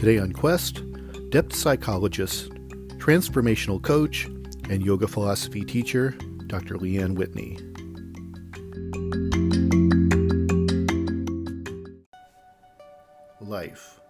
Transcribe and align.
Today 0.00 0.18
on 0.18 0.32
Quest, 0.32 0.80
depth 1.28 1.54
psychologist, 1.54 2.48
transformational 2.96 3.82
coach, 3.82 4.24
and 4.70 4.82
yoga 4.82 5.06
philosophy 5.06 5.62
teacher, 5.62 6.12
Dr. 6.46 6.76
Leanne 6.76 7.16
Whitney. 7.16 7.58
Life 13.42 14.00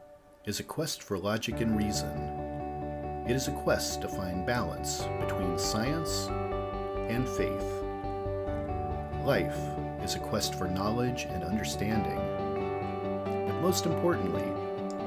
is 0.45 0.61
a 0.61 0.63
quest 0.63 1.03
for 1.03 1.19
logic 1.19 1.61
and 1.61 1.77
reason. 1.77 2.09
It 3.29 3.35
is 3.35 3.49
a 3.49 3.63
quest 3.65 4.01
to 4.03 4.09
find 4.09 4.47
balance 4.47 5.03
between 5.19 5.59
science 5.59 6.29
and 7.09 7.29
faith. 7.31 7.67
Life 9.25 9.59
is 10.05 10.15
a 10.15 10.21
quest 10.21 10.55
for 10.55 10.69
knowledge 10.69 11.25
and 11.25 11.43
understanding. 11.43 12.21
But 13.49 13.61
most 13.61 13.87
importantly, 13.87 14.60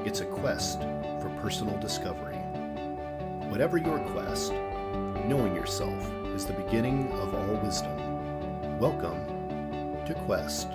it's 0.04 0.20
a 0.20 0.26
quest 0.26 0.80
for 0.80 1.34
personal 1.40 1.78
discovery. 1.80 2.36
Whatever 3.48 3.78
your 3.78 3.98
quest, 4.10 4.52
knowing 4.52 5.54
yourself 5.54 5.98
is 6.34 6.44
the 6.44 6.52
beginning 6.52 7.10
of 7.12 7.34
all 7.34 7.56
wisdom. 7.64 7.96
Welcome 8.78 9.24
to 10.04 10.14
Quest. 10.26 10.68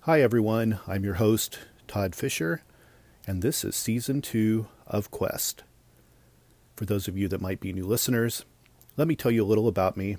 Hi, 0.00 0.22
everyone. 0.22 0.78
I'm 0.86 1.04
your 1.04 1.14
host, 1.14 1.58
Todd 1.86 2.14
Fischer, 2.14 2.62
and 3.26 3.42
this 3.42 3.62
is 3.62 3.76
season 3.76 4.22
two 4.22 4.68
of 4.86 5.10
Quest. 5.10 5.64
For 6.76 6.86
those 6.86 7.08
of 7.08 7.18
you 7.18 7.28
that 7.28 7.42
might 7.42 7.60
be 7.60 7.74
new 7.74 7.84
listeners, 7.84 8.46
let 8.96 9.06
me 9.06 9.16
tell 9.16 9.30
you 9.30 9.44
a 9.44 9.46
little 9.46 9.68
about 9.68 9.98
me. 9.98 10.16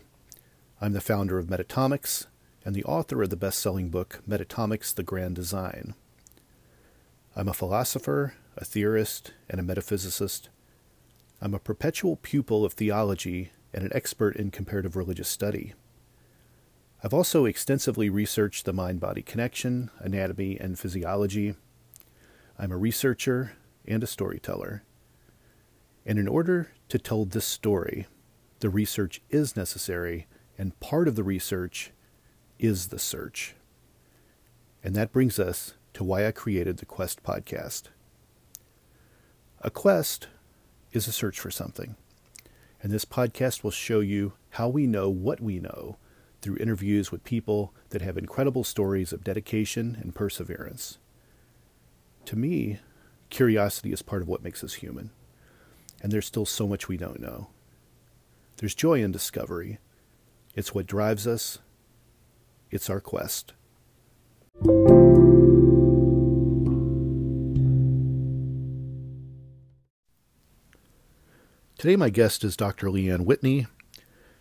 I'm 0.80 0.94
the 0.94 1.02
founder 1.02 1.40
of 1.40 1.48
Metatomics 1.48 2.28
and 2.68 2.76
the 2.76 2.84
author 2.84 3.24
of 3.24 3.30
the 3.30 3.38
best 3.38 3.60
selling 3.60 3.88
book, 3.88 4.20
Metatomics 4.28 4.94
The 4.94 5.02
Grand 5.02 5.38
Design. 5.38 5.96
I'm 7.34 7.48
a 7.48 7.54
philosopher, 7.54 8.34
a 8.58 8.66
theorist, 8.66 9.32
and 9.50 9.62
a 9.62 9.64
metaphysicist. 9.64 10.50
I'm 11.42 11.54
a 11.54 11.60
perpetual 11.60 12.18
pupil 12.18 12.66
of 12.66 12.74
theology 12.74 13.54
and 13.74 13.86
an 13.86 13.94
expert 13.96 14.36
in 14.36 14.52
comparative 14.52 14.98
religious 14.98 15.30
study. 15.30 15.76
I've 17.02 17.14
also 17.14 17.46
extensively 17.46 18.10
researched 18.10 18.66
the 18.66 18.74
mind 18.74 19.00
body 19.00 19.22
connection, 19.22 19.90
anatomy, 20.00 20.60
and 20.60 20.78
physiology. 20.78 21.56
I'm 22.60 22.74
a 22.74 22.78
researcher 22.78 23.54
and 23.88 24.04
a 24.04 24.08
storyteller. 24.08 24.84
And 26.06 26.20
in 26.20 26.28
order 26.28 26.74
to 26.90 27.00
tell 27.00 27.24
this 27.24 27.46
story, 27.46 28.08
the 28.60 28.70
research 28.70 29.22
is 29.30 29.56
necessary, 29.56 30.28
and 30.58 30.78
part 30.82 31.08
of 31.08 31.16
the 31.16 31.24
research 31.24 31.94
is 32.60 32.88
the 32.88 33.00
search. 33.00 33.56
And 34.84 34.96
that 34.96 35.12
brings 35.12 35.40
us 35.40 35.74
to 35.94 36.04
why 36.04 36.28
I 36.28 36.32
created 36.32 36.78
the 36.78 36.86
Quest 36.86 37.24
podcast. 37.24 37.84
A 39.62 39.70
quest 39.70 40.28
is 40.92 41.08
a 41.08 41.12
search 41.12 41.40
for 41.40 41.50
something, 41.50 41.96
and 42.82 42.92
this 42.92 43.06
podcast 43.06 43.64
will 43.64 43.72
show 43.72 44.00
you 44.00 44.34
how 44.52 44.70
we 44.70 44.86
know 44.86 45.10
what 45.10 45.42
we 45.42 45.60
know 45.60 45.98
through 46.42 46.58
interviews 46.58 47.12
with 47.12 47.24
people 47.24 47.74
that 47.90 48.04
have 48.04 48.18
incredible 48.18 48.64
stories 48.64 49.12
of 49.12 49.24
dedication 49.24 49.98
and 50.00 50.14
perseverance. 50.14 51.00
To 52.26 52.36
me, 52.36 52.80
curiosity 53.30 53.92
is 53.92 54.04
part 54.04 54.22
of 54.22 54.28
what 54.28 54.44
makes 54.44 54.64
us 54.64 54.76
human 54.76 55.10
and 56.02 56.12
there's 56.12 56.26
still 56.26 56.46
so 56.46 56.68
much 56.68 56.88
we 56.88 56.98
don't 56.98 57.20
know. 57.20 57.48
There's 58.58 58.76
joy 58.76 59.02
in 59.02 59.12
discovery. 59.12 59.80
It's 60.56 60.74
what 60.74 60.88
drives 60.88 61.28
us, 61.28 61.60
it's 62.72 62.90
our 62.90 63.00
quest. 63.00 63.54
Today, 71.78 71.96
my 71.96 72.10
guest 72.10 72.44
is 72.44 72.58
Dr. 72.58 72.88
Leanne 72.88 73.26
Whitney. 73.26 73.68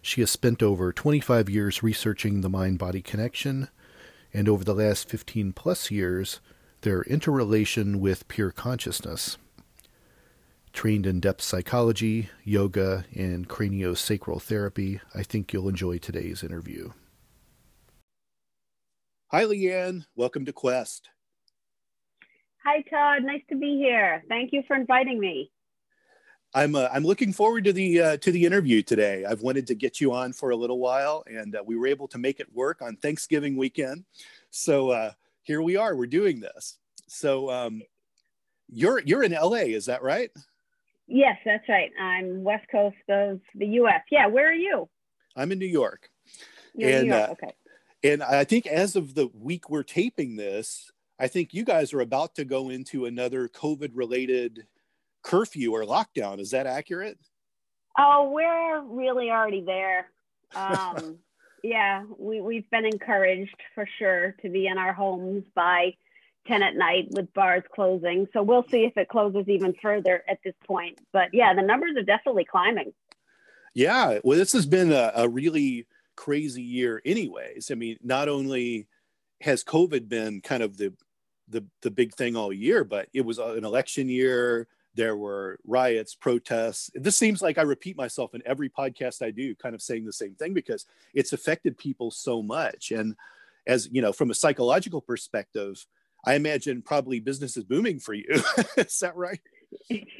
She 0.00 0.22
has 0.22 0.30
spent 0.30 0.62
over 0.62 0.92
25 0.92 1.50
years 1.50 1.82
researching 1.82 2.40
the 2.40 2.48
mind 2.48 2.78
body 2.78 3.02
connection, 3.02 3.68
and 4.32 4.48
over 4.48 4.64
the 4.64 4.74
last 4.74 5.08
15 5.08 5.52
plus 5.52 5.90
years, 5.90 6.40
their 6.80 7.02
interrelation 7.02 8.00
with 8.00 8.28
pure 8.28 8.50
consciousness 8.50 9.36
trained 10.76 11.06
in 11.06 11.18
depth 11.20 11.40
psychology, 11.40 12.28
yoga, 12.44 13.06
and 13.14 13.48
craniosacral 13.48 14.40
therapy. 14.40 15.00
I 15.14 15.22
think 15.22 15.52
you'll 15.52 15.70
enjoy 15.70 15.96
today's 15.96 16.44
interview. 16.44 16.90
Hi, 19.32 19.42
Leanne. 19.42 20.06
Welcome 20.14 20.44
to 20.44 20.52
Quest. 20.52 21.08
Hi, 22.64 22.82
Todd. 22.82 23.24
Nice 23.24 23.42
to 23.50 23.56
be 23.56 23.76
here. 23.76 24.22
Thank 24.28 24.52
you 24.52 24.62
for 24.68 24.76
inviting 24.76 25.18
me. 25.18 25.50
I'm 26.54 26.76
uh, 26.76 26.88
I'm 26.92 27.04
looking 27.04 27.32
forward 27.32 27.64
to 27.64 27.72
the 27.72 28.00
uh, 28.00 28.16
to 28.18 28.30
the 28.30 28.46
interview 28.46 28.82
today. 28.82 29.24
I've 29.24 29.42
wanted 29.42 29.66
to 29.66 29.74
get 29.74 30.00
you 30.00 30.12
on 30.12 30.32
for 30.32 30.50
a 30.50 30.56
little 30.56 30.78
while, 30.78 31.24
and 31.26 31.56
uh, 31.56 31.62
we 31.66 31.76
were 31.76 31.88
able 31.88 32.06
to 32.08 32.18
make 32.18 32.38
it 32.38 32.46
work 32.54 32.80
on 32.82 32.96
Thanksgiving 32.98 33.56
weekend. 33.56 34.04
So 34.50 34.90
uh, 34.90 35.10
here 35.42 35.60
we 35.60 35.76
are. 35.76 35.96
We're 35.96 36.06
doing 36.06 36.38
this. 36.38 36.78
So 37.08 37.50
um, 37.50 37.82
you're 38.68 39.00
you're 39.00 39.24
in 39.24 39.32
LA, 39.32 39.66
is 39.74 39.86
that 39.86 40.04
right? 40.04 40.30
Yes, 41.08 41.36
that's 41.44 41.68
right. 41.68 41.90
I'm 42.00 42.44
west 42.44 42.66
coast 42.70 42.94
of 43.08 43.40
the 43.56 43.66
U.S. 43.66 44.02
Yeah, 44.08 44.28
where 44.28 44.48
are 44.48 44.54
you? 44.54 44.88
I'm 45.34 45.50
in 45.50 45.58
New 45.58 45.66
York. 45.66 46.10
You're 46.76 46.90
and, 46.90 47.08
New 47.08 47.14
York. 47.14 47.28
Uh, 47.28 47.32
okay. 47.32 47.54
And 48.02 48.22
I 48.22 48.44
think 48.44 48.66
as 48.66 48.96
of 48.96 49.14
the 49.14 49.28
week 49.34 49.70
we're 49.70 49.82
taping 49.82 50.36
this, 50.36 50.90
I 51.18 51.28
think 51.28 51.54
you 51.54 51.64
guys 51.64 51.92
are 51.92 52.00
about 52.00 52.34
to 52.34 52.44
go 52.44 52.68
into 52.68 53.06
another 53.06 53.48
COVID-related 53.48 54.66
curfew 55.22 55.72
or 55.72 55.84
lockdown. 55.84 56.38
Is 56.38 56.50
that 56.50 56.66
accurate? 56.66 57.18
Oh, 57.98 58.30
we're 58.30 58.82
really 58.82 59.30
already 59.30 59.62
there. 59.62 60.10
Um, 60.54 61.18
yeah, 61.62 62.04
we, 62.18 62.40
we've 62.40 62.68
been 62.70 62.84
encouraged 62.84 63.56
for 63.74 63.88
sure 63.98 64.36
to 64.42 64.48
be 64.50 64.66
in 64.66 64.78
our 64.78 64.92
homes 64.92 65.44
by 65.54 65.94
10 66.46 66.62
at 66.62 66.76
night 66.76 67.08
with 67.10 67.32
bars 67.32 67.64
closing. 67.74 68.26
So 68.32 68.42
we'll 68.42 68.66
see 68.70 68.84
if 68.84 68.96
it 68.96 69.08
closes 69.08 69.48
even 69.48 69.74
further 69.82 70.22
at 70.28 70.38
this 70.44 70.54
point. 70.66 71.00
But 71.12 71.30
yeah, 71.32 71.54
the 71.54 71.62
numbers 71.62 71.96
are 71.96 72.02
definitely 72.02 72.44
climbing. 72.44 72.92
Yeah. 73.74 74.20
Well, 74.22 74.38
this 74.38 74.52
has 74.52 74.66
been 74.66 74.92
a, 74.92 75.12
a 75.14 75.28
really 75.28 75.86
crazy 76.16 76.62
year, 76.62 77.00
anyways. 77.04 77.70
I 77.70 77.74
mean, 77.74 77.98
not 78.02 78.28
only 78.28 78.88
has 79.40 79.62
COVID 79.62 80.08
been 80.08 80.40
kind 80.40 80.62
of 80.62 80.76
the, 80.76 80.92
the, 81.48 81.64
the 81.82 81.90
big 81.90 82.14
thing 82.14 82.36
all 82.36 82.52
year, 82.52 82.84
but 82.84 83.08
it 83.12 83.24
was 83.24 83.38
uh, 83.38 83.54
an 83.54 83.64
election 83.64 84.08
year. 84.08 84.66
There 84.94 85.16
were 85.16 85.58
riots, 85.66 86.14
protests. 86.14 86.90
This 86.94 87.16
seems 87.16 87.42
like 87.42 87.58
I 87.58 87.62
repeat 87.62 87.96
myself 87.96 88.34
in 88.34 88.42
every 88.46 88.70
podcast 88.70 89.22
I 89.22 89.30
do, 89.30 89.54
kind 89.54 89.74
of 89.74 89.82
saying 89.82 90.06
the 90.06 90.12
same 90.12 90.34
thing 90.34 90.54
because 90.54 90.86
it's 91.12 91.34
affected 91.34 91.76
people 91.76 92.10
so 92.10 92.42
much. 92.42 92.92
And 92.92 93.14
as 93.66 93.88
you 93.92 94.00
know, 94.00 94.12
from 94.12 94.30
a 94.30 94.34
psychological 94.34 95.02
perspective, 95.02 95.84
I 96.24 96.34
imagine 96.34 96.82
probably 96.82 97.20
business 97.20 97.56
is 97.56 97.64
booming 97.64 98.00
for 98.00 98.14
you. 98.14 98.26
is 98.76 98.98
that 99.00 99.16
right? 99.16 99.40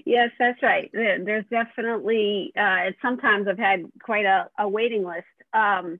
Yes, 0.04 0.30
that's 0.38 0.62
right. 0.62 0.90
There's 0.92 1.44
definitely, 1.50 2.52
uh, 2.58 2.92
sometimes 3.02 3.48
I've 3.48 3.58
had 3.58 3.90
quite 4.02 4.24
a, 4.24 4.48
a 4.58 4.68
waiting 4.68 5.04
list. 5.04 5.26
Um, 5.52 5.98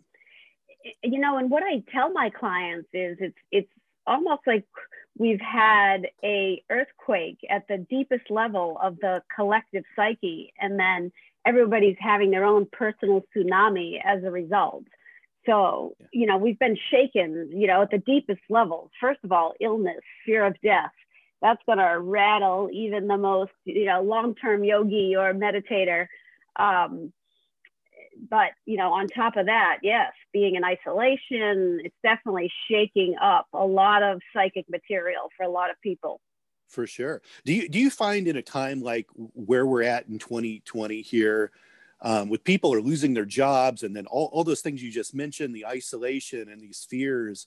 you 1.03 1.19
know, 1.19 1.39
and 1.39 1.51
what 1.51 1.63
I 1.63 1.83
tell 1.93 2.13
my 2.13 2.31
clients 2.31 2.89
is 2.93 3.17
it's, 3.21 3.39
it's 3.51 3.71
almost 4.07 4.43
like 4.47 4.65
we've 5.19 5.41
had 5.41 6.09
a 6.23 6.63
earthquake 6.71 7.39
at 7.51 7.67
the 7.69 7.79
deepest 7.91 8.31
level 8.31 8.79
of 8.83 8.99
the 9.01 9.23
collective 9.35 9.85
psyche 9.97 10.53
and 10.61 10.79
then 10.79 11.11
everybody's 11.45 11.97
having 11.99 12.31
their 12.31 12.45
own 12.45 12.67
personal 12.73 13.23
tsunami 13.35 13.99
as 14.05 14.23
a 14.23 14.31
result 14.31 14.85
so, 15.47 15.97
you 16.13 16.27
know, 16.27 16.37
we've 16.37 16.59
been 16.59 16.77
shaken, 16.91 17.51
you 17.53 17.69
know, 17.69 17.83
at 17.83 17.91
the 17.91 17.99
deepest 17.99 18.41
levels. 18.51 18.91
First 19.01 19.21
of 19.23 19.33
all, 19.33 19.55
illness, 19.61 20.01
fear 20.27 20.45
of 20.45 20.61
death. 20.61 20.91
That's 21.43 21.61
going 21.67 21.79
to 21.79 21.99
rattle 22.01 22.71
even 22.73 23.09
the 23.09 23.17
most, 23.17 23.53
you 23.65 23.85
know, 23.85 24.03
long 24.03 24.35
term 24.35 24.65
yogi 24.65 25.15
or 25.17 25.35
meditator. 25.35 26.07
Um, 26.57 27.13
but, 28.31 28.53
you 28.65 28.79
know, 28.79 28.93
on 28.93 29.09
top 29.09 29.37
of 29.37 29.47
that, 29.47 29.79
yes, 29.83 30.13
being 30.33 30.55
in 30.55 30.65
isolation, 30.65 31.81
it's 31.85 31.95
definitely 32.03 32.51
shaking 32.71 33.15
up 33.21 33.47
a 33.53 33.65
lot 33.65 34.03
of 34.03 34.21
psychic 34.33 34.65
material 34.71 35.29
for 35.37 35.45
a 35.45 35.51
lot 35.51 35.71
of 35.71 35.77
people. 35.83 36.21
For 36.69 36.87
sure. 36.87 37.23
Do 37.45 37.53
you, 37.53 37.69
do 37.69 37.79
you 37.79 37.91
find 37.91 38.27
in 38.27 38.37
a 38.37 38.43
time 38.43 38.81
like 38.81 39.07
where 39.15 39.67
we're 39.67 39.83
at 39.83 40.09
in 40.09 40.19
2020 40.19 41.03
here, 41.03 41.53
um, 42.01 42.29
with 42.29 42.45
people 42.45 42.73
are 42.75 42.81
losing 42.81 43.15
their 43.15 43.25
jobs 43.25 43.83
and 43.83 43.95
then 43.95 44.07
all, 44.07 44.31
all 44.33 44.45
those 44.45 44.61
things 44.61 44.83
you 44.83 44.91
just 44.91 45.15
mentioned 45.15 45.55
the 45.55 45.67
isolation 45.67 46.49
and 46.49 46.61
these 46.61 46.87
fears 46.89 47.47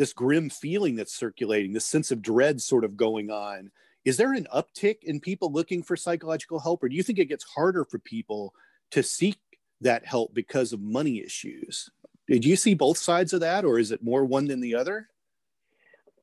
this 0.00 0.12
grim 0.12 0.48
feeling 0.48 0.96
that's 0.96 1.14
circulating 1.14 1.72
this 1.72 1.84
sense 1.84 2.10
of 2.10 2.22
dread 2.22 2.60
sort 2.60 2.84
of 2.84 2.96
going 2.96 3.30
on 3.30 3.70
is 4.04 4.16
there 4.16 4.32
an 4.32 4.46
uptick 4.54 5.02
in 5.02 5.20
people 5.20 5.52
looking 5.52 5.82
for 5.82 5.96
psychological 5.96 6.58
help 6.58 6.82
or 6.82 6.88
do 6.88 6.96
you 6.96 7.02
think 7.02 7.18
it 7.18 7.26
gets 7.26 7.44
harder 7.44 7.84
for 7.84 7.98
people 7.98 8.54
to 8.90 9.02
seek 9.02 9.38
that 9.80 10.06
help 10.06 10.32
because 10.34 10.72
of 10.72 10.80
money 10.80 11.20
issues 11.20 11.90
Did 12.30 12.44
you 12.44 12.54
see 12.54 12.74
both 12.74 12.96
sides 12.96 13.32
of 13.32 13.40
that, 13.40 13.64
or 13.64 13.80
is 13.80 13.90
it 13.90 14.04
more 14.04 14.24
one 14.24 14.46
than 14.46 14.60
the 14.60 14.76
other? 14.76 15.08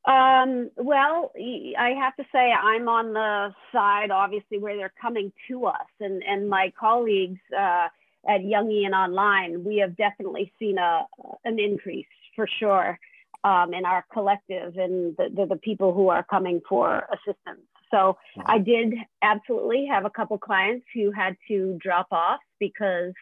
Um, 0.06 0.72
well, 0.78 1.34
I 1.78 1.90
have 2.00 2.16
to 2.16 2.24
say 2.32 2.50
I'm 2.50 2.88
on 2.88 3.12
the 3.12 3.54
side, 3.74 4.10
obviously, 4.10 4.58
where 4.58 4.78
they're 4.78 4.94
coming 5.02 5.34
to 5.50 5.66
us, 5.66 5.90
and 6.00 6.24
and 6.24 6.50
my 6.50 6.72
colleagues 6.80 7.42
uh, 7.54 7.90
at 8.26 8.40
Jungian 8.40 8.94
Online, 8.94 9.66
we 9.66 9.78
have 9.80 9.98
definitely 9.98 10.54
seen 10.58 10.78
a 10.78 11.06
an 11.44 11.60
increase 11.60 12.08
for 12.38 12.48
sure 12.58 12.98
um, 13.44 13.74
in 13.74 13.86
our 13.86 14.06
collective 14.12 14.78
and 14.78 15.16
the, 15.18 15.30
the, 15.34 15.46
the 15.46 15.56
people 15.58 15.94
who 15.94 16.10
are 16.10 16.24
coming 16.24 16.62
for 16.68 17.04
assistance. 17.12 17.66
So 17.92 18.18
I 18.46 18.58
did 18.58 18.96
absolutely 19.22 19.88
have 19.90 20.04
a 20.06 20.10
couple 20.10 20.38
clients 20.38 20.86
who 20.94 21.12
had 21.12 21.38
to 21.48 21.78
drop 21.82 22.08
off 22.12 22.40
because 22.60 23.14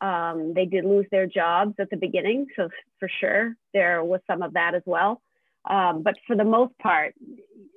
um, 0.00 0.52
they 0.54 0.66
did 0.66 0.84
lose 0.84 1.06
their 1.10 1.26
jobs 1.26 1.74
at 1.78 1.90
the 1.90 1.96
beginning. 1.96 2.46
So 2.56 2.68
for 2.98 3.08
sure, 3.20 3.54
there 3.72 4.02
was 4.02 4.20
some 4.26 4.42
of 4.42 4.54
that 4.54 4.74
as 4.74 4.82
well. 4.84 5.22
Um, 5.68 6.02
but 6.02 6.14
for 6.26 6.34
the 6.34 6.44
most 6.44 6.76
part, 6.78 7.14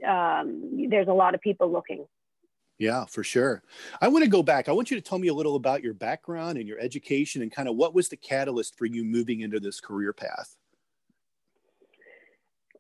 um, 0.07 0.88
there's 0.89 1.07
a 1.07 1.13
lot 1.13 1.35
of 1.35 1.41
people 1.41 1.71
looking. 1.71 2.06
Yeah, 2.80 3.06
for 3.06 3.24
sure. 3.24 3.62
I 4.01 4.07
want 4.07 4.24
to 4.24 4.30
go 4.30 4.41
back. 4.41 4.68
I 4.68 4.71
want 4.71 4.89
you 4.89 4.97
to 4.97 5.03
tell 5.03 5.19
me 5.19 5.27
a 5.27 5.33
little 5.33 5.56
about 5.56 5.83
your 5.83 5.94
background 5.94 6.57
and 6.57 6.68
your 6.68 6.80
education 6.80 7.41
and 7.41 7.51
kind 7.51 7.69
of 7.69 7.75
what 7.75 7.94
was 7.94 8.09
the 8.09 8.18
catalyst 8.18 8.77
for 8.77 8.85
you 8.85 9.03
moving 9.03 9.41
into 9.41 9.59
this 9.59 9.80
career 9.80 10.13
path? 10.13 10.56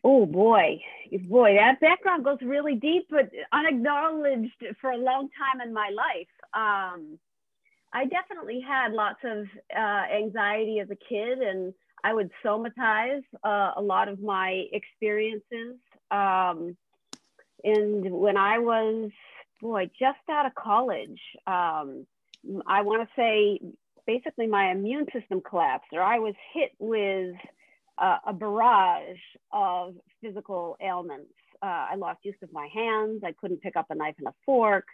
Oh 0.03 0.25
boy, 0.25 0.81
boy, 1.29 1.55
that 1.55 1.79
background 1.79 2.25
goes 2.25 2.39
really 2.41 2.75
deep, 2.75 3.07
but 3.09 3.29
unacknowledged 3.53 4.65
for 4.81 4.91
a 4.91 4.97
long 4.97 5.29
time 5.37 5.65
in 5.65 5.73
my 5.73 5.89
life. 5.89 6.27
Um, 6.53 7.17
I 7.93 8.05
definitely 8.05 8.59
had 8.59 8.91
lots 8.91 9.19
of 9.23 9.45
uh, 9.75 10.03
anxiety 10.13 10.79
as 10.79 10.89
a 10.89 10.95
kid, 10.95 11.39
and 11.39 11.73
I 12.03 12.13
would 12.13 12.31
somatize 12.43 13.23
uh, 13.45 13.71
a 13.77 13.81
lot 13.81 14.09
of 14.09 14.19
my 14.19 14.65
experiences. 14.73 15.77
Um, 16.11 16.75
and 17.63 18.11
when 18.11 18.35
I 18.35 18.59
was, 18.59 19.09
boy, 19.61 19.89
just 19.97 20.19
out 20.29 20.45
of 20.45 20.55
college, 20.55 21.21
um, 21.47 22.05
I 22.67 22.81
want 22.81 23.07
to 23.07 23.15
say 23.15 23.59
basically 24.05 24.47
my 24.47 24.71
immune 24.71 25.05
system 25.13 25.41
collapsed, 25.47 25.93
or 25.93 26.01
I 26.01 26.19
was 26.19 26.33
hit 26.53 26.71
with 26.77 27.35
uh, 28.03 28.17
a 28.27 28.33
barrage 28.33 29.23
of 29.53 29.95
physical 30.21 30.75
ailments. 30.81 31.31
Uh, 31.61 31.87
I 31.91 31.95
lost 31.95 32.19
use 32.23 32.35
of 32.43 32.51
my 32.51 32.67
hands. 32.73 33.21
I 33.25 33.31
couldn't 33.31 33.61
pick 33.61 33.77
up 33.77 33.85
a 33.89 33.95
knife 33.95 34.15
and 34.17 34.27
a 34.27 34.33
fork. 34.45 34.85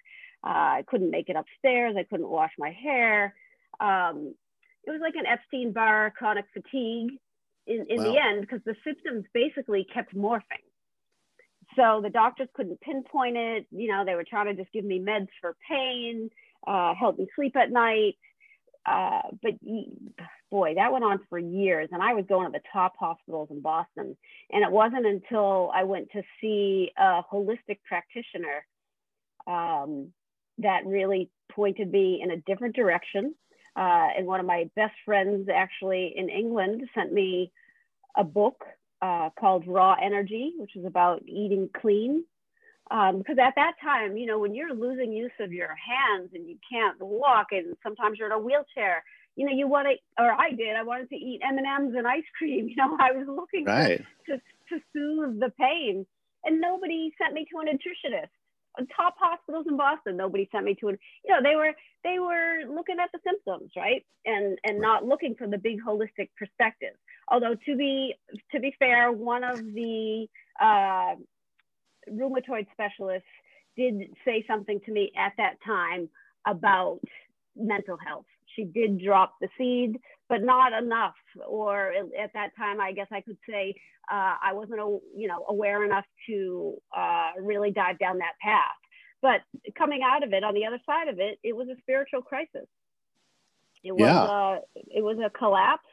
Uh, 0.43 0.77
I 0.79 0.83
couldn't 0.87 1.09
make 1.09 1.27
it 1.27 1.35
upstairs. 1.35 1.95
I 1.97 2.03
couldn't 2.03 2.29
wash 2.29 2.51
my 2.59 2.71
hair. 2.71 3.33
Um, 3.79 4.35
it 4.85 4.91
was 4.91 5.01
like 5.01 5.15
an 5.15 5.25
Epstein 5.25 5.73
Barr 5.73 6.13
chronic 6.15 6.45
fatigue 6.53 7.17
in, 7.65 7.85
in 7.89 7.97
wow. 7.97 8.03
the 8.03 8.19
end 8.19 8.41
because 8.41 8.61
the 8.65 8.75
symptoms 8.83 9.25
basically 9.33 9.87
kept 9.91 10.15
morphing. 10.15 10.65
So 11.75 12.01
the 12.03 12.09
doctors 12.09 12.49
couldn't 12.55 12.79
pinpoint 12.81 13.37
it. 13.37 13.65
You 13.71 13.91
know, 13.91 14.05
they 14.05 14.15
were 14.15 14.25
trying 14.27 14.55
to 14.55 14.61
just 14.61 14.71
give 14.71 14.85
me 14.85 14.99
meds 14.99 15.29
for 15.41 15.55
pain, 15.69 16.29
uh, 16.67 16.93
help 16.93 17.17
me 17.17 17.27
sleep 17.35 17.55
at 17.55 17.71
night. 17.71 18.17
Uh, 18.85 19.21
but 19.41 19.53
boy, 20.49 20.73
that 20.75 20.91
went 20.91 21.03
on 21.03 21.19
for 21.29 21.37
years. 21.37 21.89
And 21.91 22.01
I 22.01 22.13
was 22.13 22.25
going 22.27 22.51
to 22.51 22.51
the 22.51 22.63
top 22.71 22.93
hospitals 22.99 23.49
in 23.51 23.61
Boston. 23.61 24.17
And 24.51 24.63
it 24.63 24.71
wasn't 24.71 25.05
until 25.05 25.71
I 25.73 25.83
went 25.83 26.09
to 26.11 26.23
see 26.41 26.91
a 26.97 27.21
holistic 27.31 27.79
practitioner 27.87 28.65
um, 29.47 30.11
that 30.59 30.85
really 30.85 31.29
pointed 31.51 31.91
me 31.91 32.21
in 32.23 32.31
a 32.31 32.37
different 32.37 32.75
direction. 32.75 33.35
Uh, 33.75 34.07
and 34.17 34.25
one 34.25 34.39
of 34.39 34.45
my 34.45 34.69
best 34.75 34.95
friends, 35.05 35.47
actually 35.53 36.13
in 36.15 36.29
England, 36.29 36.81
sent 36.95 37.13
me 37.13 37.51
a 38.17 38.23
book 38.23 38.65
uh, 39.01 39.29
called 39.39 39.67
Raw 39.67 39.95
Energy, 40.01 40.53
which 40.57 40.75
is 40.75 40.85
about 40.85 41.23
eating 41.25 41.69
clean. 41.79 42.25
Um, 42.91 43.19
because 43.19 43.37
at 43.37 43.53
that 43.55 43.73
time, 43.83 44.17
you 44.17 44.25
know, 44.25 44.39
when 44.39 44.55
you're 44.55 44.73
losing 44.73 45.13
use 45.13 45.31
of 45.39 45.53
your 45.53 45.75
hands 45.75 46.31
and 46.33 46.47
you 46.47 46.57
can't 46.71 46.99
walk, 46.99 47.47
and 47.51 47.75
sometimes 47.83 48.17
you're 48.17 48.27
in 48.27 48.33
a 48.33 48.39
wheelchair, 48.39 49.03
you 49.35 49.45
know, 49.45 49.53
you 49.53 49.67
want 49.67 49.87
to, 49.87 50.23
or 50.23 50.31
I 50.31 50.51
did, 50.51 50.75
I 50.75 50.83
wanted 50.83 51.09
to 51.09 51.15
eat 51.15 51.41
M 51.47 51.57
and 51.57 51.67
M's 51.67 51.95
and 51.95 52.07
ice 52.07 52.23
cream. 52.37 52.67
You 52.69 52.75
know, 52.75 52.97
I 52.99 53.11
was 53.11 53.27
looking 53.27 53.65
right. 53.65 54.03
to, 54.25 54.33
to 54.33 54.41
to 54.69 54.79
soothe 54.93 55.39
the 55.39 55.51
pain, 55.59 56.05
and 56.43 56.61
nobody 56.61 57.11
sent 57.21 57.33
me 57.33 57.45
to 57.51 57.59
a 57.59 57.65
nutritionist 57.65 58.29
top 58.95 59.15
hospitals 59.19 59.65
in 59.67 59.77
Boston. 59.77 60.17
Nobody 60.17 60.47
sent 60.51 60.65
me 60.65 60.75
to 60.75 60.89
it. 60.89 60.99
You 61.25 61.33
know, 61.33 61.41
they 61.43 61.55
were 61.55 61.73
they 62.03 62.19
were 62.19 62.73
looking 62.73 62.97
at 63.01 63.09
the 63.11 63.19
symptoms, 63.25 63.71
right, 63.75 64.05
and 64.25 64.57
and 64.63 64.79
not 64.79 65.05
looking 65.05 65.35
from 65.35 65.51
the 65.51 65.57
big 65.57 65.79
holistic 65.85 66.29
perspective. 66.37 66.95
Although 67.27 67.55
to 67.65 67.75
be 67.75 68.15
to 68.51 68.59
be 68.59 68.73
fair, 68.79 69.11
one 69.11 69.43
of 69.43 69.57
the 69.57 70.27
uh, 70.59 71.15
rheumatoid 72.13 72.67
specialists 72.71 73.27
did 73.77 74.09
say 74.25 74.43
something 74.47 74.79
to 74.85 74.91
me 74.91 75.11
at 75.17 75.33
that 75.37 75.55
time 75.65 76.09
about 76.47 76.99
mental 77.55 77.97
health. 78.05 78.25
She 78.55 78.63
did 78.63 79.01
drop 79.03 79.35
the 79.41 79.47
seed, 79.57 79.99
but 80.27 80.41
not 80.41 80.73
enough. 80.73 81.15
Or 81.47 81.93
at 82.19 82.33
that 82.33 82.55
time, 82.57 82.81
I 82.81 82.91
guess 82.91 83.07
I 83.11 83.21
could 83.21 83.37
say 83.47 83.75
uh, 84.11 84.35
I 84.43 84.53
wasn't, 84.53 84.79
you 85.15 85.27
know, 85.27 85.45
aware 85.47 85.85
enough 85.85 86.05
to 86.27 86.75
uh, 86.95 87.31
really 87.39 87.71
dive 87.71 87.99
down 87.99 88.17
that 88.17 88.33
path. 88.41 88.61
But 89.21 89.41
coming 89.77 90.01
out 90.03 90.23
of 90.23 90.33
it, 90.33 90.43
on 90.43 90.53
the 90.53 90.65
other 90.65 90.79
side 90.85 91.07
of 91.07 91.19
it, 91.19 91.39
it 91.43 91.55
was 91.55 91.67
a 91.67 91.79
spiritual 91.81 92.21
crisis. 92.21 92.67
It 93.83 93.91
was 93.91 94.01
yeah. 94.01 94.23
a, 94.23 94.59
it 94.97 95.03
was 95.03 95.17
a 95.19 95.29
collapse 95.29 95.83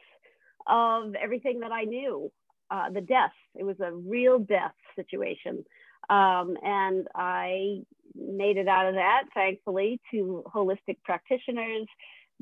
of 0.65 1.15
everything 1.15 1.59
that 1.61 1.71
I 1.71 1.83
knew. 1.83 2.31
Uh, 2.69 2.89
the 2.89 2.99
death. 2.99 3.31
It 3.55 3.63
was 3.63 3.79
a 3.79 3.93
real 3.93 4.39
death 4.39 4.73
situation, 4.93 5.63
um, 6.09 6.57
and 6.63 7.07
I 7.15 7.83
made 8.15 8.57
it 8.57 8.67
out 8.67 8.87
of 8.87 8.95
that, 8.95 9.23
thankfully, 9.33 9.99
to 10.11 10.43
holistic 10.53 10.97
practitioners, 11.03 11.87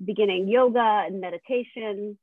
beginning 0.03 0.47
yoga 0.47 1.03
and 1.07 1.19
meditation, 1.19 2.17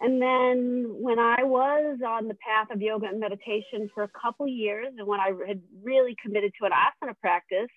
and 0.00 0.22
then 0.22 0.86
when 1.00 1.18
I 1.18 1.42
was 1.42 1.98
on 2.06 2.28
the 2.28 2.34
path 2.34 2.68
of 2.70 2.80
yoga 2.80 3.06
and 3.06 3.18
meditation 3.18 3.90
for 3.92 4.04
a 4.04 4.08
couple 4.08 4.46
years, 4.46 4.94
and 4.96 5.06
when 5.06 5.18
I 5.18 5.32
had 5.46 5.60
really 5.82 6.16
committed 6.22 6.52
to 6.60 6.66
an 6.66 6.72
asana 6.72 7.18
practice, 7.20 7.70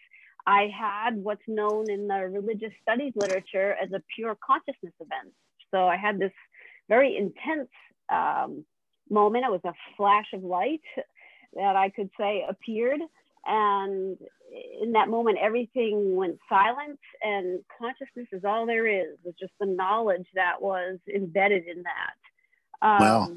I 0.46 0.70
had 0.76 1.16
what's 1.16 1.42
known 1.48 1.90
in 1.90 2.08
the 2.08 2.30
religious 2.30 2.72
studies 2.82 3.14
literature 3.16 3.76
as 3.82 3.92
a 3.92 4.04
pure 4.16 4.38
consciousness 4.46 4.94
event. 5.00 5.34
So 5.72 5.88
I 5.88 5.98
had 5.98 6.20
this 6.20 6.32
very 6.90 7.18
intense 7.18 7.70
um, 8.10 8.66
moment. 9.10 9.46
It 9.46 9.52
was 9.52 9.62
a 9.66 9.74
flash 9.98 10.28
of 10.34 10.44
light 10.44 10.82
that 11.54 11.76
I 11.76 11.90
could 11.90 12.10
say 12.20 12.46
appeared. 12.48 13.00
And 13.46 14.18
in 14.82 14.92
that 14.92 15.10
moment, 15.10 15.40
everything 15.42 16.16
went 16.16 16.38
silent, 16.48 17.00
and 17.24 17.60
consciousness 17.80 18.28
is 18.32 18.46
all 18.46 18.66
there 18.66 18.88
is. 18.88 19.18
It's 19.26 19.40
just 19.40 19.54
the 19.60 19.66
knowledge 19.66 20.28
that 20.36 20.62
was 20.62 21.00
embedded 21.14 21.68
in 21.68 21.84
that. 21.84 22.88
Um, 22.88 23.02
wow. 23.02 23.32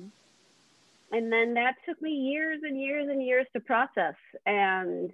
And 1.13 1.33
then 1.33 1.55
that 1.55 1.77
took 1.87 2.01
me 2.03 2.11
years 2.11 2.61
and 2.65 2.79
years 2.81 3.09
and 3.09 3.23
years 3.23 3.47
to 3.55 3.61
process. 3.61 4.15
And 4.47 5.13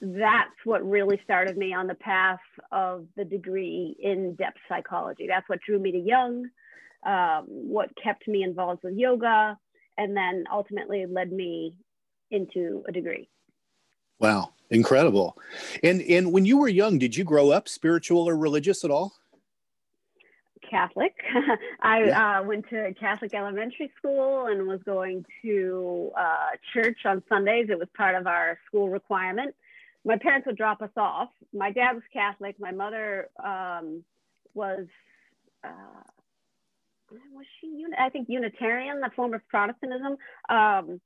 that's 0.00 0.50
what 0.64 0.88
really 0.88 1.20
started 1.24 1.56
me 1.56 1.74
on 1.74 1.86
the 1.86 1.94
path 1.94 2.40
of 2.70 3.06
the 3.16 3.24
degree 3.24 3.96
in 4.00 4.34
depth 4.34 4.58
psychology. 4.68 5.26
That's 5.28 5.48
what 5.48 5.60
drew 5.66 5.78
me 5.78 5.92
to 5.92 5.98
Jung, 5.98 6.46
um, 7.04 7.44
what 7.46 7.90
kept 8.02 8.26
me 8.28 8.42
involved 8.42 8.82
with 8.84 8.94
yoga, 8.96 9.58
and 9.98 10.16
then 10.16 10.44
ultimately 10.50 11.06
led 11.06 11.32
me 11.32 11.74
into 12.32 12.84
a 12.88 12.92
degree. 12.92 13.28
Wow, 14.18 14.52
incredible. 14.70 15.36
And 15.82 16.02
and 16.02 16.32
when 16.32 16.44
you 16.44 16.58
were 16.58 16.68
young, 16.68 16.98
did 16.98 17.16
you 17.16 17.24
grow 17.24 17.50
up 17.50 17.68
spiritual 17.68 18.28
or 18.28 18.36
religious 18.36 18.84
at 18.84 18.90
all? 18.90 19.12
Catholic. 20.68 21.14
I 21.82 22.04
yeah. 22.04 22.40
uh, 22.40 22.42
went 22.44 22.68
to 22.70 22.94
Catholic 22.98 23.34
elementary 23.34 23.92
school 23.98 24.46
and 24.46 24.66
was 24.66 24.80
going 24.84 25.24
to 25.42 26.10
uh, 26.18 26.50
church 26.72 27.00
on 27.04 27.22
Sundays. 27.28 27.66
It 27.68 27.78
was 27.78 27.88
part 27.96 28.14
of 28.14 28.26
our 28.26 28.58
school 28.66 28.88
requirement. 28.88 29.54
My 30.04 30.16
parents 30.16 30.46
would 30.46 30.56
drop 30.56 30.80
us 30.82 30.90
off. 30.96 31.28
My 31.52 31.70
dad 31.70 31.92
was 31.92 32.02
Catholic. 32.12 32.58
My 32.58 32.72
mother 32.72 33.28
um, 33.44 34.02
was, 34.54 34.86
uh, 35.62 36.02
was 37.10 37.46
she, 37.60 37.84
I 37.98 38.08
think, 38.08 38.28
Unitarian, 38.28 39.00
the 39.00 39.10
form 39.14 39.34
of 39.34 39.46
Protestantism. 39.48 40.16
Um, 40.48 41.00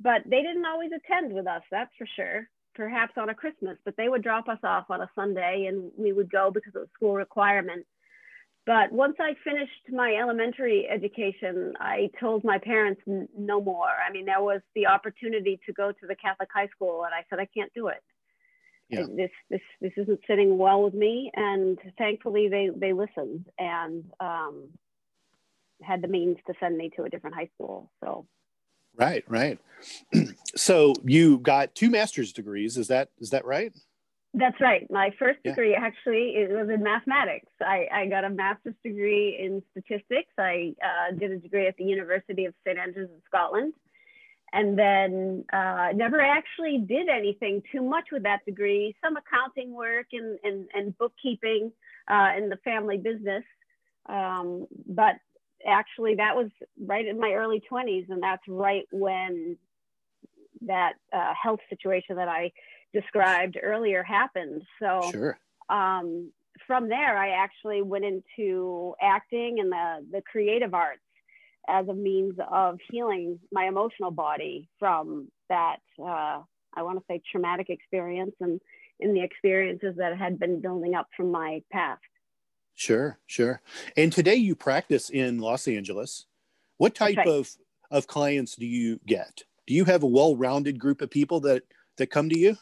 but 0.00 0.22
they 0.24 0.42
didn't 0.42 0.66
always 0.66 0.90
attend 0.92 1.32
with 1.32 1.46
us, 1.46 1.62
that's 1.70 1.90
for 1.96 2.06
sure. 2.16 2.48
Perhaps 2.74 3.14
on 3.16 3.30
a 3.30 3.34
Christmas, 3.34 3.78
but 3.84 3.96
they 3.96 4.08
would 4.08 4.22
drop 4.22 4.48
us 4.48 4.58
off 4.62 4.90
on 4.90 5.00
a 5.00 5.10
Sunday 5.14 5.66
and 5.68 5.90
we 5.96 6.12
would 6.12 6.30
go 6.30 6.50
because 6.52 6.74
it 6.74 6.78
was 6.78 6.88
school 6.94 7.14
requirement. 7.14 7.86
But 8.66 8.90
once 8.90 9.14
I 9.20 9.34
finished 9.44 9.70
my 9.90 10.16
elementary 10.20 10.88
education, 10.92 11.74
I 11.80 12.10
told 12.18 12.42
my 12.42 12.58
parents 12.58 13.00
no 13.06 13.60
more. 13.60 13.86
I 13.86 14.12
mean, 14.12 14.26
there 14.26 14.42
was 14.42 14.60
the 14.74 14.88
opportunity 14.88 15.60
to 15.66 15.72
go 15.72 15.92
to 15.92 16.06
the 16.06 16.16
Catholic 16.16 16.48
high 16.52 16.66
school, 16.74 17.04
and 17.04 17.14
I 17.14 17.24
said, 17.30 17.38
I 17.38 17.46
can't 17.46 17.72
do 17.74 17.86
it. 17.86 18.02
Yeah. 18.88 19.04
This 19.16 19.30
this 19.50 19.60
this 19.80 19.92
isn't 19.96 20.20
sitting 20.28 20.58
well 20.58 20.82
with 20.82 20.94
me, 20.94 21.30
and 21.34 21.78
thankfully 21.96 22.48
they 22.48 22.70
they 22.74 22.92
listened, 22.92 23.46
and 23.58 24.04
um, 24.20 24.68
had 25.82 26.02
the 26.02 26.08
means 26.08 26.36
to 26.46 26.54
send 26.60 26.76
me 26.76 26.90
to 26.96 27.04
a 27.04 27.08
different 27.08 27.36
high 27.36 27.50
school. 27.54 27.90
So. 28.02 28.26
Right, 28.96 29.24
right. 29.28 29.58
so 30.56 30.94
you 31.04 31.38
got 31.38 31.74
two 31.74 31.90
master's 31.90 32.32
degrees. 32.32 32.76
Is 32.76 32.88
that 32.88 33.10
is 33.18 33.30
that 33.30 33.44
right? 33.44 33.72
That's 34.34 34.60
right. 34.60 34.90
My 34.90 35.10
first 35.18 35.42
degree 35.42 35.72
yeah. 35.72 35.80
actually 35.80 36.34
it 36.36 36.50
was 36.50 36.68
in 36.68 36.82
mathematics. 36.82 37.50
I, 37.60 37.86
I 37.92 38.06
got 38.06 38.24
a 38.24 38.30
master's 38.30 38.74
degree 38.82 39.38
in 39.40 39.62
statistics. 39.70 40.32
I 40.38 40.74
uh, 40.82 41.14
did 41.16 41.30
a 41.30 41.38
degree 41.38 41.66
at 41.66 41.76
the 41.76 41.84
University 41.84 42.44
of 42.44 42.54
St 42.66 42.78
Andrews 42.78 43.08
in 43.10 43.22
Scotland, 43.26 43.72
and 44.52 44.78
then 44.78 45.44
uh, 45.52 45.88
never 45.94 46.20
actually 46.20 46.78
did 46.78 47.08
anything 47.08 47.62
too 47.72 47.82
much 47.82 48.08
with 48.12 48.24
that 48.24 48.44
degree. 48.44 48.94
Some 49.02 49.16
accounting 49.16 49.74
work 49.74 50.06
and 50.12 50.38
and, 50.42 50.68
and 50.74 50.98
bookkeeping 50.98 51.72
uh, 52.08 52.32
in 52.36 52.48
the 52.48 52.58
family 52.58 52.98
business, 52.98 53.44
um, 54.06 54.66
but 54.86 55.16
actually 55.66 56.14
that 56.16 56.36
was 56.36 56.50
right 56.80 57.06
in 57.06 57.18
my 57.20 57.32
early 57.32 57.62
20s, 57.70 58.08
and 58.08 58.22
that's 58.22 58.42
right 58.48 58.84
when 58.92 59.56
that 60.62 60.94
uh, 61.12 61.32
health 61.40 61.60
situation 61.68 62.16
that 62.16 62.28
I 62.28 62.52
described 62.92 63.58
earlier 63.62 64.02
happened. 64.02 64.62
So 64.80 65.10
sure. 65.12 65.38
um, 65.68 66.30
from 66.66 66.88
there, 66.88 67.16
I 67.16 67.30
actually 67.30 67.82
went 67.82 68.04
into 68.04 68.94
acting 69.00 69.58
and 69.60 69.70
the, 69.70 70.06
the 70.10 70.22
creative 70.22 70.74
arts 70.74 71.00
as 71.68 71.88
a 71.88 71.94
means 71.94 72.34
of 72.50 72.78
healing 72.90 73.38
my 73.52 73.66
emotional 73.66 74.10
body 74.10 74.68
from 74.78 75.28
that, 75.48 75.78
uh, 76.00 76.40
I 76.74 76.82
want 76.82 76.98
to 76.98 77.04
say, 77.10 77.20
traumatic 77.30 77.68
experience 77.70 78.34
and 78.40 78.60
in 79.00 79.12
the 79.12 79.22
experiences 79.22 79.94
that 79.98 80.16
had 80.16 80.38
been 80.38 80.60
building 80.60 80.94
up 80.94 81.08
from 81.16 81.30
my 81.30 81.62
past. 81.70 82.00
Sure, 82.76 83.18
sure. 83.26 83.62
And 83.96 84.12
today 84.12 84.36
you 84.36 84.54
practice 84.54 85.10
in 85.10 85.38
Los 85.38 85.66
Angeles. 85.66 86.26
What 86.76 86.94
type 86.94 87.16
right. 87.16 87.26
of, 87.26 87.50
of 87.90 88.06
clients 88.06 88.54
do 88.54 88.66
you 88.66 89.00
get? 89.06 89.42
Do 89.66 89.74
you 89.74 89.86
have 89.86 90.02
a 90.02 90.06
well-rounded 90.06 90.78
group 90.78 91.00
of 91.00 91.10
people 91.10 91.40
that 91.40 91.64
that 91.96 92.08
come 92.08 92.28
to 92.28 92.38
you? 92.38 92.56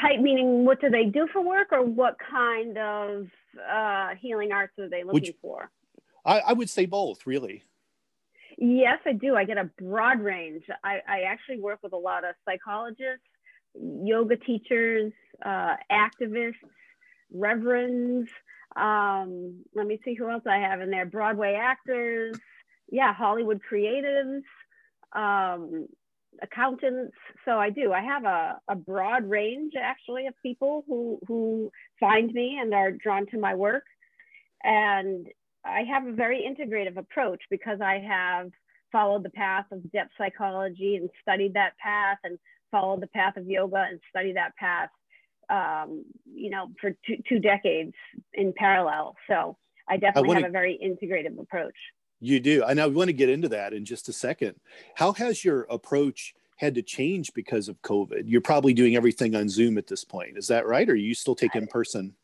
type 0.00 0.20
meaning 0.20 0.64
what 0.64 0.80
do 0.80 0.90
they 0.90 1.04
do 1.04 1.26
for 1.32 1.40
work 1.42 1.68
or 1.72 1.82
what 1.82 2.16
kind 2.30 2.76
of 2.76 3.26
uh, 3.68 4.08
healing 4.20 4.52
arts 4.52 4.78
are 4.78 4.88
they 4.88 5.04
looking 5.04 5.24
you, 5.24 5.32
for? 5.40 5.70
I, 6.24 6.40
I, 6.40 6.52
would 6.52 6.68
say 6.68 6.86
both, 6.86 7.26
really. 7.26 7.64
Yes, 8.58 8.98
I 9.06 9.12
do. 9.12 9.36
I 9.36 9.44
get 9.44 9.56
a 9.58 9.70
broad 9.80 10.20
range. 10.20 10.64
I, 10.84 10.98
I 11.08 11.20
actually 11.22 11.60
work 11.60 11.78
with 11.82 11.92
a 11.92 11.96
lot 11.96 12.24
of 12.24 12.34
psychologists, 12.44 13.24
yoga 13.74 14.36
teachers, 14.36 15.12
uh, 15.44 15.76
activists, 15.90 16.54
reverends. 17.32 18.30
Um, 18.76 19.64
let 19.74 19.86
me 19.86 20.00
see 20.04 20.14
who 20.14 20.30
else 20.30 20.44
I 20.46 20.58
have 20.58 20.80
in 20.80 20.90
there. 20.90 21.06
Broadway 21.06 21.54
actors. 21.54 22.38
Yeah, 22.90 23.12
Hollywood 23.12 23.60
creatives. 23.70 24.42
Um, 25.12 25.86
accountants. 26.42 27.16
So 27.44 27.58
I 27.58 27.70
do. 27.70 27.92
I 27.92 28.00
have 28.00 28.24
a, 28.24 28.58
a 28.68 28.74
broad 28.74 29.28
range 29.28 29.72
actually 29.80 30.26
of 30.26 30.34
people 30.42 30.84
who 30.86 31.18
who 31.26 31.70
find 31.98 32.32
me 32.32 32.58
and 32.60 32.72
are 32.74 32.92
drawn 32.92 33.26
to 33.26 33.38
my 33.38 33.54
work. 33.54 33.84
And 34.62 35.26
I 35.64 35.82
have 35.92 36.06
a 36.06 36.12
very 36.12 36.42
integrative 36.48 36.96
approach 36.96 37.42
because 37.50 37.80
I 37.80 37.98
have 37.98 38.50
followed 38.92 39.22
the 39.24 39.30
path 39.30 39.66
of 39.72 39.90
depth 39.92 40.10
psychology 40.18 40.96
and 40.96 41.10
studied 41.20 41.54
that 41.54 41.76
path 41.78 42.18
and 42.24 42.38
followed 42.70 43.02
the 43.02 43.06
path 43.08 43.36
of 43.36 43.46
yoga 43.46 43.86
and 43.88 44.00
studied 44.08 44.36
that 44.36 44.56
path 44.56 44.90
um, 45.50 46.04
you 46.32 46.50
know 46.50 46.68
for 46.80 46.90
two, 47.06 47.16
two 47.28 47.38
decades 47.38 47.92
in 48.34 48.52
parallel 48.56 49.16
so 49.28 49.56
i 49.88 49.96
definitely 49.96 50.28
I 50.28 50.28
wanna, 50.28 50.40
have 50.42 50.50
a 50.50 50.52
very 50.52 50.78
integrative 50.82 51.38
approach 51.40 51.74
you 52.20 52.38
do. 52.38 52.62
And 52.64 52.80
I 52.80 52.86
want 52.86 53.08
to 53.08 53.14
get 53.14 53.30
into 53.30 53.48
that 53.48 53.72
in 53.72 53.84
just 53.84 54.08
a 54.08 54.12
second. 54.12 54.54
How 54.94 55.12
has 55.14 55.44
your 55.44 55.62
approach 55.70 56.34
had 56.56 56.74
to 56.74 56.82
change 56.82 57.32
because 57.34 57.68
of 57.68 57.80
COVID? 57.80 58.24
You're 58.26 58.42
probably 58.42 58.74
doing 58.74 58.94
everything 58.94 59.34
on 59.34 59.48
Zoom 59.48 59.78
at 59.78 59.86
this 59.86 60.04
point. 60.04 60.36
Is 60.36 60.46
that 60.48 60.66
right? 60.66 60.88
Or 60.88 60.94
you 60.94 61.14
still 61.14 61.34
take 61.34 61.54
in 61.54 61.66
person? 61.66 62.14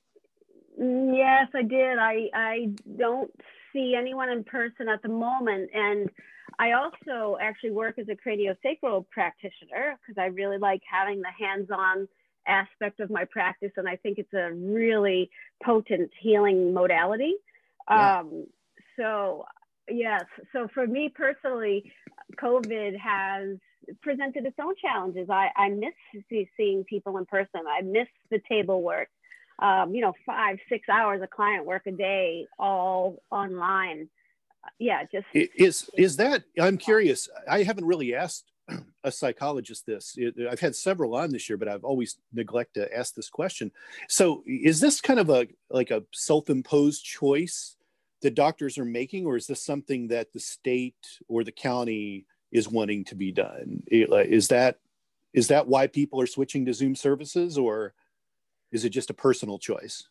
Yes, 0.79 1.49
I 1.55 1.63
did. 1.63 1.99
I, 1.99 2.29
I 2.35 2.69
don't 2.99 3.31
see 3.73 3.95
anyone 3.99 4.29
in 4.29 4.45
person 4.45 4.89
at 4.91 5.01
the 5.03 5.09
moment. 5.09 5.71
And 5.73 6.11
I 6.59 6.73
also 6.73 7.39
actually 7.41 7.71
work 7.71 7.99
as 7.99 8.07
a 8.09 8.29
craniosacral 8.29 9.07
practitioner 9.09 9.99
because 10.07 10.21
I 10.21 10.27
really 10.27 10.59
like 10.59 10.83
having 10.91 11.23
the 11.23 11.33
hands 11.39 11.69
on 11.71 12.07
aspect 12.47 13.01
of 13.01 13.11
my 13.11 13.25
practice. 13.25 13.73
And 13.77 13.89
I 13.89 13.97
think 13.97 14.19
it's 14.19 14.33
a 14.35 14.53
really 14.53 15.31
potent 15.63 16.11
healing 16.21 16.73
modality. 16.73 17.35
Yeah. 17.91 18.21
Um, 18.21 18.47
so 18.99 19.47
Yes. 19.89 20.25
So 20.53 20.69
for 20.75 20.87
me 20.87 21.09
personally, 21.15 21.93
COVID 22.41 22.99
has 22.99 23.57
presented 24.03 24.45
its 24.47 24.57
own 24.61 24.75
challenges. 24.81 25.29
I, 25.31 25.49
I 25.57 25.69
miss 25.69 25.95
seeing 26.57 26.85
people 26.85 27.19
in 27.19 27.27
person. 27.27 27.61
I 27.69 27.83
miss 27.83 28.09
the 28.31 28.41
table 28.49 28.83
work. 28.83 29.09
Um, 29.59 29.95
you 29.95 30.03
know, 30.03 30.13
five, 30.27 30.59
six 30.69 30.89
hours 30.89 31.23
of 31.23 31.31
client 31.31 31.65
work 31.65 31.87
a 31.87 31.93
day, 31.93 32.47
all 32.59 33.23
online. 33.31 34.09
Yeah, 34.79 35.05
just 35.05 35.27
is 35.33 35.89
is 35.97 36.17
that? 36.17 36.43
I'm 36.61 36.77
curious. 36.77 37.29
I 37.49 37.63
haven't 37.63 37.85
really 37.85 38.15
asked 38.15 38.51
a 39.05 39.13
psychologist 39.13 39.87
this. 39.87 40.17
I've 40.51 40.61
had 40.61 40.75
several 40.75 41.15
on 41.15 41.31
this 41.31 41.49
year, 41.49 41.57
but 41.57 41.69
I've 41.69 41.85
always 41.85 42.19
neglect 42.33 42.75
to 42.75 42.95
ask 42.97 43.15
this 43.15 43.31
question. 43.31 43.71
So, 44.09 44.43
is 44.47 44.81
this 44.81 45.01
kind 45.01 45.21
of 45.21 45.31
a 45.31 45.47
like 45.71 45.91
a 45.91 46.03
self-imposed 46.13 47.05
choice 47.05 47.77
that 48.23 48.35
doctors 48.35 48.79
are 48.79 48.85
making, 48.85 49.27
or 49.27 49.37
is 49.37 49.47
this 49.47 49.63
something 49.63 50.09
that 50.09 50.33
the 50.33 50.41
state 50.41 50.97
or 51.29 51.45
the 51.45 51.53
county 51.53 52.27
is 52.51 52.69
wanting 52.69 53.05
to 53.05 53.15
be 53.15 53.33
done? 53.33 53.83
Is 53.87 54.49
that 54.49 54.79
is 55.33 55.49
that 55.49 55.69
why 55.69 55.87
people 55.87 56.21
are 56.21 56.27
switching 56.27 56.65
to 56.67 56.75
Zoom 56.75 56.95
services, 56.95 57.59
or 57.59 57.95
is 58.73 58.85
it 58.85 58.91
just 58.91 59.11
a 59.11 59.15
personal 59.15 59.59
choice? 59.59 60.09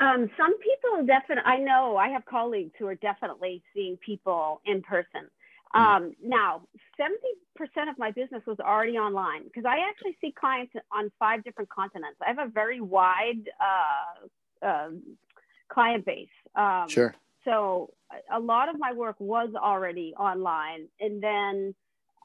Um, 0.00 0.28
some 0.36 0.58
people 0.58 1.06
definitely. 1.06 1.44
I 1.44 1.58
know 1.58 1.96
I 1.96 2.08
have 2.08 2.24
colleagues 2.24 2.72
who 2.78 2.86
are 2.86 2.96
definitely 2.96 3.62
seeing 3.74 3.96
people 3.98 4.60
in 4.64 4.82
person. 4.82 5.28
Hmm. 5.74 5.82
Um, 5.82 6.12
now, 6.22 6.62
70% 7.00 7.90
of 7.90 7.98
my 7.98 8.12
business 8.12 8.42
was 8.46 8.58
already 8.60 8.96
online 8.96 9.44
because 9.44 9.64
I 9.64 9.88
actually 9.88 10.16
see 10.20 10.32
clients 10.38 10.72
on 10.92 11.10
five 11.18 11.42
different 11.44 11.68
continents. 11.68 12.18
I 12.22 12.28
have 12.28 12.38
a 12.38 12.50
very 12.50 12.80
wide 12.80 13.50
uh, 13.60 14.66
uh, 14.66 14.88
client 15.68 16.06
base. 16.06 16.28
Um, 16.54 16.88
sure. 16.88 17.14
So 17.44 17.90
a 18.32 18.38
lot 18.38 18.68
of 18.68 18.78
my 18.78 18.92
work 18.92 19.16
was 19.18 19.50
already 19.54 20.14
online, 20.16 20.86
and 21.00 21.22
then 21.22 21.74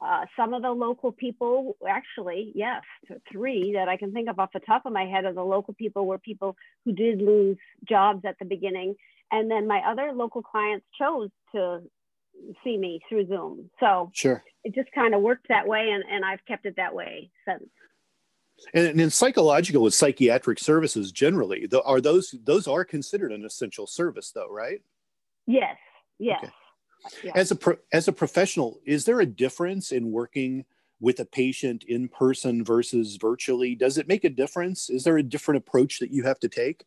uh, 0.01 0.25
some 0.38 0.53
of 0.53 0.62
the 0.62 0.70
local 0.70 1.12
people, 1.12 1.75
actually, 1.88 2.53
yes, 2.56 2.84
three 3.29 3.74
that 3.74 3.89
I 3.89 3.98
can 3.98 4.13
think 4.13 4.29
of 4.29 4.39
off 4.39 4.51
the 4.53 4.62
top 4.62 4.86
of 4.86 4.94
my 4.94 5.06
head 5.06 5.25
of 5.25 5.36
the 5.36 5.44
local 5.44 5.74
people 5.74 6.06
were 6.06 6.20
people 6.20 6.56
who 6.86 6.94
did 6.94 7.20
lose 7.20 7.58
jobs 7.88 8.24
at 8.25 8.38
the 8.39 8.46
beginning, 8.46 8.96
and 9.32 9.51
then 9.51 9.68
my 9.68 9.82
other 9.86 10.13
local 10.13 10.41
clients 10.41 10.86
chose 10.98 11.29
to 11.53 11.82
see 12.63 12.77
me 12.77 13.01
through 13.08 13.27
Zoom. 13.27 13.69
So 13.79 14.12
sure, 14.13 14.43
it 14.63 14.75
just 14.75 14.91
kind 14.93 15.13
of 15.13 15.22
worked 15.22 15.48
that 15.50 15.67
way, 15.67 15.89
and, 15.91 16.03
and 16.10 16.25
I've 16.25 16.43
kept 16.48 16.65
it 16.65 16.75
that 16.77 16.93
way 16.93 17.29
since. 17.48 17.63
And, 18.74 19.00
in 19.00 19.10
psychological 19.10 19.86
and 19.86 19.93
psychiatric 19.93 20.60
services 20.60 21.12
generally, 21.12 21.65
the, 21.67 21.81
are 21.84 22.01
those 22.01 22.36
those 22.43 22.67
are 22.67 22.84
considered 22.84 23.31
an 23.31 23.46
essential 23.46 23.88
service, 23.88 24.31
though, 24.31 24.50
right? 24.50 24.81
Yes. 25.48 25.77
Yes. 26.19 26.39
Okay. 26.43 26.53
Yeah. 27.24 27.31
As 27.36 27.51
a 27.51 27.55
pro, 27.55 27.77
as 27.93 28.08
a 28.08 28.13
professional, 28.13 28.79
is 28.86 29.05
there 29.05 29.22
a 29.22 29.25
difference 29.25 29.91
in 29.91 30.12
working 30.12 30.65
with 31.00 31.19
a 31.22 31.25
patient 31.25 31.86
in 31.88 32.10
person 32.10 32.63
versus 32.63 33.15
virtually? 33.15 33.74
Does 33.74 33.98
it 33.98 34.08
make 34.08 34.25
a 34.25 34.29
difference? 34.29 34.89
Is 34.89 35.05
there 35.05 35.17
a 35.17 35.24
different 35.24 35.60
approach 35.60 36.00
that 36.00 36.12
you 36.12 36.24
have 36.24 36.39
to 36.39 36.50
take? 36.50 36.86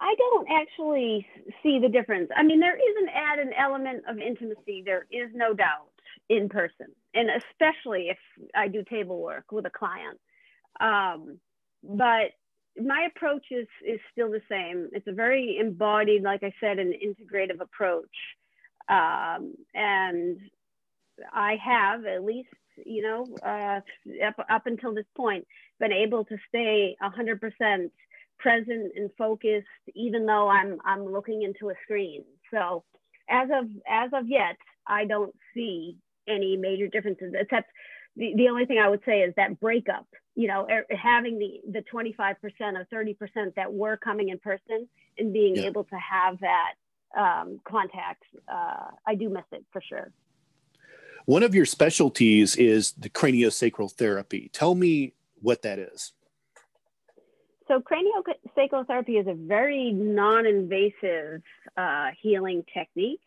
I 0.00 0.14
don't 0.18 0.48
actually 0.50 1.26
see 1.62 1.78
the 1.80 1.88
difference. 1.88 2.30
I 2.36 2.42
mean, 2.42 2.60
there 2.60 2.76
is 2.76 2.96
an 3.02 3.08
added 3.14 3.48
element 3.58 4.04
of 4.08 4.18
intimacy. 4.18 4.82
There 4.84 5.06
is 5.10 5.30
no 5.34 5.54
doubt 5.54 5.90
in 6.28 6.48
person, 6.48 6.86
and 7.14 7.28
especially 7.30 8.08
if 8.08 8.18
I 8.54 8.68
do 8.68 8.82
table 8.88 9.20
work 9.20 9.52
with 9.52 9.66
a 9.66 9.70
client. 9.70 10.18
Um, 10.80 11.38
but 11.82 12.32
my 12.82 13.08
approach 13.14 13.46
is 13.50 13.68
is 13.86 14.00
still 14.12 14.30
the 14.30 14.40
same. 14.48 14.88
It's 14.92 15.06
a 15.06 15.12
very 15.12 15.58
embodied, 15.60 16.22
like 16.22 16.42
I 16.42 16.52
said, 16.60 16.78
an 16.78 16.92
integrative 16.92 17.60
approach, 17.60 18.16
um, 18.88 19.54
and 19.74 20.38
I 21.32 21.56
have 21.64 22.04
at 22.06 22.24
least 22.24 22.48
you 22.84 23.02
know 23.02 23.26
uh, 23.44 23.80
up 24.26 24.46
up 24.50 24.66
until 24.66 24.94
this 24.94 25.06
point 25.16 25.46
been 25.78 25.92
able 25.92 26.24
to 26.24 26.36
stay 26.48 26.96
hundred 27.00 27.40
percent 27.40 27.92
present 28.44 28.92
and 28.94 29.10
focused, 29.16 29.66
even 29.94 30.26
though 30.26 30.48
I'm 30.48 30.78
I'm 30.84 31.06
looking 31.10 31.42
into 31.42 31.70
a 31.70 31.74
screen. 31.82 32.24
So 32.52 32.84
as 33.30 33.48
of 33.50 33.70
as 33.88 34.10
of 34.12 34.28
yet, 34.28 34.56
I 34.86 35.06
don't 35.06 35.34
see 35.54 35.96
any 36.28 36.56
major 36.58 36.86
differences, 36.86 37.32
except 37.34 37.70
the, 38.16 38.34
the 38.36 38.48
only 38.48 38.66
thing 38.66 38.78
I 38.78 38.88
would 38.88 39.00
say 39.06 39.20
is 39.20 39.32
that 39.36 39.58
breakup, 39.60 40.06
you 40.34 40.46
know, 40.46 40.66
er, 40.70 40.84
having 40.90 41.38
the, 41.38 41.80
the 41.80 41.84
25% 41.92 42.34
or 42.44 42.86
30% 42.92 43.54
that 43.56 43.72
were 43.72 43.96
coming 43.96 44.28
in 44.28 44.38
person 44.38 44.88
and 45.18 45.32
being 45.32 45.56
yeah. 45.56 45.64
able 45.64 45.84
to 45.84 45.96
have 45.96 46.38
that 46.40 46.74
um, 47.18 47.60
contact, 47.66 48.22
uh, 48.48 48.90
I 49.06 49.14
do 49.14 49.28
miss 49.28 49.44
it 49.52 49.64
for 49.72 49.82
sure. 49.86 50.12
One 51.26 51.42
of 51.42 51.54
your 51.54 51.66
specialties 51.66 52.56
is 52.56 52.92
the 52.92 53.08
craniosacral 53.08 53.90
therapy. 53.92 54.50
Tell 54.52 54.74
me 54.74 55.14
what 55.40 55.62
that 55.62 55.78
is. 55.78 56.12
So, 57.68 57.80
craniosacral 57.80 58.86
therapy 58.86 59.16
is 59.16 59.26
a 59.26 59.34
very 59.34 59.90
non 59.92 60.46
invasive 60.46 61.42
uh, 61.76 62.08
healing 62.20 62.64
technique 62.72 63.20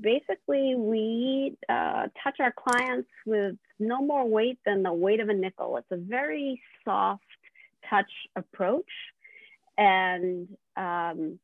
basically 0.00 0.74
we 0.76 1.56
uh, 1.68 2.08
touch 2.22 2.36
our 2.40 2.52
clients 2.52 3.08
with 3.24 3.56
no 3.78 4.02
more 4.02 4.28
weight 4.28 4.58
than 4.66 4.82
the 4.82 4.92
weight 4.92 5.20
of 5.20 5.28
a 5.28 5.34
nickel. 5.34 5.76
It's 5.76 5.90
a 5.90 5.96
very 5.96 6.60
soft 6.84 7.22
touch 7.88 8.10
approach. 8.34 8.90
And 9.78 10.48
um, 10.76 11.38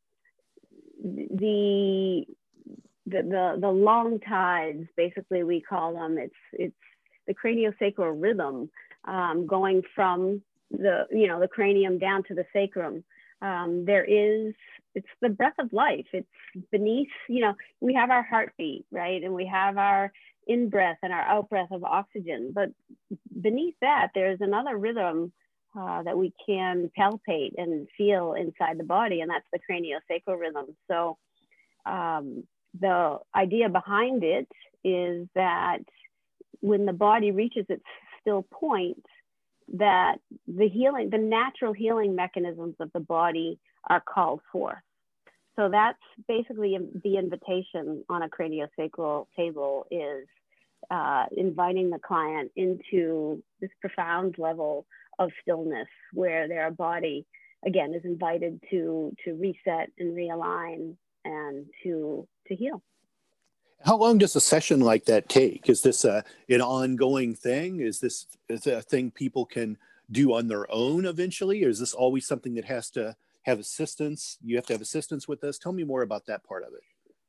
the, 1.02 2.26
the, 3.07 3.23
the, 3.23 3.59
the 3.61 3.71
long 3.71 4.21
tides, 4.21 4.87
basically 4.97 5.42
we 5.42 5.61
call 5.61 5.95
them, 5.95 6.19
it's, 6.19 6.35
it's 6.52 6.75
the 7.26 7.35
craniosacral 7.35 8.21
rhythm 8.21 8.71
um, 9.04 9.47
going 9.47 9.83
from 9.95 10.42
the, 10.73 11.07
you 11.11 11.29
know, 11.29 11.41
the 11.41 11.49
cranium 11.49 11.99
down 11.99 12.25
to 12.25 12.35
the 12.35 12.45
sacrum. 12.52 13.05
Um, 13.41 13.85
there 13.85 14.05
is 14.05 14.55
it's 14.95 15.07
the 15.21 15.31
breath 15.31 15.55
of 15.59 15.73
life. 15.73 16.07
It's 16.12 16.29
beneath, 16.71 17.09
you 17.29 17.41
know, 17.41 17.55
we 17.81 17.95
have 17.95 18.11
our 18.11 18.23
heartbeat, 18.23 18.85
right? 18.91 19.23
And 19.23 19.35
we 19.35 19.47
have 19.47 19.79
our 19.79 20.12
in 20.47 20.69
breath 20.69 20.99
and 21.02 21.12
our 21.12 21.23
out 21.23 21.49
breath 21.49 21.71
of 21.71 21.85
oxygen. 21.85 22.52
But 22.55 22.71
beneath 23.41 23.75
that, 23.81 24.09
there's 24.14 24.41
another 24.41 24.76
rhythm 24.76 25.33
uh, 25.79 26.02
that 26.02 26.19
we 26.19 26.35
can 26.45 26.91
palpate 26.99 27.52
and 27.57 27.88
feel 27.97 28.35
inside 28.35 28.79
the 28.79 28.85
body, 28.85 29.21
and 29.21 29.31
that's 29.31 29.47
the 29.52 29.59
craniosacral 29.59 30.38
rhythm. 30.38 30.76
So 30.91 31.17
um, 31.87 32.45
the 32.79 33.19
idea 33.35 33.69
behind 33.69 34.25
it 34.25 34.49
is 34.85 35.29
that 35.35 35.79
when 36.61 36.87
the 36.87 36.93
body 36.93 37.31
reaches 37.31 37.67
its 37.69 37.85
still 38.21 38.43
point, 38.43 39.05
that 39.75 40.16
the 40.47 40.69
healing, 40.69 41.11
the 41.11 41.19
natural 41.19 41.73
healing 41.73 42.14
mechanisms 42.14 42.75
of 42.81 42.90
the 42.92 43.00
body 43.00 43.59
are 43.88 44.02
called 44.02 44.40
forth. 44.50 44.78
So 45.57 45.69
that's 45.71 45.99
basically 46.28 46.78
the 47.04 47.16
invitation 47.19 48.04
on 48.09 48.23
a 48.23 48.28
craniosacral 48.28 49.26
table 49.37 49.87
is 49.90 50.26
uh, 50.90 51.26
inviting 51.37 51.90
the 51.90 51.99
client 51.99 52.50
into 52.57 53.42
this 53.61 53.71
profound 53.81 54.37
level 54.38 54.87
of 55.19 55.31
stillness 55.42 55.88
where 56.12 56.49
their 56.49 56.71
body 56.71 57.26
again 57.66 57.95
is 57.95 58.04
invited 58.04 58.61
to 58.71 59.14
to 59.25 59.35
reset 59.35 59.90
and 59.99 60.16
realign 60.16 60.97
and 61.25 61.66
to 61.83 62.26
to 62.49 62.57
heal. 62.57 62.83
How 63.85 63.97
long 63.97 64.19
does 64.19 64.37
a 64.37 64.41
session 64.41 64.81
like 64.81 65.05
that 65.07 65.29
take? 65.29 65.69
Is 65.69 65.83
this 65.83 66.05
a, 66.05 66.25
an 66.49 66.61
ongoing 66.61 67.35
thing? 67.35 67.81
Is 67.81 68.01
this 68.01 68.27
is 68.49 68.67
a 68.67 68.83
thing 68.83 69.11
people 69.11 69.45
can 69.45 69.79
do 70.11 70.35
on 70.35 70.49
their 70.49 70.71
own 70.71 71.05
eventually? 71.07 71.65
Or 71.65 71.69
is 71.69 71.81
this 71.81 71.95
always 71.95 72.27
something 72.27 72.55
that 72.55 72.67
has 72.67 72.91
to 72.91 73.17
have 73.43 73.59
assistance? 73.59 74.39
You 74.43 74.57
have 74.57 74.67
to 74.67 74.75
have 74.75 74.83
assistance 74.83 75.27
with 75.27 75.41
this. 75.41 75.59
Tell 75.59 75.73
me 75.73 75.85
more 75.85 76.03
about 76.03 76.27
that 76.27 76.45
part 76.45 76.65
of 76.65 76.75
it. 76.75 76.83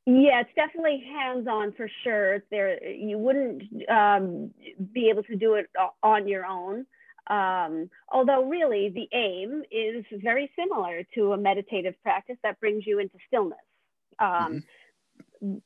Yeah, 0.05 0.41
it's 0.41 0.49
definitely 0.55 1.03
hands-on 1.07 1.71
for 1.73 1.89
sure. 2.03 2.43
There, 2.51 2.83
you 2.85 3.17
wouldn't 3.17 3.63
um, 3.89 4.51
be 4.91 5.09
able 5.09 5.23
to 5.23 5.35
do 5.35 5.55
it 5.55 5.69
on 6.03 6.27
your 6.27 6.45
own. 6.45 6.85
Um, 7.27 7.89
although 8.11 8.49
really 8.49 8.89
the 8.89 9.07
aim 9.17 9.63
is 9.71 10.03
very 10.21 10.51
similar 10.59 11.03
to 11.15 11.31
a 11.31 11.37
meditative 11.37 11.95
practice 12.03 12.35
that 12.43 12.59
brings 12.59 12.85
you 12.85 12.99
into 12.99 13.15
stillness. 13.27 13.59
Um, 14.19 14.63
mm-hmm. 15.41 15.57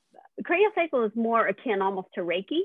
Craniosacral 0.43 1.07
is 1.07 1.15
more 1.15 1.47
akin 1.47 1.81
almost 1.81 2.09
to 2.15 2.21
Reiki. 2.21 2.61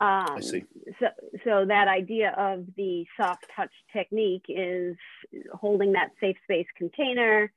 Um, 0.00 0.36
I 0.36 0.40
see. 0.40 0.64
So, 0.98 1.06
so 1.44 1.64
that 1.66 1.88
idea 1.88 2.34
of 2.36 2.64
the 2.76 3.04
soft 3.20 3.44
touch 3.54 3.72
technique 3.92 4.44
is 4.48 4.96
holding 5.52 5.92
that 5.92 6.10
safe 6.20 6.36
space 6.44 6.66
container, 6.76 7.52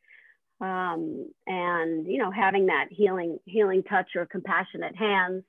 um, 0.59 1.29
and 1.47 2.05
you 2.05 2.17
know 2.17 2.31
having 2.31 2.65
that 2.65 2.87
healing 2.89 3.39
healing 3.45 3.83
touch 3.83 4.09
or 4.15 4.25
compassionate 4.25 4.95
hands. 4.95 5.43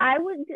I 0.00 0.18
would 0.18 0.46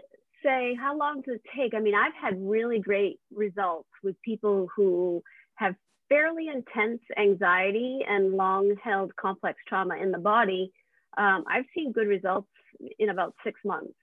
say, 0.45 0.77
how 0.81 0.97
long 0.97 1.23
does 1.23 1.37
it 1.37 1.43
take? 1.57 1.75
I 1.75 1.81
mean, 1.81 1.95
I've 1.95 2.15
had 2.21 2.35
really 2.39 2.79
great 2.79 3.21
results 3.33 3.89
with 4.03 4.21
people 4.23 4.69
who 4.75 5.23
have 5.57 5.75
fairly 6.09 6.49
intense 6.49 7.01
anxiety 7.17 8.01
and 8.09 8.33
long 8.33 8.75
held 8.83 9.15
complex 9.17 9.59
trauma 9.69 9.97
in 9.97 10.13
the 10.13 10.19
body. 10.19 10.73
Um, 11.17 11.45
I've 11.49 11.65
seen 11.75 11.93
good 11.93 12.09
results 12.09 12.49
in 12.99 13.09
about 13.09 13.35
six 13.45 13.61
months 13.65 13.95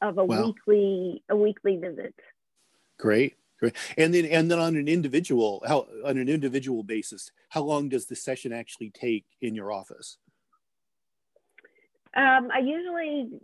of 0.00 0.18
a 0.18 0.24
wow. 0.24 0.46
weekly 0.46 1.22
a 1.28 1.36
weekly 1.36 1.76
visit. 1.76 2.14
Great. 2.98 3.36
Great. 3.58 3.76
And 3.96 4.12
then 4.12 4.24
and 4.26 4.50
then 4.50 4.58
on 4.58 4.76
an 4.76 4.88
individual 4.88 5.62
how 5.66 5.86
on 6.04 6.18
an 6.18 6.28
individual 6.28 6.82
basis, 6.82 7.30
how 7.50 7.62
long 7.62 7.88
does 7.88 8.06
the 8.06 8.16
session 8.16 8.52
actually 8.52 8.90
take 8.90 9.24
in 9.40 9.54
your 9.54 9.70
office? 9.70 10.18
Um, 12.14 12.48
I 12.52 12.58
usually 12.58 13.40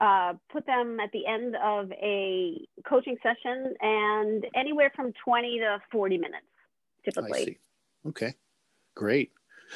uh, 0.00 0.34
put 0.50 0.64
them 0.66 0.98
at 1.00 1.10
the 1.12 1.26
end 1.26 1.56
of 1.62 1.90
a 1.92 2.66
coaching 2.86 3.16
session 3.22 3.74
and 3.80 4.46
anywhere 4.54 4.92
from 4.94 5.12
20 5.24 5.58
to 5.58 5.82
40 5.90 6.18
minutes 6.18 6.46
typically. 7.04 7.58
Okay, 8.06 8.34
great. 8.94 9.32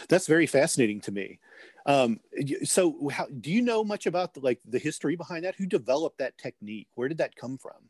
That's 0.08 0.26
very 0.26 0.46
fascinating 0.46 1.00
to 1.02 1.12
me. 1.12 1.40
Um, 1.86 2.18
so, 2.64 3.08
how, 3.10 3.26
do 3.26 3.50
you 3.50 3.62
know 3.62 3.84
much 3.84 4.06
about 4.06 4.34
the, 4.34 4.40
like 4.40 4.60
the 4.66 4.78
history 4.78 5.14
behind 5.14 5.44
that? 5.44 5.54
Who 5.54 5.66
developed 5.66 6.18
that 6.18 6.36
technique? 6.36 6.88
Where 6.96 7.08
did 7.08 7.18
that 7.18 7.36
come 7.36 7.56
from? 7.58 7.88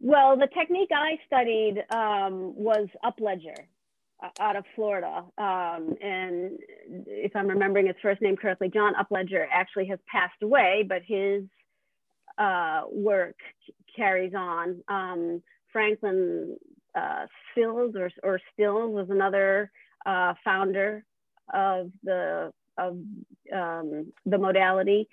Well, 0.00 0.36
the 0.36 0.46
technique 0.46 0.90
I 0.94 1.18
studied 1.26 1.84
um, 1.90 2.54
was 2.54 2.86
Upledger 3.04 3.56
uh, 4.22 4.28
out 4.38 4.56
of 4.56 4.64
Florida. 4.74 5.24
Um, 5.38 5.96
and 6.00 6.58
if 7.06 7.34
I'm 7.34 7.48
remembering 7.48 7.86
his 7.86 7.96
first 8.00 8.22
name 8.22 8.36
correctly, 8.36 8.70
John 8.72 8.92
Upledger 8.94 9.46
actually 9.50 9.86
has 9.86 9.98
passed 10.10 10.42
away, 10.42 10.84
but 10.88 11.02
his 11.04 11.44
uh, 12.38 12.82
work 12.90 13.36
carries 13.96 14.34
on. 14.34 14.82
Um, 14.88 15.42
Franklyn 15.72 16.56
uh, 16.94 17.26
or, 17.56 18.10
or 18.22 18.40
Sills 18.56 18.94
was 18.94 19.08
another 19.10 19.70
uh, 20.04 20.34
founder 20.44 21.04
of 21.52 21.90
the 22.02 22.52
of 22.78 22.98
um, 23.52 24.12
the 24.24 24.38
modality. 24.38 25.08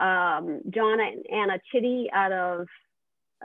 Um, 0.00 0.60
John 0.70 1.00
and 1.00 1.24
Anna 1.32 1.58
Chitty 1.72 2.08
out 2.12 2.32
of 2.32 2.66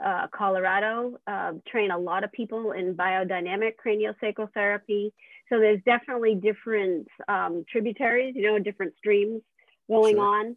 uh, 0.02 0.26
Colorado 0.34 1.18
uh, 1.26 1.52
train 1.66 1.90
a 1.90 1.98
lot 1.98 2.24
of 2.24 2.32
people 2.32 2.72
in 2.72 2.94
biodynamic 2.94 3.72
craniosacral 3.84 4.52
therapy. 4.52 5.12
So 5.48 5.58
there's 5.58 5.80
definitely 5.84 6.34
different 6.34 7.08
um, 7.28 7.64
tributaries, 7.70 8.34
you 8.36 8.42
know, 8.42 8.58
different 8.58 8.94
streams 8.96 9.42
going 9.88 10.16
sure. 10.16 10.24
on. 10.24 10.56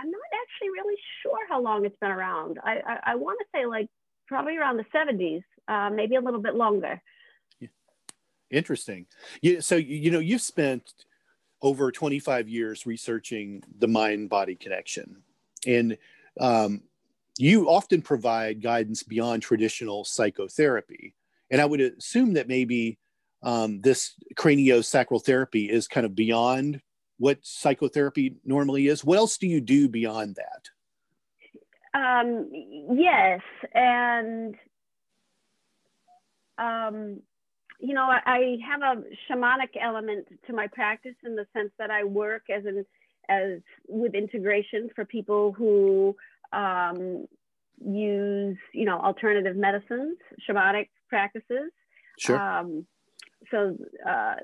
I'm 0.00 0.10
not 0.10 0.20
actually 0.42 0.70
really 0.70 0.96
sure 1.22 1.38
how 1.48 1.62
long 1.62 1.84
it's 1.86 1.96
been 2.00 2.10
around. 2.10 2.58
I, 2.62 2.80
I, 2.86 2.98
I 3.12 3.14
want 3.14 3.38
to 3.40 3.46
say 3.54 3.66
like 3.66 3.88
probably 4.26 4.56
around 4.56 4.76
the 4.76 4.84
70s, 4.94 5.42
uh, 5.68 5.90
maybe 5.94 6.16
a 6.16 6.20
little 6.20 6.40
bit 6.40 6.54
longer. 6.54 7.00
Yeah. 7.60 7.68
Interesting. 8.50 9.06
Yeah. 9.40 9.60
So, 9.60 9.76
you 9.76 10.10
know, 10.10 10.18
you've 10.18 10.42
spent 10.42 10.92
over 11.64 11.90
25 11.90 12.46
years 12.46 12.84
researching 12.84 13.64
the 13.78 13.88
mind 13.88 14.28
body 14.28 14.54
connection. 14.54 15.16
And 15.66 15.96
um, 16.38 16.82
you 17.38 17.70
often 17.70 18.02
provide 18.02 18.62
guidance 18.62 19.02
beyond 19.02 19.42
traditional 19.42 20.04
psychotherapy. 20.04 21.14
And 21.50 21.62
I 21.62 21.64
would 21.64 21.80
assume 21.80 22.34
that 22.34 22.48
maybe 22.48 22.98
um, 23.42 23.80
this 23.80 24.12
craniosacral 24.34 25.24
therapy 25.24 25.70
is 25.70 25.88
kind 25.88 26.04
of 26.04 26.14
beyond 26.14 26.82
what 27.16 27.38
psychotherapy 27.40 28.36
normally 28.44 28.86
is. 28.86 29.02
What 29.02 29.16
else 29.16 29.38
do 29.38 29.46
you 29.46 29.62
do 29.62 29.88
beyond 29.88 30.36
that? 30.36 30.68
Um, 31.98 32.50
yes. 32.52 33.40
And 33.72 34.54
um, 36.58 37.22
you 37.84 37.92
know, 37.92 38.08
I 38.08 38.56
have 38.66 38.80
a 38.80 39.02
shamanic 39.28 39.76
element 39.80 40.26
to 40.46 40.54
my 40.54 40.68
practice 40.68 41.16
in 41.24 41.36
the 41.36 41.46
sense 41.52 41.70
that 41.78 41.90
I 41.90 42.04
work 42.04 42.44
as 42.48 42.64
an 42.64 42.84
as 43.28 43.60
with 43.88 44.14
integration 44.14 44.88
for 44.94 45.04
people 45.04 45.52
who 45.52 46.16
um, 46.52 47.26
use, 47.84 48.56
you 48.72 48.84
know, 48.84 48.98
alternative 48.98 49.56
medicines, 49.56 50.16
shamanic 50.48 50.88
practices. 51.08 51.70
Sure. 52.18 52.38
Um, 52.40 52.86
so 53.50 53.76
uh, 54.06 54.36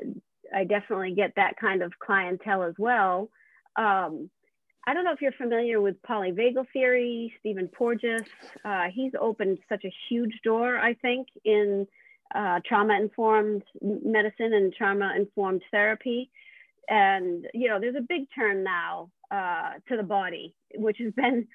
I 0.54 0.64
definitely 0.64 1.14
get 1.14 1.32
that 1.36 1.56
kind 1.58 1.82
of 1.82 1.98
clientele 1.98 2.62
as 2.62 2.74
well. 2.78 3.30
Um, 3.76 4.30
I 4.86 4.94
don't 4.94 5.04
know 5.04 5.12
if 5.12 5.20
you're 5.20 5.32
familiar 5.32 5.80
with 5.80 5.96
polyvagal 6.02 6.66
theory, 6.72 7.32
Stephen 7.40 7.68
Porges. 7.68 8.22
Uh, 8.64 8.86
he's 8.92 9.12
opened 9.20 9.58
such 9.68 9.84
a 9.84 9.92
huge 10.08 10.40
door, 10.42 10.78
I 10.78 10.94
think, 10.94 11.28
in 11.44 11.86
uh, 12.34 12.60
trauma 12.66 12.94
informed 12.94 13.62
medicine 13.82 14.52
and 14.52 14.72
trauma 14.72 15.14
informed 15.16 15.62
therapy. 15.70 16.30
And, 16.88 17.46
you 17.54 17.68
know, 17.68 17.78
there's 17.80 17.96
a 17.96 18.00
big 18.00 18.26
turn 18.34 18.64
now 18.64 19.10
uh, 19.30 19.74
to 19.88 19.96
the 19.96 20.02
body, 20.02 20.54
which 20.74 20.98
has 20.98 21.12
been 21.14 21.46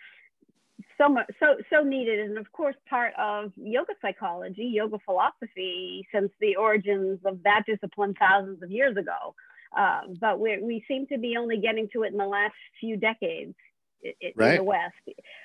so 0.98 1.10
much, 1.10 1.28
so, 1.40 1.58
so 1.70 1.84
needed. 1.84 2.20
And 2.20 2.38
of 2.38 2.52
course, 2.52 2.76
part 2.90 3.14
of 3.18 3.52
yoga 3.58 3.94
psychology, 4.02 4.66
yoga 4.66 4.98
philosophy, 5.06 6.08
since 6.14 6.32
the 6.40 6.56
origins 6.56 7.20
of 7.26 7.44
that 7.44 7.64
discipline 7.66 8.14
thousands 8.18 8.64
of 8.64 8.72
years 8.72 8.96
ago. 8.98 9.36
Uh, 9.76 10.02
but 10.22 10.40
we 10.40 10.58
we 10.62 10.86
seem 10.88 11.06
to 11.08 11.18
be 11.18 11.36
only 11.38 11.58
getting 11.58 11.90
to 11.92 12.04
it 12.04 12.12
in 12.14 12.18
the 12.18 12.26
last 12.26 12.54
few 12.80 12.96
decades 12.96 13.56
in, 14.02 14.32
right. 14.36 14.52
in 14.52 14.58
the 14.58 14.64
West. 14.64 14.94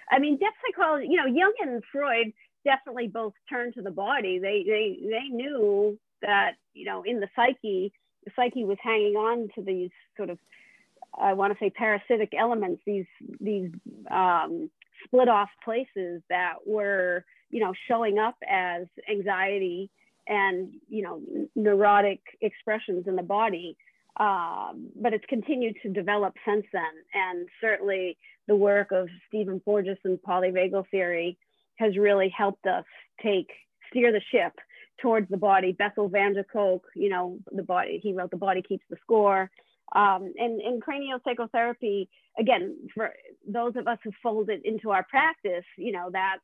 I 0.09 0.21
mean, 0.21 0.39
depth 0.39 0.55
psychology, 0.65 1.09
you 1.11 1.17
know, 1.17 1.27
Jung 1.27 1.53
and 1.61 1.83
Freud 1.91 2.33
definitely 2.65 3.09
both 3.09 3.33
turned 3.49 3.75
to 3.75 3.83
the 3.83 3.91
body. 3.91 4.39
They, 4.39 4.65
they, 4.67 4.99
they 5.03 5.29
knew 5.29 5.99
that, 6.23 6.53
you 6.75 6.85
know, 6.85 7.03
in 7.03 7.21
the 7.21 7.29
psyche, 7.35 7.93
the 8.25 8.31
psyche 8.37 8.65
was 8.65 8.79
hanging 8.83 9.17
on 9.17 9.49
to 9.55 9.63
these 9.63 9.91
sort 10.17 10.31
of, 10.31 10.39
I 11.19 11.33
want 11.33 11.53
to 11.53 11.59
say 11.59 11.71
parasitic 11.71 12.33
elements, 12.39 12.83
these, 12.87 13.07
these 13.41 13.71
um, 14.11 14.71
split 15.05 15.29
off 15.29 15.49
places 15.65 16.23
that 16.29 16.55
were, 16.67 17.25
you 17.51 17.61
know, 17.61 17.73
showing 17.89 18.19
up 18.19 18.37
as 18.49 18.87
anxiety 19.11 19.91
and, 20.29 20.75
you 20.89 21.03
know, 21.03 21.21
neurotic 21.57 22.21
expressions 22.41 23.07
in 23.07 23.17
the 23.17 23.23
body. 23.23 23.77
Um, 24.19 24.89
but 25.01 25.15
it's 25.15 25.25
continued 25.29 25.77
to 25.83 25.89
develop 25.89 26.35
since 26.47 26.67
then. 26.73 26.83
And 27.15 27.49
certainly 27.61 28.19
the 28.47 28.57
work 28.57 28.93
of 28.93 29.09
Stephen 29.29 29.61
Porges 29.61 29.99
and 30.05 30.19
polyvagal 30.19 30.85
theory 30.91 31.39
has 31.81 31.97
really 31.97 32.33
helped 32.37 32.67
us 32.67 32.85
take, 33.23 33.51
steer 33.89 34.13
the 34.13 34.21
ship 34.31 34.53
towards 35.03 35.29
the 35.31 35.37
body. 35.37 35.73
Bessel 35.73 36.09
van 36.09 36.35
der 36.35 36.45
Kolk, 36.45 36.85
you 36.95 37.09
know, 37.09 37.39
the 37.51 37.63
body, 37.63 37.99
he 38.03 38.13
wrote 38.13 38.31
The 38.31 38.37
Body 38.37 38.63
Keeps 38.63 38.85
the 38.91 38.97
Score. 39.03 39.51
Um, 39.95 40.33
and 40.37 40.61
in 40.61 40.81
craniopsychotherapy, 40.81 42.07
again, 42.39 42.77
for 42.95 43.11
those 43.49 43.73
of 43.77 43.89
us 43.89 43.99
who 44.05 44.13
fold 44.23 44.49
it 44.51 44.61
into 44.65 44.91
our 44.91 45.05
practice, 45.11 45.65
you 45.77 45.93
know, 45.93 46.11
that's 46.13 46.43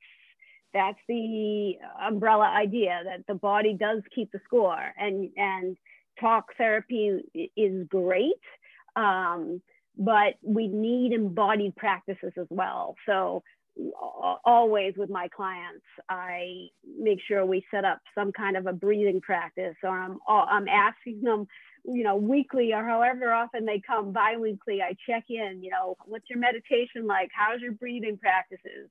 that's 0.75 0.99
the 1.09 1.75
umbrella 2.07 2.53
idea 2.55 3.01
that 3.05 3.25
the 3.29 3.35
body 3.35 3.77
does 3.79 4.03
keep 4.15 4.33
the 4.33 4.41
score 4.45 4.93
and 4.99 5.31
and 5.37 5.77
talk 6.21 6.47
therapy 6.59 7.21
is 7.57 7.87
great, 7.89 8.43
um, 8.97 9.63
but 9.97 10.35
we 10.43 10.67
need 10.67 11.13
embodied 11.13 11.77
practices 11.77 12.33
as 12.37 12.47
well. 12.51 12.97
So 13.07 13.43
always 14.45 14.95
with 14.97 15.11
my 15.11 15.29
clients, 15.29 15.85
I 16.09 16.69
make 16.99 17.19
sure 17.27 17.45
we 17.45 17.65
set 17.71 17.85
up 17.85 18.01
some 18.15 18.33
kind 18.33 18.57
of 18.57 18.67
a 18.67 18.73
breathing 18.73 19.21
practice, 19.21 19.77
or 19.83 19.91
I'm 19.91 20.19
I'm 20.29 20.69
asking 20.69 21.23
them, 21.23 21.47
you 21.85 22.03
know, 22.03 22.17
weekly 22.17 22.73
or 22.73 22.85
however 22.85 23.33
often 23.33 23.67
they 23.67 23.83
come 23.87 24.13
biweekly. 24.13 24.83
I 24.83 24.97
check 25.09 25.25
in, 25.29 25.63
you 25.63 25.71
know, 25.71 25.97
what's 26.07 26.29
your 26.31 26.39
meditation 26.39 27.07
like? 27.07 27.31
How's 27.35 27.61
your 27.61 27.73
breathing 27.73 28.17
practices? 28.19 28.89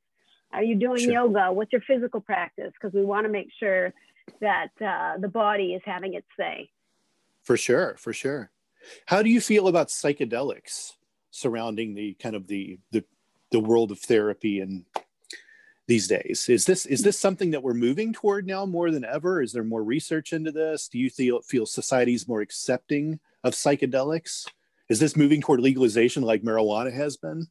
Are 0.52 0.64
you 0.64 0.76
doing 0.76 1.00
sure. 1.00 1.14
yoga? 1.14 1.52
What's 1.52 1.72
your 1.72 1.82
physical 1.82 2.22
practice? 2.22 2.72
Because 2.80 2.94
we 2.94 3.04
want 3.04 3.26
to 3.26 3.32
make 3.32 3.50
sure 3.60 3.94
that 4.40 4.70
uh, 4.82 5.18
the 5.20 5.28
body 5.28 5.74
is 5.74 5.82
having 5.86 6.14
its 6.14 6.28
say. 6.38 6.70
For 7.44 7.58
sure, 7.58 7.96
for 7.98 8.14
sure. 8.14 8.52
How 9.08 9.24
do 9.24 9.30
you 9.30 9.42
feel 9.42 9.68
about 9.68 9.88
psychedelics 9.88 10.94
surrounding 11.32 11.96
the 11.96 12.14
kind 12.14 12.36
of 12.36 12.48
the 12.48 12.80
the, 12.92 13.04
the 13.56 13.68
world 13.68 13.90
of 13.90 14.00
therapy 14.00 14.60
and 14.60 14.84
these 15.88 16.08
days? 16.08 16.50
Is 16.50 16.66
this 16.66 16.86
is 16.86 17.04
this 17.04 17.18
something 17.18 17.52
that 17.52 17.64
we're 17.64 17.74
moving 17.74 18.12
toward 18.12 18.46
now 18.46 18.66
more 18.66 18.92
than 18.92 19.06
ever? 19.06 19.42
Is 19.42 19.54
there 19.54 19.64
more 19.64 19.84
research 19.84 20.34
into 20.34 20.52
this? 20.52 20.90
Do 20.90 21.00
you 21.00 21.10
feel 21.10 21.42
feel 21.42 21.66
society's 21.66 22.28
more 22.28 22.42
accepting 22.42 23.20
of 23.46 23.54
psychedelics? 23.54 24.48
Is 24.90 25.00
this 25.00 25.16
moving 25.16 25.42
toward 25.42 25.62
legalization 25.62 26.22
like 26.22 26.44
marijuana 26.44 26.94
has 26.94 27.16
been? 27.16 27.48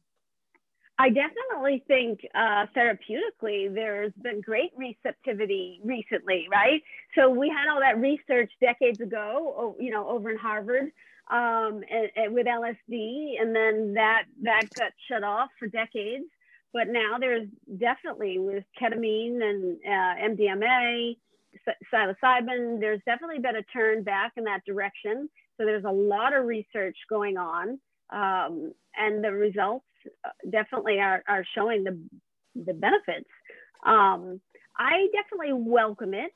I 0.97 1.09
definitely 1.09 1.83
think 1.87 2.21
uh, 2.35 2.67
therapeutically 2.77 3.73
there's 3.73 4.13
been 4.21 4.39
great 4.39 4.71
receptivity 4.77 5.81
recently, 5.83 6.47
right? 6.49 6.81
So 7.15 7.29
we 7.29 7.49
had 7.49 7.67
all 7.69 7.81
that 7.81 7.99
research 7.99 8.51
decades 8.61 9.01
ago, 9.01 9.75
you 9.77 9.91
know, 9.91 10.07
over 10.07 10.29
in 10.29 10.37
Harvard 10.37 10.91
um, 11.31 11.81
and, 11.89 12.09
and 12.15 12.33
with 12.33 12.47
LSD, 12.47 13.41
and 13.41 13.55
then 13.55 13.93
that 13.95 14.23
that 14.43 14.63
got 14.77 14.91
shut 15.09 15.23
off 15.23 15.49
for 15.59 15.67
decades. 15.67 16.25
But 16.73 16.89
now 16.89 17.17
there's 17.19 17.47
definitely 17.79 18.37
with 18.37 18.63
ketamine 18.79 19.41
and 19.41 19.77
uh, 19.85 20.35
MDMA, 20.35 21.15
psilocybin, 21.93 22.79
there's 22.79 23.01
definitely 23.05 23.39
been 23.39 23.55
a 23.55 23.63
turn 23.63 24.03
back 24.03 24.33
in 24.37 24.43
that 24.45 24.65
direction. 24.65 25.29
So 25.57 25.65
there's 25.65 25.85
a 25.85 25.91
lot 25.91 26.35
of 26.35 26.45
research 26.45 26.97
going 27.09 27.37
on, 27.37 27.79
um, 28.11 28.73
and 28.95 29.23
the 29.23 29.31
results 29.31 29.85
definitely 30.49 30.99
are, 30.99 31.23
are 31.27 31.45
showing 31.55 31.83
the, 31.83 31.97
the 32.55 32.73
benefits. 32.73 33.29
Um, 33.85 34.41
I 34.77 35.07
definitely 35.13 35.53
welcome 35.53 36.13
it. 36.13 36.33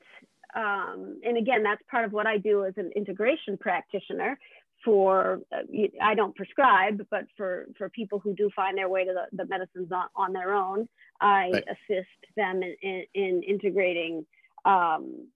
Um, 0.56 1.20
and 1.24 1.36
again, 1.36 1.62
that's 1.62 1.82
part 1.90 2.04
of 2.04 2.12
what 2.12 2.26
I 2.26 2.38
do 2.38 2.64
as 2.64 2.74
an 2.76 2.90
integration 2.96 3.56
practitioner 3.58 4.38
for, 4.84 5.40
uh, 5.52 5.62
I 6.02 6.14
don't 6.14 6.34
prescribe, 6.34 7.06
but 7.10 7.24
for, 7.36 7.66
for 7.76 7.88
people 7.88 8.18
who 8.18 8.34
do 8.34 8.50
find 8.54 8.76
their 8.76 8.88
way 8.88 9.04
to 9.04 9.12
the, 9.12 9.36
the 9.36 9.48
medicines 9.48 9.90
on, 9.92 10.06
on 10.16 10.32
their 10.32 10.54
own, 10.54 10.88
I 11.20 11.50
right. 11.52 11.64
assist 11.68 12.08
them 12.36 12.62
in, 12.62 12.74
in, 12.82 13.04
in 13.14 13.42
integrating 13.42 14.26
um, 14.64 15.26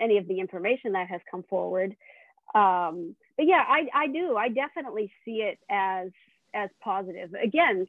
any 0.00 0.18
of 0.18 0.28
the 0.28 0.40
information 0.40 0.92
that 0.92 1.08
has 1.08 1.20
come 1.30 1.44
forward. 1.48 1.96
Um, 2.54 3.14
but 3.36 3.46
yeah, 3.46 3.64
I, 3.66 3.86
I 3.94 4.06
do. 4.08 4.36
I 4.36 4.48
definitely 4.48 5.10
see 5.24 5.42
it 5.42 5.58
as 5.70 6.10
as 6.54 6.68
positive. 6.84 7.30
Again, 7.42 7.86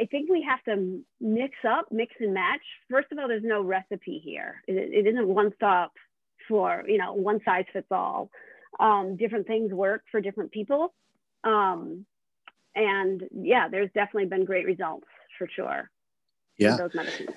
I 0.00 0.06
think 0.06 0.30
we 0.30 0.42
have 0.48 0.62
to 0.64 1.00
mix 1.20 1.54
up, 1.68 1.88
mix 1.90 2.14
and 2.18 2.32
match. 2.32 2.62
First 2.90 3.12
of 3.12 3.18
all, 3.18 3.28
there's 3.28 3.42
no 3.44 3.60
recipe 3.62 4.22
here. 4.24 4.62
it, 4.66 5.06
it 5.06 5.06
isn't 5.06 5.28
one 5.28 5.52
stop 5.54 5.92
for, 6.48 6.84
you 6.86 6.98
know, 6.98 7.12
one 7.12 7.40
size 7.44 7.64
fits 7.72 7.88
all. 7.90 8.30
Um, 8.80 9.16
different 9.16 9.46
things 9.46 9.72
work 9.72 10.02
for 10.10 10.20
different 10.20 10.50
people. 10.50 10.92
Um, 11.44 12.06
and 12.74 13.22
yeah, 13.32 13.68
there's 13.68 13.90
definitely 13.94 14.26
been 14.26 14.44
great 14.44 14.66
results 14.66 15.06
for 15.38 15.48
sure. 15.54 15.90
Yeah. 16.58 16.76
Those 16.76 16.94
medicines. 16.94 17.30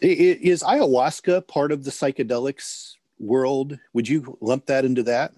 Is 0.00 0.62
ayahuasca 0.62 1.48
part 1.48 1.72
of 1.72 1.84
the 1.84 1.90
psychedelics 1.90 2.94
world? 3.18 3.78
Would 3.92 4.08
you 4.08 4.38
lump 4.40 4.66
that 4.66 4.84
into 4.84 5.02
that? 5.04 5.32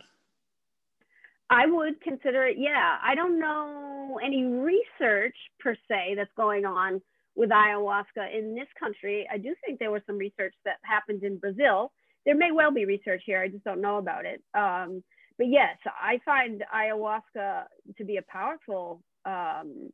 I 1.49 1.67
would 1.67 2.01
consider 2.01 2.47
it, 2.47 2.59
yeah. 2.59 2.99
I 3.03 3.15
don't 3.15 3.41
know 3.41 4.21
any 4.23 4.45
research 4.45 5.35
per 5.59 5.75
se 5.89 6.15
that's 6.17 6.31
going 6.37 6.65
on 6.65 7.01
with 7.35 7.51
ayahuasca 7.51 8.37
in 8.37 8.55
this 8.55 8.69
country. 8.79 9.27
I 9.33 9.39
do 9.39 9.55
think 9.65 9.79
there 9.79 9.91
was 9.91 10.03
some 10.07 10.19
research 10.19 10.55
that 10.65 10.77
happened 10.83 11.25
in 11.25 11.39
Brazil. 11.39 11.91
There 12.25 12.37
may 12.37 12.53
well 12.53 12.71
be 12.71 12.85
research 12.85 13.23
here, 13.25 13.41
I 13.41 13.49
just 13.49 13.65
don't 13.65 13.81
know 13.81 13.97
about 13.97 14.27
it. 14.27 14.43
Um, 14.55 15.03
but 15.41 15.49
yes, 15.49 15.79
I 15.87 16.21
find 16.23 16.63
ayahuasca 16.71 17.63
to 17.97 18.05
be 18.05 18.19
a 18.19 18.23
powerful 18.31 19.03
um, 19.25 19.89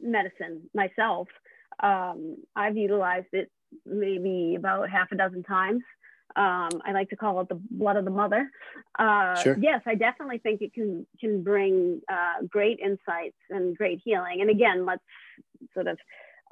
medicine 0.00 0.62
myself. 0.74 1.28
Um, 1.82 2.38
I've 2.56 2.78
utilized 2.78 3.26
it 3.32 3.50
maybe 3.84 4.54
about 4.56 4.88
half 4.88 5.12
a 5.12 5.16
dozen 5.16 5.42
times. 5.42 5.82
Um, 6.36 6.80
I 6.86 6.92
like 6.94 7.10
to 7.10 7.16
call 7.16 7.38
it 7.42 7.50
the 7.50 7.60
blood 7.70 7.96
of 7.96 8.06
the 8.06 8.10
mother. 8.10 8.50
Uh, 8.98 9.34
sure. 9.42 9.58
Yes, 9.60 9.82
I 9.84 9.94
definitely 9.94 10.38
think 10.38 10.62
it 10.62 10.72
can 10.72 11.06
can 11.20 11.42
bring 11.42 12.00
uh, 12.10 12.46
great 12.48 12.78
insights 12.78 13.36
and 13.50 13.76
great 13.76 14.00
healing. 14.02 14.40
And 14.40 14.48
again, 14.48 14.86
let's 14.86 15.02
sort 15.74 15.86
of 15.86 15.98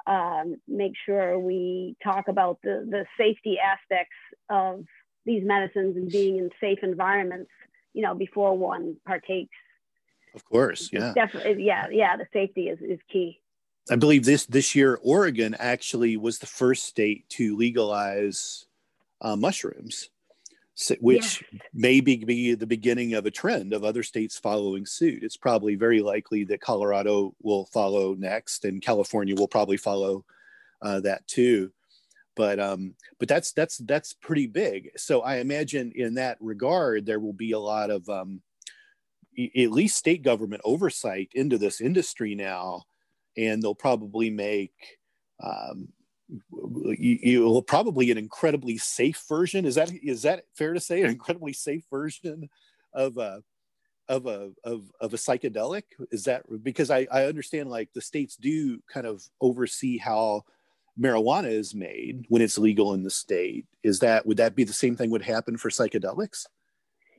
um, 0.05 0.57
make 0.67 0.93
sure 1.07 1.39
we 1.39 1.95
talk 2.03 2.27
about 2.27 2.59
the 2.63 2.85
the 2.87 3.05
safety 3.17 3.57
aspects 3.57 4.15
of 4.47 4.85
these 5.25 5.41
medicines 5.43 5.97
and 5.97 6.11
being 6.11 6.37
in 6.37 6.51
safe 6.61 6.79
environments. 6.83 7.49
You 7.97 8.03
know, 8.03 8.13
before 8.13 8.55
one 8.55 8.95
partakes. 9.07 9.57
Of 10.35 10.45
course, 10.45 10.91
yeah. 10.93 11.13
Definitely, 11.15 11.63
yeah, 11.63 11.87
yeah. 11.89 12.15
The 12.15 12.27
safety 12.31 12.69
is 12.69 12.77
is 12.79 12.99
key. 13.11 13.41
I 13.89 13.95
believe 13.95 14.23
this 14.23 14.45
this 14.45 14.75
year, 14.75 14.99
Oregon 15.01 15.55
actually 15.57 16.15
was 16.15 16.37
the 16.37 16.45
first 16.45 16.83
state 16.83 17.27
to 17.29 17.57
legalize 17.57 18.67
uh, 19.19 19.35
mushrooms, 19.35 20.11
which 20.99 21.43
yeah. 21.51 21.59
may 21.73 22.01
be, 22.01 22.23
be 22.23 22.53
the 22.53 22.67
beginning 22.67 23.15
of 23.15 23.25
a 23.25 23.31
trend 23.31 23.73
of 23.73 23.83
other 23.83 24.03
states 24.03 24.37
following 24.37 24.85
suit. 24.85 25.23
It's 25.23 25.37
probably 25.37 25.73
very 25.73 26.01
likely 26.01 26.43
that 26.45 26.61
Colorado 26.61 27.33
will 27.41 27.65
follow 27.65 28.13
next, 28.13 28.63
and 28.63 28.79
California 28.79 29.35
will 29.35 29.47
probably 29.47 29.77
follow 29.77 30.23
uh, 30.83 30.99
that 30.99 31.25
too. 31.25 31.71
But 32.37 32.59
um, 32.59 32.93
but 33.19 33.27
that's 33.27 33.51
that's 33.51 33.77
that's 33.79 34.13
pretty 34.13 34.47
big. 34.47 34.91
So 34.95 35.21
I 35.21 35.37
imagine 35.37 35.91
in 35.95 36.13
that 36.13 36.37
regard, 36.39 37.05
there 37.05 37.19
will 37.19 37.33
be 37.33 37.51
a 37.51 37.59
lot 37.59 37.89
of 37.89 38.07
um, 38.07 38.41
at 39.37 39.71
least 39.71 39.97
state 39.97 40.21
government 40.21 40.61
oversight 40.63 41.29
into 41.33 41.57
this 41.57 41.81
industry 41.81 42.35
now 42.35 42.83
and 43.37 43.61
they'll 43.61 43.75
probably 43.75 44.29
make 44.29 44.73
um, 45.41 45.89
you, 46.97 47.19
you 47.21 47.41
will 47.41 47.61
probably 47.61 48.11
an 48.11 48.17
incredibly 48.17 48.77
safe 48.77 49.23
version. 49.29 49.65
Is 49.65 49.75
that 49.75 49.91
is 50.03 50.23
that 50.23 50.43
fair 50.55 50.73
to 50.73 50.79
say? 50.79 51.01
An 51.03 51.11
incredibly 51.11 51.53
safe 51.53 51.85
version 51.89 52.49
of 52.93 53.17
a 53.17 53.43
of 54.09 54.25
a 54.25 54.51
of, 54.63 54.91
of 54.99 55.13
a 55.13 55.17
psychedelic 55.17 55.83
is 56.11 56.23
that 56.25 56.43
because 56.63 56.89
I, 56.89 57.07
I 57.11 57.25
understand 57.25 57.69
like 57.69 57.89
the 57.93 58.01
states 58.01 58.35
do 58.35 58.81
kind 58.91 59.05
of 59.05 59.23
oversee 59.39 59.97
how 59.97 60.43
marijuana 60.99 61.49
is 61.49 61.75
made 61.75 62.25
when 62.29 62.41
it's 62.41 62.57
legal 62.57 62.93
in 62.93 63.03
the 63.03 63.09
state 63.09 63.65
is 63.83 63.99
that 63.99 64.25
would 64.25 64.37
that 64.37 64.55
be 64.55 64.63
the 64.63 64.73
same 64.73 64.95
thing 64.95 65.09
would 65.09 65.21
happen 65.21 65.57
for 65.57 65.69
psychedelics? 65.69 66.45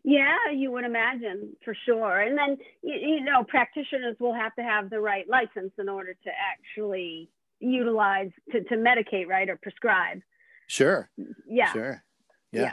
Yeah 0.05 0.37
you 0.55 0.71
would 0.73 0.85
imagine 0.85 1.57
for 1.65 1.75
sure. 1.87 2.21
And 2.21 2.37
then 2.37 2.59
you, 2.83 2.95
you 2.95 3.25
know 3.25 3.45
practitioners 3.45 4.17
will 4.19 4.35
have 4.35 4.55
to 4.57 4.63
have 4.63 4.91
the 4.91 5.01
right 5.01 5.29
license 5.29 5.73
in 5.79 5.89
order 5.89 6.15
to 6.15 6.31
actually 6.31 7.31
utilize 7.61 8.31
to, 8.53 8.63
to 8.65 8.77
medicate 8.77 9.27
right 9.29 9.49
or 9.49 9.57
prescribe. 9.57 10.21
Sure. 10.67 11.11
Yeah. 11.47 11.73
Sure. 11.73 12.05
Yeah. 12.53 12.63
yeah. 12.63 12.73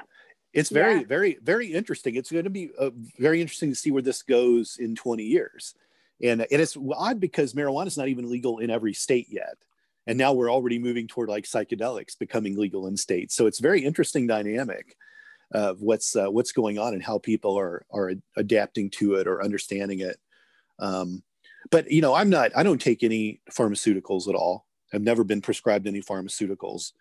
It's 0.53 0.69
very 0.69 0.99
yeah. 0.99 1.07
very 1.07 1.37
very 1.41 1.67
interesting. 1.67 2.15
It's 2.15 2.31
going 2.31 2.45
to 2.45 2.49
be 2.49 2.71
uh, 2.79 2.91
very 3.19 3.41
interesting 3.41 3.69
to 3.69 3.75
see 3.75 3.91
where 3.91 4.01
this 4.01 4.21
goes 4.23 4.77
in 4.79 4.95
20 4.95 5.23
years. 5.23 5.75
And, 6.21 6.41
and 6.49 6.61
it's 6.61 6.77
odd 6.95 7.19
because 7.19 7.53
marijuana 7.53 7.87
is 7.87 7.97
not 7.97 8.07
even 8.07 8.29
legal 8.29 8.59
in 8.59 8.69
every 8.69 8.93
state 8.93 9.27
yet 9.29 9.57
and 10.07 10.17
now 10.17 10.33
we're 10.33 10.51
already 10.51 10.79
moving 10.79 11.07
toward 11.07 11.29
like 11.29 11.45
psychedelics 11.45 12.17
becoming 12.17 12.57
legal 12.57 12.87
in 12.87 12.95
states. 12.97 13.35
So 13.35 13.47
it's 13.47 13.59
very 13.59 13.83
interesting 13.83 14.27
dynamic 14.27 14.95
of 15.51 15.81
what's 15.81 16.15
uh, 16.15 16.27
what's 16.27 16.51
going 16.51 16.77
on 16.77 16.93
and 16.93 17.03
how 17.03 17.19
people 17.19 17.57
are 17.57 17.85
are 17.91 18.13
adapting 18.37 18.89
to 18.91 19.15
it 19.15 19.27
or 19.27 19.43
understanding 19.43 19.99
it. 19.99 20.17
Um, 20.79 21.23
but 21.71 21.89
you 21.91 22.01
know 22.01 22.13
i'm 22.13 22.29
not 22.29 22.51
i 22.55 22.63
don't 22.63 22.81
take 22.81 23.03
any 23.03 23.41
pharmaceuticals 23.51 24.27
at 24.27 24.35
all. 24.35 24.65
I've 24.93 25.01
never 25.01 25.23
been 25.23 25.41
prescribed 25.41 25.87
any 25.87 26.01
pharmaceuticals 26.01 26.91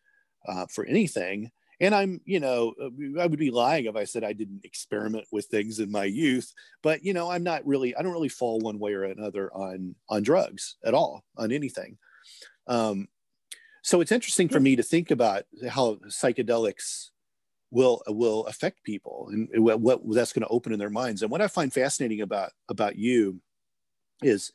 uh, 0.48 0.66
for 0.70 0.84
anything. 0.84 1.50
And 1.80 1.94
i'm 1.94 2.20
you 2.24 2.40
know 2.40 2.74
uh, 2.80 3.20
i 3.20 3.26
would 3.26 3.38
be 3.38 3.50
lying 3.50 3.86
if 3.86 3.96
i 3.96 4.04
said 4.04 4.24
i 4.24 4.32
didn't 4.32 4.64
experiment 4.64 5.26
with 5.32 5.46
things 5.46 5.80
in 5.80 5.90
my 5.90 6.04
youth. 6.04 6.52
But 6.82 7.04
you 7.04 7.12
know 7.12 7.30
i'm 7.30 7.42
not 7.42 7.66
really 7.66 7.94
i 7.96 8.02
don't 8.02 8.12
really 8.12 8.28
fall 8.28 8.60
one 8.60 8.78
way 8.78 8.94
or 8.94 9.04
another 9.04 9.52
on 9.52 9.94
on 10.08 10.22
drugs 10.22 10.76
at 10.84 10.94
all 10.94 11.24
on 11.36 11.52
anything 11.52 11.98
um, 12.66 13.08
so 13.82 14.00
it's 14.00 14.12
interesting 14.12 14.48
for 14.48 14.60
me 14.60 14.76
to 14.76 14.82
think 14.82 15.10
about 15.10 15.44
how 15.68 15.96
psychedelics 16.06 17.10
will 17.70 18.02
will 18.06 18.46
affect 18.46 18.84
people 18.84 19.28
and 19.30 19.48
what, 19.62 19.80
what 19.80 20.00
that's 20.14 20.32
going 20.32 20.42
to 20.42 20.48
open 20.48 20.72
in 20.72 20.78
their 20.78 20.90
minds. 20.90 21.22
And 21.22 21.30
what 21.30 21.42
i 21.42 21.48
find 21.48 21.72
fascinating 21.72 22.20
about 22.20 22.52
about 22.68 22.96
you 22.96 23.40
is 24.22 24.52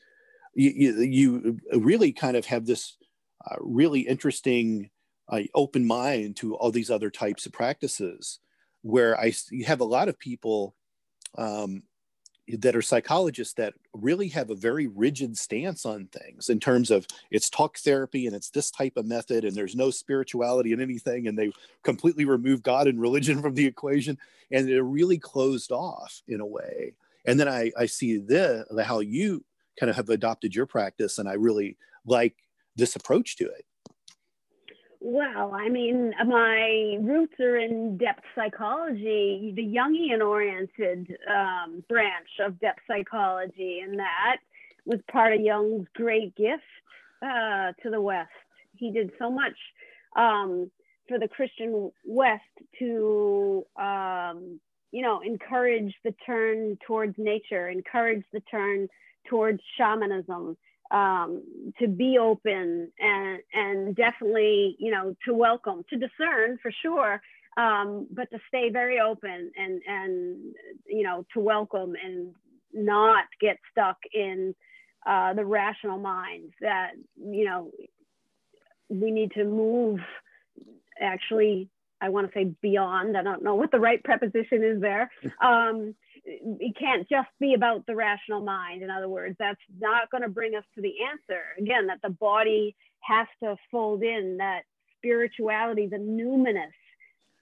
you, 0.55 0.71
you, 0.71 1.01
you 1.01 1.59
really 1.73 2.11
kind 2.11 2.35
of 2.35 2.45
have 2.45 2.65
this 2.65 2.97
uh, 3.45 3.55
really 3.59 4.01
interesting 4.01 4.89
uh, 5.27 5.41
open 5.53 5.85
mind 5.85 6.37
to 6.37 6.55
all 6.55 6.71
these 6.71 6.89
other 6.89 7.09
types 7.09 7.45
of 7.45 7.51
practices 7.51 8.39
where 8.81 9.19
I 9.19 9.33
have 9.65 9.79
a 9.79 9.85
lot 9.85 10.09
of 10.09 10.17
people 10.17 10.75
um, 11.37 11.83
that 12.57 12.75
are 12.75 12.81
psychologists 12.81 13.53
that 13.55 13.73
really 13.93 14.29
have 14.29 14.49
a 14.49 14.55
very 14.55 14.87
rigid 14.87 15.37
stance 15.37 15.85
on 15.85 16.07
things 16.07 16.49
in 16.49 16.59
terms 16.59 16.89
of 16.89 17.05
it's 17.31 17.49
talk 17.49 17.77
therapy 17.77 18.25
and 18.25 18.35
it's 18.35 18.49
this 18.49 18.71
type 18.71 18.97
of 18.97 19.05
method 19.05 19.45
and 19.45 19.55
there's 19.55 19.75
no 19.75 19.91
spirituality 19.91 20.73
in 20.73 20.81
anything 20.81 21.27
and 21.27 21.37
they 21.37 21.51
completely 21.83 22.25
remove 22.25 22.63
God 22.63 22.87
and 22.87 22.99
religion 22.99 23.41
from 23.41 23.53
the 23.53 23.65
equation 23.65 24.17
and 24.51 24.67
they're 24.67 24.83
really 24.83 25.17
closed 25.17 25.71
off 25.71 26.21
in 26.27 26.39
a 26.39 26.45
way. 26.45 26.93
And 27.25 27.39
then 27.39 27.47
I, 27.47 27.71
I 27.77 27.85
see 27.85 28.17
the 28.17 28.65
the 28.71 28.83
how 28.83 28.99
you 28.99 29.43
kind 29.79 29.89
of 29.89 29.95
have 29.95 30.09
adopted 30.09 30.55
your 30.55 30.65
practice 30.65 31.19
and 31.19 31.29
I 31.29 31.33
really 31.33 31.77
like 32.05 32.35
this 32.75 32.95
approach 32.95 33.35
to 33.37 33.45
it. 33.45 33.65
Well, 35.01 35.53
I 35.53 35.69
mean, 35.69 36.13
my 36.27 36.97
roots 37.01 37.39
are 37.39 37.57
in 37.57 37.97
depth 37.97 38.23
psychology, 38.35 39.53
the 39.55 39.63
Jungian 39.63 40.21
oriented 40.21 41.15
um, 41.29 41.83
branch 41.87 42.27
of 42.45 42.59
depth 42.59 42.81
psychology, 42.85 43.79
and 43.79 43.97
that 43.97 44.37
was 44.85 44.99
part 45.09 45.33
of 45.33 45.39
Jung's 45.39 45.87
great 45.95 46.35
gift 46.35 46.63
uh, 47.21 47.71
to 47.81 47.89
the 47.89 48.01
West. 48.01 48.29
He 48.75 48.91
did 48.91 49.11
so 49.17 49.31
much 49.31 49.55
um, 50.17 50.69
for 51.07 51.17
the 51.17 51.29
Christian 51.29 51.91
West 52.05 52.43
to, 52.79 53.65
um, 53.79 54.59
you 54.91 55.01
know, 55.01 55.21
encourage 55.21 55.93
the 56.03 56.13
turn 56.25 56.77
towards 56.85 57.15
nature, 57.17 57.69
encourage 57.69 58.23
the 58.33 58.41
turn 58.51 58.89
towards 59.29 59.61
shamanism 59.77 60.57
um, 60.91 61.43
to 61.79 61.87
be 61.87 62.17
open 62.17 62.91
and 62.99 63.39
and 63.53 63.95
definitely 63.95 64.75
you 64.79 64.91
know 64.91 65.15
to 65.25 65.33
welcome 65.33 65.83
to 65.89 65.97
discern 65.97 66.57
for 66.61 66.71
sure 66.81 67.21
um, 67.57 68.07
but 68.11 68.29
to 68.31 68.39
stay 68.47 68.69
very 68.69 68.99
open 68.99 69.51
and 69.55 69.81
and 69.87 70.55
you 70.87 71.03
know 71.03 71.25
to 71.33 71.39
welcome 71.39 71.93
and 72.03 72.33
not 72.73 73.25
get 73.39 73.57
stuck 73.71 73.97
in 74.13 74.55
uh, 75.05 75.33
the 75.33 75.45
rational 75.45 75.97
mind 75.97 76.53
that 76.61 76.91
you 77.17 77.45
know 77.45 77.71
we 78.89 79.11
need 79.11 79.31
to 79.31 79.43
move 79.43 79.99
actually 80.99 81.69
i 82.01 82.09
want 82.09 82.27
to 82.27 82.33
say 82.33 82.51
beyond 82.61 83.15
i 83.15 83.21
don't 83.21 83.43
know 83.43 83.55
what 83.55 83.71
the 83.71 83.79
right 83.79 84.03
preposition 84.03 84.63
is 84.63 84.81
there 84.81 85.11
um, 85.41 85.93
it 86.29 86.75
can't 86.77 87.07
just 87.09 87.29
be 87.39 87.53
about 87.53 87.85
the 87.87 87.95
rational 87.95 88.41
mind. 88.41 88.83
In 88.83 88.89
other 88.89 89.09
words, 89.09 89.35
that's 89.39 89.59
not 89.79 90.09
going 90.11 90.23
to 90.23 90.29
bring 90.29 90.55
us 90.55 90.63
to 90.75 90.81
the 90.81 90.93
answer. 91.11 91.41
Again, 91.57 91.87
that 91.87 91.99
the 92.03 92.09
body 92.09 92.75
has 93.01 93.27
to 93.43 93.55
fold 93.71 94.03
in 94.03 94.37
that 94.37 94.61
spirituality, 94.97 95.87
the 95.87 95.97
numinous, 95.97 96.71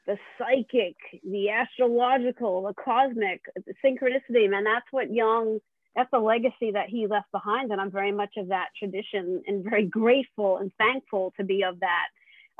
the 0.06 0.18
psychic, 0.38 0.96
the 1.24 1.50
astrological, 1.50 2.64
the 2.64 2.74
cosmic, 2.74 3.42
the 3.56 3.74
synchronicity. 3.84 4.50
Man, 4.50 4.64
that's 4.64 4.86
what 4.92 5.12
Jung, 5.14 5.60
that's 5.96 6.10
the 6.12 6.20
legacy 6.20 6.72
that 6.72 6.88
he 6.88 7.08
left 7.08 7.32
behind. 7.32 7.72
And 7.72 7.82
I'm 7.82 7.92
very 7.92 8.12
much 8.12 8.36
of 8.38 8.48
that 8.48 8.68
tradition 8.80 9.44
and 9.48 9.64
very 9.64 9.86
grateful 9.86 10.58
and 10.58 10.72
thankful 10.78 11.34
to 11.38 11.44
be 11.44 11.64
of 11.64 11.80
that, 11.82 12.08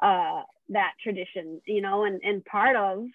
uh, 0.06 0.42
that 0.70 0.94
tradition, 1.02 1.62
you 1.66 1.82
know, 1.82 2.04
and, 2.04 2.20
and 2.24 2.44
part 2.44 2.76
of 2.76 3.06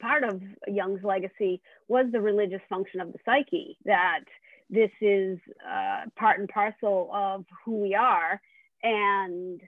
part 0.00 0.24
of 0.24 0.42
Jung's 0.68 1.04
legacy 1.04 1.60
was 1.88 2.06
the 2.12 2.20
religious 2.20 2.60
function 2.68 3.00
of 3.00 3.12
the 3.12 3.18
psyche, 3.24 3.76
that 3.84 4.20
this 4.70 4.90
is 5.00 5.38
uh, 5.68 6.02
part 6.16 6.38
and 6.38 6.48
parcel 6.48 7.10
of 7.12 7.44
who 7.64 7.80
we 7.80 7.94
are. 7.94 8.40
And, 8.82 9.60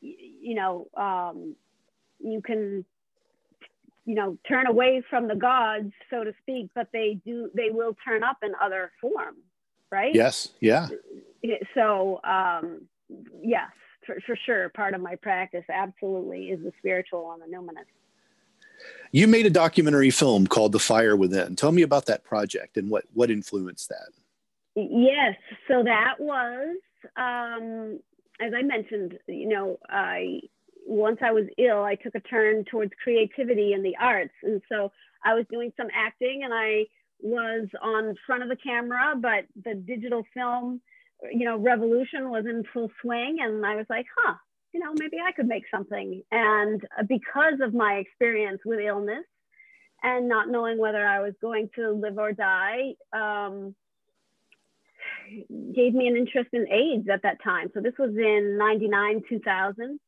you 0.00 0.54
know, 0.54 0.88
um, 0.96 1.54
you 2.18 2.40
can, 2.40 2.84
you 4.04 4.14
know, 4.14 4.38
turn 4.48 4.66
away 4.66 5.02
from 5.08 5.28
the 5.28 5.36
gods, 5.36 5.92
so 6.10 6.24
to 6.24 6.32
speak, 6.42 6.70
but 6.74 6.88
they 6.92 7.20
do, 7.24 7.50
they 7.54 7.70
will 7.70 7.94
turn 8.04 8.24
up 8.24 8.38
in 8.42 8.52
other 8.60 8.90
forms, 9.00 9.44
right? 9.90 10.14
Yes. 10.14 10.48
Yeah. 10.60 10.88
So, 11.74 12.20
um, 12.24 12.88
yes, 13.42 13.70
for, 14.06 14.18
for 14.26 14.36
sure. 14.46 14.70
Part 14.70 14.94
of 14.94 15.00
my 15.00 15.16
practice 15.16 15.64
absolutely 15.68 16.46
is 16.46 16.60
the 16.62 16.72
spiritual 16.78 17.32
and 17.32 17.42
the 17.42 17.54
numinous. 17.54 17.84
You 19.12 19.26
made 19.26 19.46
a 19.46 19.50
documentary 19.50 20.10
film 20.10 20.46
called 20.46 20.72
The 20.72 20.78
Fire 20.78 21.16
Within. 21.16 21.56
Tell 21.56 21.72
me 21.72 21.82
about 21.82 22.06
that 22.06 22.24
project 22.24 22.76
and 22.76 22.90
what, 22.90 23.04
what 23.14 23.30
influenced 23.30 23.88
that. 23.88 24.10
Yes, 24.74 25.34
so 25.66 25.82
that 25.82 26.14
was, 26.20 26.76
um, 27.16 27.98
as 28.40 28.52
I 28.54 28.62
mentioned, 28.62 29.18
you 29.26 29.48
know, 29.48 29.78
I 29.88 30.40
once 30.86 31.18
I 31.22 31.32
was 31.32 31.44
ill, 31.58 31.82
I 31.82 31.96
took 31.96 32.14
a 32.14 32.20
turn 32.20 32.64
towards 32.64 32.92
creativity 33.02 33.72
and 33.72 33.84
the 33.84 33.96
arts, 34.00 34.32
and 34.42 34.62
so 34.70 34.90
I 35.24 35.34
was 35.34 35.44
doing 35.50 35.72
some 35.76 35.88
acting, 35.92 36.42
and 36.44 36.54
I 36.54 36.86
was 37.20 37.68
on 37.82 38.14
front 38.26 38.42
of 38.42 38.48
the 38.48 38.56
camera, 38.56 39.14
but 39.16 39.46
the 39.64 39.74
digital 39.74 40.24
film, 40.32 40.80
you 41.32 41.44
know, 41.44 41.58
revolution 41.58 42.30
was 42.30 42.46
in 42.46 42.62
full 42.72 42.90
swing, 43.02 43.38
and 43.40 43.66
I 43.66 43.74
was 43.74 43.86
like, 43.90 44.06
huh, 44.16 44.34
you 44.72 44.80
know, 44.80 44.92
maybe 44.98 45.16
I 45.24 45.32
could 45.32 45.46
make 45.46 45.64
something. 45.70 46.22
And 46.30 46.84
uh, 46.98 47.02
because 47.08 47.60
of 47.62 47.74
my 47.74 47.94
experience 47.94 48.60
with 48.64 48.80
illness 48.80 49.24
and 50.02 50.28
not 50.28 50.48
knowing 50.48 50.78
whether 50.78 51.04
I 51.04 51.20
was 51.20 51.34
going 51.40 51.70
to 51.76 51.92
live 51.92 52.18
or 52.18 52.32
die, 52.32 52.94
um, 53.12 53.74
gave 55.74 55.94
me 55.94 56.06
an 56.08 56.16
interest 56.16 56.50
in 56.52 56.68
AIDS 56.68 57.08
at 57.12 57.22
that 57.22 57.42
time. 57.42 57.70
So 57.74 57.80
this 57.80 57.94
was 57.98 58.10
in 58.10 58.56
99, 58.58 59.22
2000. 59.28 60.00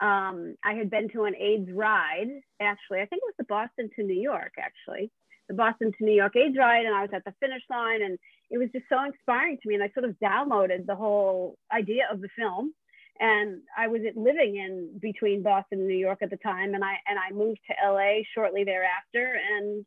Um, 0.00 0.54
I 0.64 0.74
had 0.74 0.90
been 0.90 1.08
to 1.10 1.24
an 1.24 1.34
AIDS 1.36 1.70
ride, 1.72 2.28
actually. 2.60 3.00
I 3.00 3.06
think 3.06 3.22
it 3.22 3.26
was 3.26 3.34
the 3.38 3.44
Boston 3.44 3.90
to 3.96 4.02
New 4.04 4.20
York, 4.20 4.52
actually. 4.58 5.10
The 5.48 5.54
Boston 5.54 5.92
to 5.96 6.04
New 6.04 6.12
York 6.12 6.36
AIDS 6.36 6.56
ride, 6.58 6.84
and 6.84 6.94
I 6.94 7.02
was 7.02 7.10
at 7.12 7.24
the 7.24 7.34
finish 7.40 7.62
line, 7.70 8.02
and 8.02 8.18
it 8.50 8.58
was 8.58 8.68
just 8.72 8.84
so 8.88 9.02
inspiring 9.04 9.58
to 9.62 9.68
me. 9.68 9.74
And 9.74 9.82
I 9.82 9.90
sort 9.94 10.04
of 10.04 10.16
downloaded 10.22 10.86
the 10.86 10.94
whole 10.94 11.56
idea 11.72 12.04
of 12.12 12.20
the 12.20 12.28
film 12.36 12.74
and 13.20 13.62
I 13.76 13.88
was 13.88 14.02
living 14.14 14.56
in 14.56 14.98
between 15.00 15.42
Boston 15.42 15.80
and 15.80 15.88
New 15.88 15.96
York 15.96 16.18
at 16.22 16.30
the 16.30 16.36
time, 16.36 16.74
and 16.74 16.84
I 16.84 16.94
and 17.06 17.18
I 17.18 17.34
moved 17.34 17.60
to 17.68 17.90
LA 17.90 18.20
shortly 18.34 18.64
thereafter, 18.64 19.38
and 19.56 19.84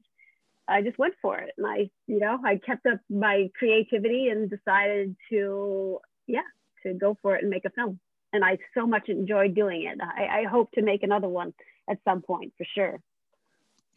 I 0.68 0.82
just 0.82 0.98
went 0.98 1.16
for 1.22 1.38
it. 1.38 1.52
And 1.58 1.68
I, 1.68 1.90
you 2.08 2.20
know, 2.20 2.40
I 2.44 2.58
kept 2.58 2.86
up 2.86 3.00
my 3.10 3.50
creativity 3.58 4.30
and 4.30 4.50
decided 4.50 5.16
to, 5.30 6.00
yeah, 6.28 6.42
to 6.84 6.94
go 6.94 7.18
for 7.22 7.36
it 7.36 7.42
and 7.42 7.50
make 7.50 7.66
a 7.66 7.70
film. 7.72 8.00
And 8.34 8.46
I 8.46 8.58
so 8.74 8.88
much 8.88 9.10
enjoyed 9.10 9.54
doing 9.54 9.84
it. 9.84 10.00
I, 10.02 10.42
I 10.42 10.44
hope 10.44 10.72
to 10.74 10.82
make 10.82 11.04
another 11.04 11.28
one 11.28 11.54
at 11.90 11.98
some 12.06 12.22
point 12.22 12.54
for 12.58 12.66
sure. 12.74 13.02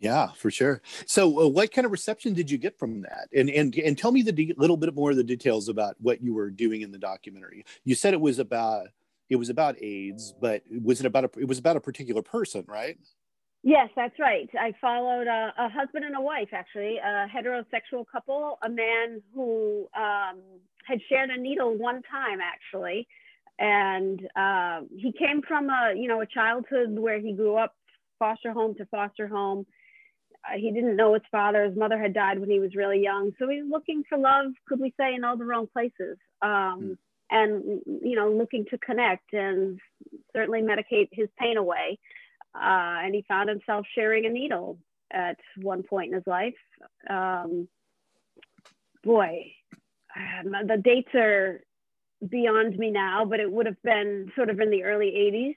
Yeah, 0.01 0.33
for 0.33 0.51
sure. 0.51 0.83
So, 1.07 1.45
uh, 1.45 1.49
what 1.49 1.73
kind 1.73 1.85
of 1.87 1.93
reception 1.93 2.35
did 2.35 2.51
you 2.51 2.59
get 2.59 2.79
from 2.79 3.03
that? 3.03 3.29
And 3.33 3.49
and 3.49 3.75
and 3.77 3.97
tell 3.97 4.11
me 4.11 4.23
the 4.23 4.33
de- 4.33 4.55
little 4.57 4.77
bit 4.77 4.93
more 4.95 5.13
of 5.13 5.17
the 5.17 5.25
details 5.25 5.69
about 5.69 5.95
what 6.01 6.21
you 6.21 6.35
were 6.35 6.51
doing 6.51 6.83
in 6.83 6.91
the 6.91 6.99
documentary. 6.99 7.65
You 7.85 7.95
said 7.95 8.13
it 8.13 8.21
was 8.21 8.41
about 8.41 8.89
it 9.35 9.39
was 9.39 9.51
about 9.51 9.77
AIDS, 9.83 10.33
but 10.41 10.63
was 10.83 11.01
it 11.01 11.07
about 11.07 11.25
a 11.25 11.31
it 11.39 11.49
was 11.49 11.59
about 11.59 11.77
a 11.77 11.81
particular 11.81 12.23
person, 12.23 12.65
right? 12.67 12.97
Yes, 13.63 13.89
that's 13.97 14.19
right. 14.19 14.49
I 14.59 14.73
followed 14.81 15.27
a, 15.27 15.53
a 15.59 15.69
husband 15.69 16.05
and 16.05 16.17
a 16.17 16.21
wife, 16.21 16.51
actually, 16.53 16.99
a 16.99 17.27
heterosexual 17.35 18.05
couple, 18.11 18.59
a 18.63 18.69
man 18.69 19.23
who 19.35 19.89
um, 19.97 20.41
had 20.87 21.01
shared 21.09 21.31
a 21.31 21.41
needle 21.41 21.77
one 21.77 22.03
time, 22.03 22.39
actually, 22.41 23.09
and 23.59 24.21
uh, 24.37 24.83
he 24.97 25.13
came 25.13 25.43
from 25.47 25.69
a 25.69 25.95
you 25.97 26.09
know 26.09 26.21
a 26.21 26.27
childhood 26.27 26.99
where 26.99 27.21
he 27.21 27.33
grew 27.33 27.57
up 27.57 27.75
foster 28.19 28.53
home 28.53 28.75
to 28.77 28.87
foster 28.87 29.27
home 29.27 29.67
uh, 30.47 30.59
he 30.59 30.71
didn't 30.71 30.97
know 30.97 31.15
his 31.15 31.23
father. 31.31 31.65
His 31.65 31.77
mother 31.77 31.99
had 31.99 32.13
died 32.13 32.39
when 32.39 32.51
he 32.51 32.61
was 32.61 32.75
really 32.75 33.01
young. 33.01 33.33
So 33.39 33.49
he's 33.49 33.65
looking 33.69 34.05
for 34.09 34.19
love, 34.19 34.53
could 34.69 34.81
we 34.81 34.93
say, 34.99 35.15
in 35.15 35.25
all 35.25 35.37
the 35.37 35.45
wrong 35.45 35.67
places. 35.73 36.19
Um, 36.43 36.51
mm. 36.51 36.97
And, 37.37 37.81
you 37.85 38.15
know, 38.15 38.31
looking 38.31 38.65
to 38.71 38.79
connect 38.79 39.33
and 39.33 39.81
certainly 40.33 40.63
medicate 40.63 41.09
his 41.11 41.29
pain 41.37 41.57
away. 41.57 41.99
Uh, 42.55 43.03
and 43.03 43.13
he 43.13 43.25
found 43.27 43.49
himself 43.49 43.85
sharing 43.93 44.25
a 44.25 44.29
needle 44.29 44.79
at 45.13 45.37
one 45.61 45.83
point 45.83 46.09
in 46.09 46.15
his 46.15 46.27
life. 46.29 46.55
Um, 47.11 47.67
boy, 49.03 49.53
um, 50.17 50.53
the 50.69 50.77
dates 50.77 51.13
are 51.17 51.61
beyond 52.29 52.79
me 52.79 52.91
now, 52.91 53.25
but 53.25 53.41
it 53.41 53.51
would 53.51 53.67
have 53.67 53.83
been 53.83 54.31
sort 54.37 54.49
of 54.51 54.61
in 54.61 54.71
the 54.71 54.85
early 54.85 55.55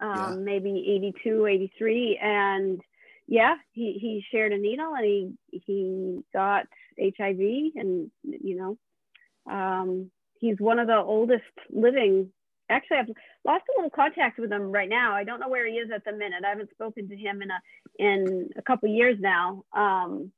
80s, 0.00 0.06
um, 0.06 0.38
yeah. 0.38 0.38
maybe 0.38 0.84
82, 0.96 1.46
83. 1.46 2.18
And 2.22 2.80
yeah, 3.26 3.56
he, 3.72 3.98
he 4.00 4.24
shared 4.32 4.52
a 4.52 4.58
needle 4.58 4.94
and 4.94 5.04
he, 5.04 5.32
he 5.50 6.22
got 6.32 6.66
HIV 6.98 7.38
and, 7.76 8.10
you 8.22 8.56
know, 8.56 9.52
um, 9.52 10.10
he's 10.40 10.56
one 10.58 10.78
of 10.78 10.88
the 10.88 10.96
oldest 10.96 11.44
living. 11.70 12.30
Actually, 12.68 12.98
I've 12.98 13.06
lost 13.44 13.64
a 13.68 13.78
little 13.78 13.90
contact 13.90 14.38
with 14.38 14.50
him 14.50 14.70
right 14.72 14.88
now. 14.88 15.12
I 15.14 15.24
don't 15.24 15.40
know 15.40 15.48
where 15.48 15.66
he 15.66 15.74
is 15.74 15.90
at 15.94 16.04
the 16.04 16.12
minute. 16.12 16.42
I 16.44 16.48
haven't 16.48 16.70
spoken 16.70 17.08
to 17.08 17.16
him 17.16 17.42
in 17.42 17.50
a, 17.50 17.60
in 17.98 18.50
a 18.56 18.62
couple 18.62 18.88
years 18.88 19.18
now. 19.20 19.64
Um, 19.72 20.32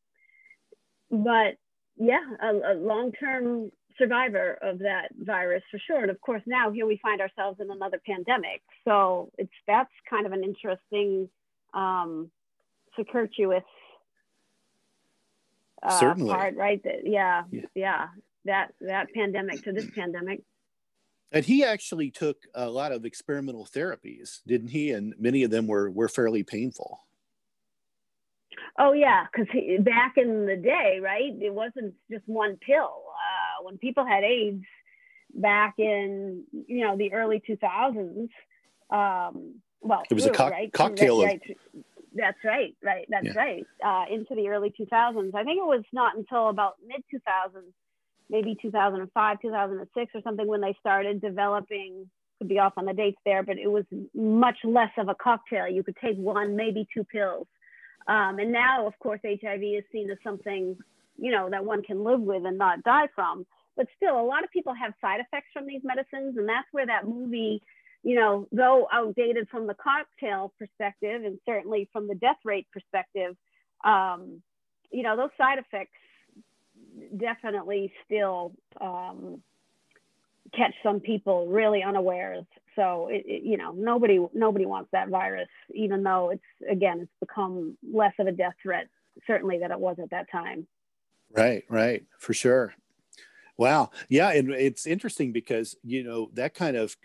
but 1.11 1.57
yeah, 1.97 2.25
a, 2.43 2.73
a 2.73 2.75
long-term 2.75 3.71
survivor 3.99 4.59
of 4.63 4.79
that 4.79 5.09
virus 5.19 5.63
for 5.71 5.79
sure. 5.87 6.01
And 6.01 6.11
of 6.11 6.21
course, 6.21 6.43
now 6.47 6.71
here 6.71 6.87
we 6.87 6.99
find 7.03 7.21
ourselves 7.21 7.61
in 7.61 7.71
another 7.71 8.01
pandemic. 8.05 8.63
So 8.87 9.31
it's, 9.37 9.53
that's 9.67 9.93
kind 10.09 10.25
of 10.25 10.33
an 10.33 10.43
interesting, 10.43 11.29
um, 11.75 12.31
circuitous 12.97 13.63
uh, 15.83 16.01
Certainly. 16.01 16.31
part, 16.31 16.57
right? 16.57 16.83
That, 16.85 17.07
yeah, 17.07 17.43
yeah, 17.51 17.63
yeah, 17.75 18.07
that 18.45 18.73
that 18.81 19.09
pandemic 19.15 19.63
to 19.65 19.73
this 19.73 19.89
pandemic. 19.95 20.41
And 21.31 21.45
he 21.45 21.65
actually 21.65 22.11
took 22.11 22.37
a 22.55 22.69
lot 22.69 22.93
of 22.93 23.07
experimental 23.07 23.67
therapies, 23.67 24.41
didn't 24.47 24.69
he? 24.69 24.91
And 24.91 25.15
many 25.19 25.43
of 25.43 25.51
them 25.51 25.67
were 25.67 25.91
were 25.91 26.09
fairly 26.09 26.43
painful. 26.43 27.01
Oh 28.79 28.93
yeah, 28.93 29.27
because 29.33 29.49
back 29.81 30.15
in 30.17 30.47
the 30.47 30.57
day, 30.57 30.99
right, 31.03 31.33
it 31.41 31.53
wasn't 31.53 31.95
just 32.11 32.25
one 32.27 32.57
pill. 32.57 33.05
Uh, 33.09 33.65
when 33.65 33.79
people 33.79 34.05
had 34.05 34.25
AIDS 34.25 34.65
back 35.35 35.75
in 35.79 36.45
you 36.67 36.85
know 36.85 36.97
the 36.97 37.13
early 37.13 37.43
two 37.47 37.57
thousands, 37.57 38.31
um, 38.91 39.61
well, 39.81 40.03
it 40.11 40.15
was 40.15 40.27
a 40.27 40.31
co- 40.31 40.51
right? 40.51 40.73
cocktail 40.73 41.23
right, 41.23 41.37
of 41.37 41.41
right. 41.49 41.85
That's 42.15 42.39
right, 42.45 42.77
right. 42.85 43.07
That's 43.09 43.27
yeah. 43.27 43.33
right. 43.37 43.67
Uh, 43.85 44.05
into 44.15 44.35
the 44.35 44.49
early 44.49 44.73
2000s. 44.79 45.35
I 45.35 45.45
think 45.45 45.59
it 45.59 45.67
was 45.67 45.83
not 45.93 46.17
until 46.17 46.49
about 46.49 46.75
mid 46.87 47.03
2000s, 47.13 47.63
maybe 48.31 48.57
2005, 48.61 49.41
2006 49.41 50.13
or 50.15 50.21
something, 50.23 50.47
when 50.47 50.61
they 50.61 50.77
started 50.81 51.21
developing. 51.21 52.09
Could 52.39 52.49
be 52.49 52.59
off 52.59 52.73
on 52.77 52.87
the 52.87 52.93
dates 52.93 53.21
there, 53.25 53.43
but 53.45 53.57
it 53.57 53.69
was 53.69 53.85
much 54.15 54.57
less 54.65 54.91
of 54.99 55.09
a 55.09 55.15
cocktail. 55.15 55.69
You 55.69 55.85
could 55.85 55.97
take 56.03 56.17
one, 56.17 56.57
maybe 56.57 56.89
two 56.93 57.05
pills. 57.05 57.47
Um, 58.09 58.41
and 58.41 58.51
now, 58.51 58.87
of 58.87 58.99
course, 58.99 59.21
HIV 59.23 59.63
is 59.63 59.85
seen 59.93 60.11
as 60.11 60.19
something, 60.25 60.77
you 61.17 61.31
know, 61.31 61.49
that 61.51 61.65
one 61.65 61.83
can 61.83 62.03
live 62.03 62.21
with 62.21 62.45
and 62.45 62.59
not 62.59 62.83
die 62.83 63.07
from. 63.15 63.47
But 63.77 63.87
still, 63.97 64.21
a 64.21 64.27
lot 64.27 64.43
of 64.43 64.51
people 64.51 64.75
have 64.75 64.93
side 65.01 65.21
effects 65.21 65.49
from 65.53 65.67
these 65.67 65.83
medicines, 65.85 66.37
and 66.37 66.49
that's 66.49 66.67
where 66.73 66.87
that 66.87 67.07
movie 67.07 67.63
you 68.03 68.17
know, 68.17 68.49
though 68.51 68.89
outdated 68.93 69.49
from 69.49 69.67
the 69.67 69.75
cocktail 69.75 70.53
perspective 70.59 71.25
and 71.25 71.39
certainly 71.47 71.89
from 71.93 72.09
the 72.09 72.15
death 72.17 72.39
rate 72.45 72.67
perspective, 72.73 73.37
um, 73.85 74.43
you 74.91 75.03
know, 75.03 75.17
those 75.17 75.31
side 75.39 75.59
effects 75.59 75.93
definitely 77.17 77.93
still 78.05 78.53
um, 78.81 79.43
catch 80.55 80.75
some 80.83 81.01
people 81.01 81.47
really 81.49 81.83
unawares. 81.83 82.45
So 82.77 83.09
it, 83.09 83.25
it, 83.27 83.43
you 83.43 83.57
know, 83.57 83.73
nobody 83.73 84.19
nobody 84.33 84.67
wants 84.67 84.91
that 84.93 85.09
virus, 85.09 85.49
even 85.75 86.03
though 86.03 86.31
it's 86.31 86.71
again 86.71 87.01
it's 87.01 87.13
become 87.21 87.77
less 87.93 88.15
of 88.19 88.27
a 88.27 88.33
death 88.33 88.55
threat 88.63 88.89
certainly 89.27 89.59
than 89.59 89.71
it 89.71 89.79
was 89.79 89.97
at 90.03 90.11
that 90.11 90.31
time. 90.31 90.67
Right, 91.35 91.65
right, 91.69 92.05
for 92.19 92.35
sure. 92.35 92.75
Wow. 93.57 93.91
Yeah. 94.09 94.31
And 94.31 94.51
it's 94.51 94.87
interesting 94.87 95.33
because, 95.33 95.77
you 95.83 96.03
know, 96.03 96.31
that 96.35 96.55
kind 96.55 96.77
of 96.77 96.97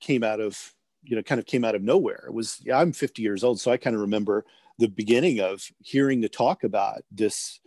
came 0.00 0.22
out 0.22 0.40
of, 0.40 0.74
you 1.02 1.16
know, 1.16 1.22
kind 1.22 1.38
of 1.38 1.46
came 1.46 1.64
out 1.64 1.74
of 1.74 1.82
nowhere. 1.82 2.24
It 2.26 2.32
was, 2.34 2.60
I'm 2.72 2.92
50 2.92 3.22
years 3.22 3.42
old. 3.42 3.60
So 3.60 3.70
I 3.70 3.76
kind 3.76 3.96
of 3.96 4.02
remember 4.02 4.44
the 4.78 4.88
beginning 4.88 5.40
of 5.40 5.62
hearing 5.80 6.20
the 6.20 6.28
talk 6.28 6.64
about 6.64 7.02
this, 7.10 7.60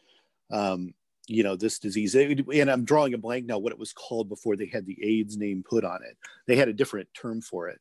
um, 0.52 0.94
you 1.28 1.44
know, 1.44 1.56
this 1.56 1.78
disease. 1.80 2.16
And 2.16 2.72
I'm 2.72 2.86
drawing 2.86 3.14
a 3.14 3.18
blank 3.18 3.46
now 3.46 3.58
what 3.58 3.74
it 3.74 3.80
was 3.80 3.94
called 3.94 4.30
before 4.30 4.56
they 4.56 4.66
had 4.66 4.86
the 4.86 4.98
AIDS 5.04 5.38
name 5.38 5.64
put 5.70 5.84
on 5.84 6.00
it. 6.04 6.18
They 6.48 6.56
had 6.56 6.70
a 6.70 6.74
different 6.74 7.10
term 7.14 7.42
for 7.42 7.68
it. 7.70 7.80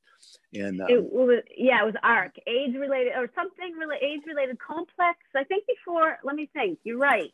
And 0.52 0.80
um, 0.80 0.88
it 0.90 1.02
was, 1.12 1.42
yeah, 1.56 1.82
it 1.82 1.86
was 1.86 1.94
ARC, 2.02 2.34
AIDS 2.46 2.76
related 2.76 3.12
or 3.16 3.30
something 3.34 3.72
really 3.78 3.96
AIDS 4.02 4.24
related 4.26 4.58
complex. 4.58 5.18
I 5.34 5.44
think 5.44 5.64
before, 5.66 6.18
let 6.24 6.34
me 6.34 6.50
think, 6.52 6.80
you're 6.84 6.98
right. 6.98 7.30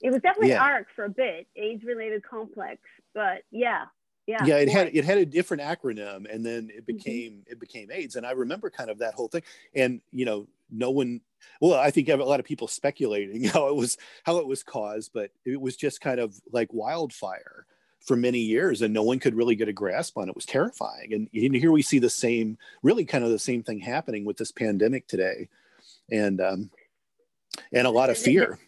It 0.00 0.10
was 0.10 0.20
definitely 0.22 0.50
yeah. 0.50 0.62
ARC 0.62 0.86
for 0.94 1.04
a 1.04 1.10
bit, 1.10 1.46
AIDS 1.56 1.84
related 1.84 2.22
complex, 2.22 2.80
but 3.14 3.42
yeah. 3.50 3.84
Yeah, 4.26 4.44
yeah, 4.44 4.56
it 4.58 4.68
had 4.68 4.90
it 4.92 5.06
had 5.06 5.16
a 5.16 5.24
different 5.24 5.62
acronym, 5.62 6.30
and 6.30 6.44
then 6.44 6.68
it 6.68 6.86
mm-hmm. 6.86 6.96
became 6.96 7.32
mm-hmm. 7.32 7.52
it 7.52 7.58
became 7.58 7.90
AIDS. 7.90 8.14
And 8.16 8.26
I 8.26 8.32
remember 8.32 8.68
kind 8.68 8.90
of 8.90 8.98
that 8.98 9.14
whole 9.14 9.28
thing. 9.28 9.42
And 9.74 10.02
you 10.12 10.26
know, 10.26 10.46
no 10.70 10.90
one. 10.90 11.22
Well, 11.60 11.74
I 11.74 11.90
think 11.90 12.08
have 12.08 12.20
a 12.20 12.24
lot 12.24 12.40
of 12.40 12.46
people 12.46 12.68
speculating 12.68 13.44
how 13.52 13.68
it 13.68 13.76
was 13.76 13.96
how 14.24 14.38
it 14.38 14.46
was 14.46 14.62
caused, 14.62 15.12
but 15.12 15.30
it 15.44 15.60
was 15.60 15.76
just 15.76 16.00
kind 16.00 16.20
of 16.20 16.40
like 16.52 16.72
wildfire 16.72 17.66
for 18.00 18.16
many 18.16 18.38
years, 18.38 18.80
and 18.82 18.94
no 18.94 19.02
one 19.02 19.18
could 19.18 19.34
really 19.34 19.54
get 19.54 19.68
a 19.68 19.72
grasp 19.72 20.16
on 20.16 20.28
it. 20.28 20.30
it 20.30 20.36
was 20.36 20.46
terrifying. 20.46 21.12
And, 21.12 21.28
here 21.32 21.72
we 21.72 21.82
see 21.82 21.98
the 21.98 22.08
same, 22.08 22.56
really 22.82 23.04
kind 23.04 23.24
of 23.24 23.30
the 23.30 23.38
same 23.38 23.62
thing 23.62 23.80
happening 23.80 24.24
with 24.24 24.36
this 24.36 24.52
pandemic 24.52 25.06
today, 25.06 25.48
and 26.10 26.40
um, 26.40 26.70
and 27.72 27.86
a 27.86 27.90
lot 27.90 28.10
of 28.10 28.18
fear. 28.18 28.58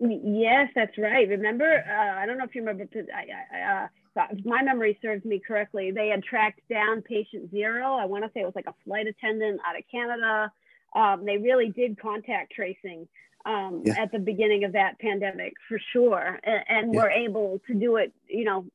Yes, 0.00 0.70
that's 0.74 0.96
right. 0.98 1.28
Remember, 1.28 1.84
uh, 1.88 2.20
I 2.20 2.26
don't 2.26 2.36
know 2.36 2.44
if 2.44 2.54
you 2.54 2.62
remember, 2.62 2.86
I, 3.14 3.56
I, 3.56 3.84
uh, 3.84 4.26
if 4.32 4.44
my 4.44 4.62
memory 4.62 4.98
serves 5.00 5.24
me 5.24 5.40
correctly, 5.46 5.90
they 5.90 6.08
had 6.08 6.22
tracked 6.22 6.60
down 6.68 7.02
patient 7.02 7.50
zero. 7.50 7.94
I 7.94 8.04
want 8.04 8.24
to 8.24 8.30
say 8.34 8.40
it 8.40 8.46
was 8.46 8.54
like 8.54 8.66
a 8.66 8.74
flight 8.84 9.06
attendant 9.06 9.60
out 9.66 9.78
of 9.78 9.84
Canada. 9.90 10.52
Um, 10.94 11.24
they 11.24 11.38
really 11.38 11.70
did 11.70 12.00
contact 12.00 12.52
tracing 12.52 13.08
um, 13.44 13.82
yeah. 13.84 14.00
at 14.00 14.12
the 14.12 14.18
beginning 14.18 14.64
of 14.64 14.72
that 14.72 14.98
pandemic 14.98 15.54
for 15.68 15.78
sure, 15.92 16.38
and, 16.42 16.64
and 16.68 16.94
yeah. 16.94 17.02
were 17.02 17.10
able 17.10 17.60
to 17.66 17.74
do 17.74 17.96
it. 17.96 18.12
You 18.28 18.44
know, 18.44 18.66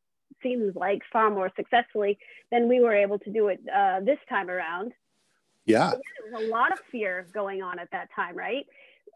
seems 0.44 0.76
like 0.76 1.02
far 1.12 1.30
more 1.30 1.52
successfully 1.56 2.18
than 2.52 2.68
we 2.68 2.80
were 2.80 2.94
able 2.94 3.20
to 3.20 3.32
do 3.32 3.48
it 3.48 3.62
uh, 3.74 4.00
this 4.02 4.20
time 4.28 4.50
around. 4.50 4.94
Yeah, 5.66 5.92
there 5.92 6.32
was 6.32 6.44
a 6.44 6.48
lot 6.48 6.72
of 6.72 6.80
fear 6.92 7.28
going 7.34 7.62
on 7.62 7.80
at 7.80 7.90
that 7.92 8.10
time, 8.16 8.36
right? 8.36 8.66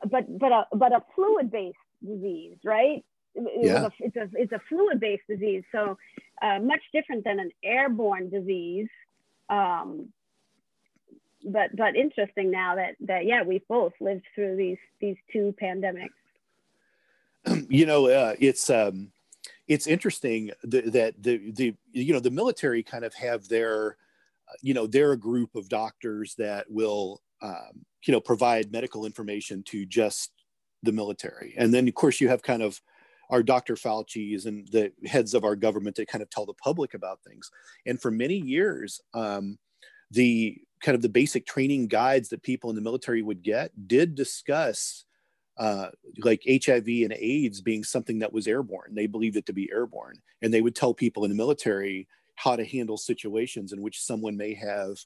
But 0.10 0.38
but 0.39 0.51
a 0.51 0.66
but 0.74 0.91
a 0.91 1.04
fluid 1.16 1.51
based 1.51 1.78
disease, 2.06 2.58
right? 2.64 3.04
It 3.36 3.66
yeah. 3.66 3.86
A, 3.86 3.91
it's 3.99 4.16
a 4.16 4.30
it's 4.34 4.51
a 4.51 4.62
fluid 4.70 4.99
based 4.99 5.24
disease, 5.28 5.64
so 5.72 5.97
uh, 6.41 6.60
much 6.60 6.82
different 6.93 7.24
than 7.24 7.39
an 7.39 7.51
airborne 7.64 8.30
disease. 8.30 8.88
Um, 9.49 10.10
but 11.44 11.76
but 11.76 11.96
interesting 11.96 12.52
now 12.52 12.76
that 12.76 12.96
that 13.02 13.26
yeah 13.26 13.44
we've 13.44 13.68
both 13.68 13.94
lived 14.00 14.24
through 14.36 14.56
these 14.56 14.78
these 15.00 15.18
two 15.32 15.54
pandemics. 15.62 16.10
You 17.70 17.86
know, 17.86 18.08
uh, 18.08 18.36
it's 18.39 18.70
um, 18.70 19.12
it's 19.68 19.88
interesting 19.88 20.52
that 20.64 21.16
the 21.22 21.52
the 21.52 21.76
you 21.91 22.14
know 22.14 22.20
the 22.20 22.32
military 22.32 22.84
kind 22.84 23.04
of 23.04 23.14
have 23.16 23.48
their 23.50 23.98
you 24.62 24.74
know 24.74 24.88
they're 24.88 25.12
a 25.12 25.18
group 25.18 25.56
of 25.56 25.68
doctors 25.68 26.36
that 26.36 26.70
will 26.70 27.22
um, 27.41 27.86
you 28.06 28.14
know 28.14 28.22
provide 28.22 28.72
medical 28.72 29.06
information 29.06 29.64
to 29.64 29.86
just 29.86 30.32
the 30.84 30.91
military. 30.91 31.54
And 31.58 31.74
then, 31.74 31.88
of 31.88 31.94
course, 31.96 32.22
you 32.22 32.28
have 32.28 32.44
kind 32.44 32.62
of 32.62 32.80
our 33.30 33.41
Dr. 33.41 33.76
Fauci's 33.76 34.46
and 34.46 34.68
the 34.68 34.91
heads 35.06 35.34
of 35.34 35.44
our 35.44 35.56
government 35.56 35.96
that 35.96 36.08
kind 36.08 36.22
of 36.22 36.30
tell 36.30 36.46
the 36.46 36.54
public 36.54 36.94
about 36.94 37.24
things. 37.24 37.50
And 37.86 38.00
for 38.00 38.12
many 38.12 38.36
years, 38.36 39.02
um, 39.14 39.58
the 40.12 40.62
kind 40.84 40.96
of 40.96 41.02
the 41.02 41.10
basic 41.10 41.48
training 41.48 41.88
guides 41.88 42.30
that 42.30 42.44
people 42.44 42.70
in 42.70 42.76
the 42.76 42.82
military 42.82 43.24
would 43.24 43.42
get 43.42 43.72
did 43.88 44.14
discuss 44.14 45.06
uh, 45.58 45.88
like 46.20 46.44
HIV 46.48 46.88
and 46.88 47.14
AIDS 47.14 47.62
being 47.62 47.84
something 47.84 48.20
that 48.20 48.34
was 48.34 48.48
airborne. 48.48 48.94
They 48.94 49.08
believed 49.08 49.38
it 49.38 49.46
to 49.48 49.54
be 49.54 49.72
airborne. 49.72 50.20
And 50.42 50.54
they 50.54 50.62
would 50.62 50.76
tell 50.76 50.94
people 50.94 51.24
in 51.24 51.30
the 51.32 51.38
military 51.38 52.08
how 52.36 52.56
to 52.56 52.66
handle 52.66 52.98
situations 52.98 53.72
in 53.72 53.82
which 53.82 54.02
someone 54.02 54.36
may 54.36 54.54
have 54.56 54.98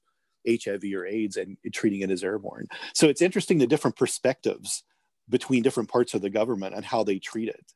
HIV 0.50 0.84
or 0.96 1.06
AIDS 1.06 1.38
and 1.38 1.58
treating 1.74 2.02
it 2.02 2.10
as 2.10 2.24
airborne. 2.24 2.68
So 2.94 3.08
it's 3.08 3.22
interesting 3.22 3.58
the 3.58 3.68
different 3.68 3.98
perspectives 3.98 4.84
between 5.30 5.64
different 5.64 5.90
parts 5.90 6.14
of 6.14 6.22
the 6.22 6.30
government 6.30 6.74
and 6.74 6.86
how 6.86 7.04
they 7.04 7.20
treat 7.20 7.50
it. 7.50 7.74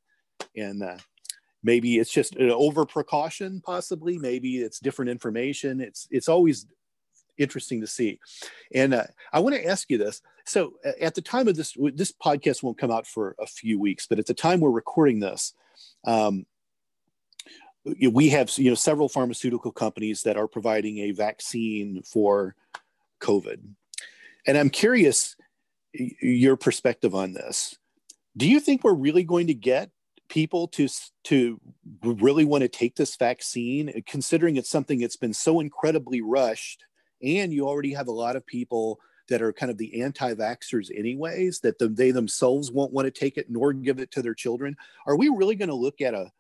And 0.56 0.82
uh, 0.82 0.98
maybe 1.64 2.00
it's 2.00 2.12
just 2.12 2.36
an 2.38 2.50
over 2.50 2.86
precaution, 2.86 3.62
possibly. 3.64 4.18
Maybe 4.18 4.62
it's 4.62 4.80
different 4.80 5.12
information. 5.12 5.82
It's 5.82 6.08
it's 6.10 6.30
always 6.30 6.66
interesting 7.42 7.82
to 7.82 7.88
see. 7.88 8.20
And 8.74 8.94
uh, 8.94 9.04
I 9.34 9.40
want 9.40 9.56
to 9.56 9.66
ask 9.66 9.90
you 9.90 9.98
this. 9.98 10.22
So 10.46 10.74
at 11.00 11.16
the 11.16 11.22
time 11.22 11.48
of 11.48 11.56
this, 11.56 11.76
this 11.94 12.12
podcast 12.12 12.64
won't 12.64 12.78
come 12.78 12.92
out 12.92 13.08
for 13.08 13.36
a 13.40 13.46
few 13.46 13.80
weeks, 13.80 14.08
but 14.08 14.20
at 14.20 14.26
the 14.26 14.34
time 14.34 14.60
we're 14.60 14.72
recording 14.72 15.20
this, 15.20 15.54
um, 16.06 16.46
we 18.12 18.30
have 18.30 18.56
you 18.58 18.70
know 18.70 18.76
several 18.76 19.10
pharmaceutical 19.10 19.72
companies 19.72 20.22
that 20.24 20.38
are 20.38 20.48
providing 20.48 21.00
a 21.00 21.12
vaccine 21.12 22.04
for 22.04 22.56
COVID, 23.22 23.60
and 24.46 24.58
I'm 24.58 24.70
curious 24.70 25.36
your 25.94 26.56
perspective 26.58 27.16
on 27.16 27.34
this. 27.34 27.76
Do 28.38 28.48
you 28.48 28.60
think 28.60 28.84
we're 28.84 28.94
really 28.94 29.24
going 29.24 29.48
to 29.48 29.54
get 29.54 29.90
people 30.30 30.68
to 30.70 30.88
to 31.26 31.60
really 32.04 32.46
want 32.46 32.62
to 32.62 32.68
take 32.68 32.96
this 32.96 33.16
vaccine, 33.16 34.02
considering 34.06 34.58
it's 34.58 34.70
something 34.70 35.00
that's 35.00 35.18
been 35.18 35.34
so 35.34 35.60
incredibly 35.60 36.22
rushed, 36.22 36.86
and 37.24 37.54
you 37.54 37.68
already 37.68 37.94
have 37.94 38.08
a 38.08 38.12
lot 38.12 38.36
of 38.36 38.46
people 38.46 39.00
that 39.30 39.42
are 39.42 39.54
kind 39.54 39.72
of 39.72 39.78
the 39.78 40.02
anti-vaxxers 40.02 40.90
anyways 40.96 41.60
that 41.62 41.80
the, 41.80 41.88
they 41.88 42.12
themselves 42.12 42.72
won't 42.72 42.92
want 42.92 43.06
to 43.06 43.12
take 43.12 43.38
it 43.38 43.50
nor 43.50 43.72
give 43.74 44.00
it 44.00 44.12
to 44.12 44.22
their 44.22 44.34
children. 44.34 44.76
Are 45.08 45.16
we 45.16 45.30
really 45.30 45.56
going 45.56 45.70
to 45.70 45.76
look 45.76 46.02
at 46.02 46.14
a 46.14 46.32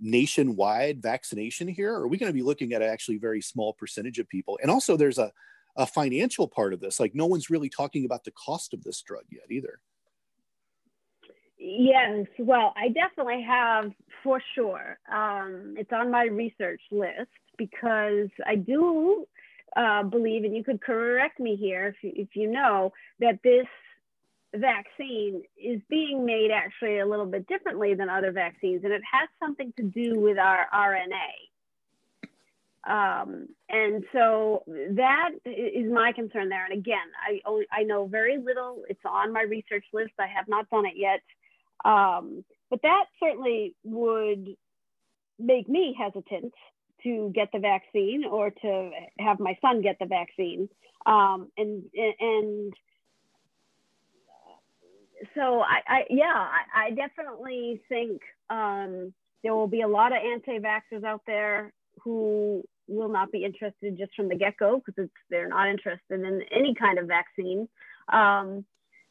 nationwide 0.00 1.00
vaccination 1.00 1.68
here? 1.68 1.94
Are 1.94 2.08
we 2.08 2.18
going 2.18 2.30
to 2.30 2.36
be 2.36 2.42
looking 2.42 2.72
at 2.72 2.82
actually 2.82 3.18
very 3.18 3.40
small 3.40 3.72
percentage 3.72 4.18
of 4.18 4.28
people? 4.28 4.58
And 4.60 4.70
also 4.70 4.96
there's 4.96 5.18
a, 5.18 5.32
a 5.76 5.86
financial 5.86 6.48
part 6.48 6.72
of 6.74 6.80
this 6.80 6.98
like 6.98 7.14
no 7.14 7.26
one's 7.26 7.50
really 7.50 7.68
talking 7.68 8.04
about 8.04 8.24
the 8.24 8.32
cost 8.32 8.74
of 8.74 8.82
this 8.82 9.00
drug 9.00 9.24
yet 9.30 9.50
either. 9.50 9.80
Yes 11.60 12.26
well 12.38 12.72
i 12.76 12.88
definitely 12.88 13.42
have 13.42 13.92
for 14.22 14.42
sure. 14.54 14.98
Um, 15.10 15.74
it's 15.76 15.92
on 15.92 16.10
my 16.10 16.24
research 16.24 16.82
list 16.90 17.30
because 17.56 18.28
i 18.46 18.54
do 18.54 19.26
uh, 19.78 20.02
believe, 20.02 20.44
and 20.44 20.56
you 20.56 20.64
could 20.64 20.80
correct 20.80 21.38
me 21.38 21.54
here 21.54 21.86
if 21.86 21.94
you, 22.02 22.12
if 22.16 22.34
you 22.34 22.50
know, 22.50 22.92
that 23.20 23.38
this 23.44 23.66
vaccine 24.54 25.42
is 25.56 25.80
being 25.88 26.26
made 26.26 26.50
actually 26.50 26.98
a 26.98 27.06
little 27.06 27.26
bit 27.26 27.46
differently 27.46 27.94
than 27.94 28.08
other 28.08 28.32
vaccines, 28.32 28.82
and 28.82 28.92
it 28.92 29.02
has 29.10 29.28
something 29.38 29.72
to 29.76 29.84
do 29.84 30.18
with 30.18 30.36
our 30.36 30.66
RNA. 30.74 31.30
Um, 32.88 33.48
and 33.68 34.02
so 34.12 34.64
that 34.66 35.30
is 35.44 35.92
my 35.92 36.12
concern 36.12 36.48
there. 36.48 36.64
And 36.64 36.72
again, 36.72 37.06
I 37.28 37.40
I 37.70 37.82
know 37.84 38.06
very 38.06 38.38
little. 38.38 38.82
It's 38.88 39.04
on 39.04 39.32
my 39.32 39.42
research 39.42 39.84
list. 39.92 40.12
I 40.18 40.26
have 40.26 40.48
not 40.48 40.68
done 40.70 40.86
it 40.86 40.94
yet, 40.96 41.20
um, 41.84 42.44
but 42.70 42.80
that 42.82 43.04
certainly 43.20 43.74
would 43.84 44.56
make 45.38 45.68
me 45.68 45.94
hesitant 45.96 46.52
to 47.02 47.30
get 47.34 47.48
the 47.52 47.58
vaccine 47.58 48.24
or 48.24 48.50
to 48.50 48.90
have 49.18 49.40
my 49.40 49.56
son 49.60 49.82
get 49.82 49.98
the 49.98 50.06
vaccine. 50.06 50.68
Um, 51.06 51.50
and 51.56 51.84
and 51.94 52.74
so 55.34 55.60
I, 55.60 55.80
I 55.86 56.04
yeah, 56.10 56.24
I, 56.34 56.86
I, 56.86 56.90
definitely 56.90 57.80
think 57.88 58.20
um, 58.50 59.12
there 59.42 59.54
will 59.54 59.68
be 59.68 59.82
a 59.82 59.88
lot 59.88 60.12
of 60.12 60.18
anti-vaxxers 60.22 61.04
out 61.04 61.22
there 61.26 61.72
who 62.02 62.62
will 62.88 63.08
not 63.08 63.32
be 63.32 63.44
interested 63.44 63.98
just 63.98 64.14
from 64.14 64.28
the 64.28 64.36
get-go 64.36 64.82
because 64.84 65.08
they're 65.30 65.48
not 65.48 65.68
interested 65.68 66.20
in 66.20 66.42
any 66.50 66.74
kind 66.74 66.98
of 66.98 67.06
vaccine. 67.06 67.68
Um, 68.12 68.64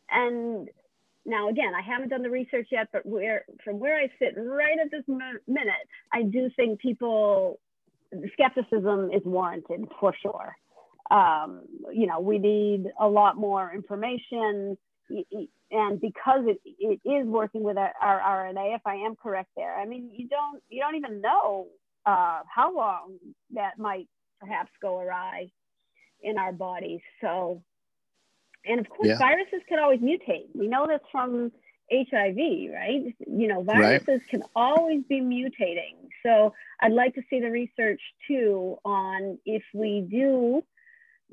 and 0.10 0.70
now 1.26 1.50
again, 1.50 1.74
I 1.78 1.82
haven't 1.82 2.10
done 2.10 2.24
the 2.24 2.30
research 2.30 2.68
yet, 2.72 2.88
but 2.92 3.06
where 3.06 3.46
from 3.64 3.80
where 3.80 3.98
I 3.98 4.10
sit 4.18 4.34
right 4.38 4.78
at 4.84 4.92
this 4.92 5.04
minute, 5.08 5.88
I 6.14 6.24
do 6.24 6.50
think 6.56 6.80
people 6.80 7.60
skepticism 8.34 9.12
is 9.12 9.22
warranted 9.26 9.86
for 9.99 10.14
sure. 10.22 10.55
Um, 11.10 11.62
you 11.93 12.08
know, 12.08 12.20
we 12.20 12.38
need 12.38 12.86
a 12.99 13.08
lot 13.08 13.38
more 13.38 13.72
information. 13.74 14.78
And 15.72 16.01
because 16.01 16.45
it, 16.45 16.60
it 16.66 16.99
is 17.10 17.28
working 17.28 17.64
with 17.64 17.78
our, 17.78 17.93
our 18.01 18.45
RNA, 18.45 18.76
if 18.76 18.82
I 18.86 18.95
am 18.95 19.16
correct 19.16 19.49
there, 19.55 19.76
I 19.76 19.86
mean, 19.86 20.10
you 20.14 20.28
don't 20.28 20.62
you 20.70 20.82
don't 20.82 20.95
even 20.95 21.22
know 21.22 21.68
uh, 22.05 22.41
how 22.53 22.76
long 22.76 23.18
that 23.53 23.78
might 23.78 24.08
perhaps 24.39 24.72
go 24.82 24.99
awry 24.99 25.49
in 26.22 26.38
our 26.38 26.51
bodies. 26.51 27.01
So, 27.22 27.64
and 28.66 28.80
of 28.80 28.89
course, 28.89 29.10
yeah. 29.10 29.18
viruses 29.18 29.62
can 29.68 29.80
always 29.80 29.99
mutate. 29.99 30.47
We 30.53 30.68
know 30.68 30.88
this 30.88 31.01
from 31.12 31.51
HIV, 31.91 32.38
right? 32.74 33.16
You 33.20 33.47
know, 33.47 33.64
viruses 33.64 34.08
right. 34.08 34.30
can 34.30 34.43
always 34.55 35.03
be 35.08 35.22
mutating. 35.22 36.07
So 36.28 36.54
I'd 36.82 36.92
like 36.92 37.16
to 37.16 37.22
see 37.30 37.40
the 37.40 37.50
research 37.50 38.02
too 38.28 38.78
on 38.84 39.40
if 39.46 39.64
we 39.74 40.06
do 40.10 40.62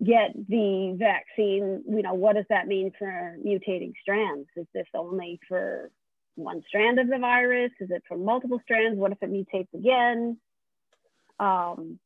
get 0.03 0.33
the 0.49 0.97
vaccine, 0.99 1.83
you 1.89 2.03
know, 2.03 2.15
what 2.15 2.37
does 2.37 2.45
that 2.49 2.69
mean 2.69 2.93
for 2.99 3.37
mutating 3.45 3.93
strands? 4.01 4.49
Is 4.57 4.67
this 4.73 4.87
only 4.95 5.41
for 5.49 5.91
one 6.37 6.63
strand 6.69 6.99
of 6.99 7.09
the 7.09 7.19
virus? 7.19 7.73
Is 7.81 7.91
it 7.91 8.03
for 8.07 8.17
multiple 8.17 8.61
strands? 8.63 8.99
What 8.99 9.13
if 9.13 9.19
it 9.23 9.33
mutates 9.33 9.73
again? 9.75 10.37
Um, 11.41 11.99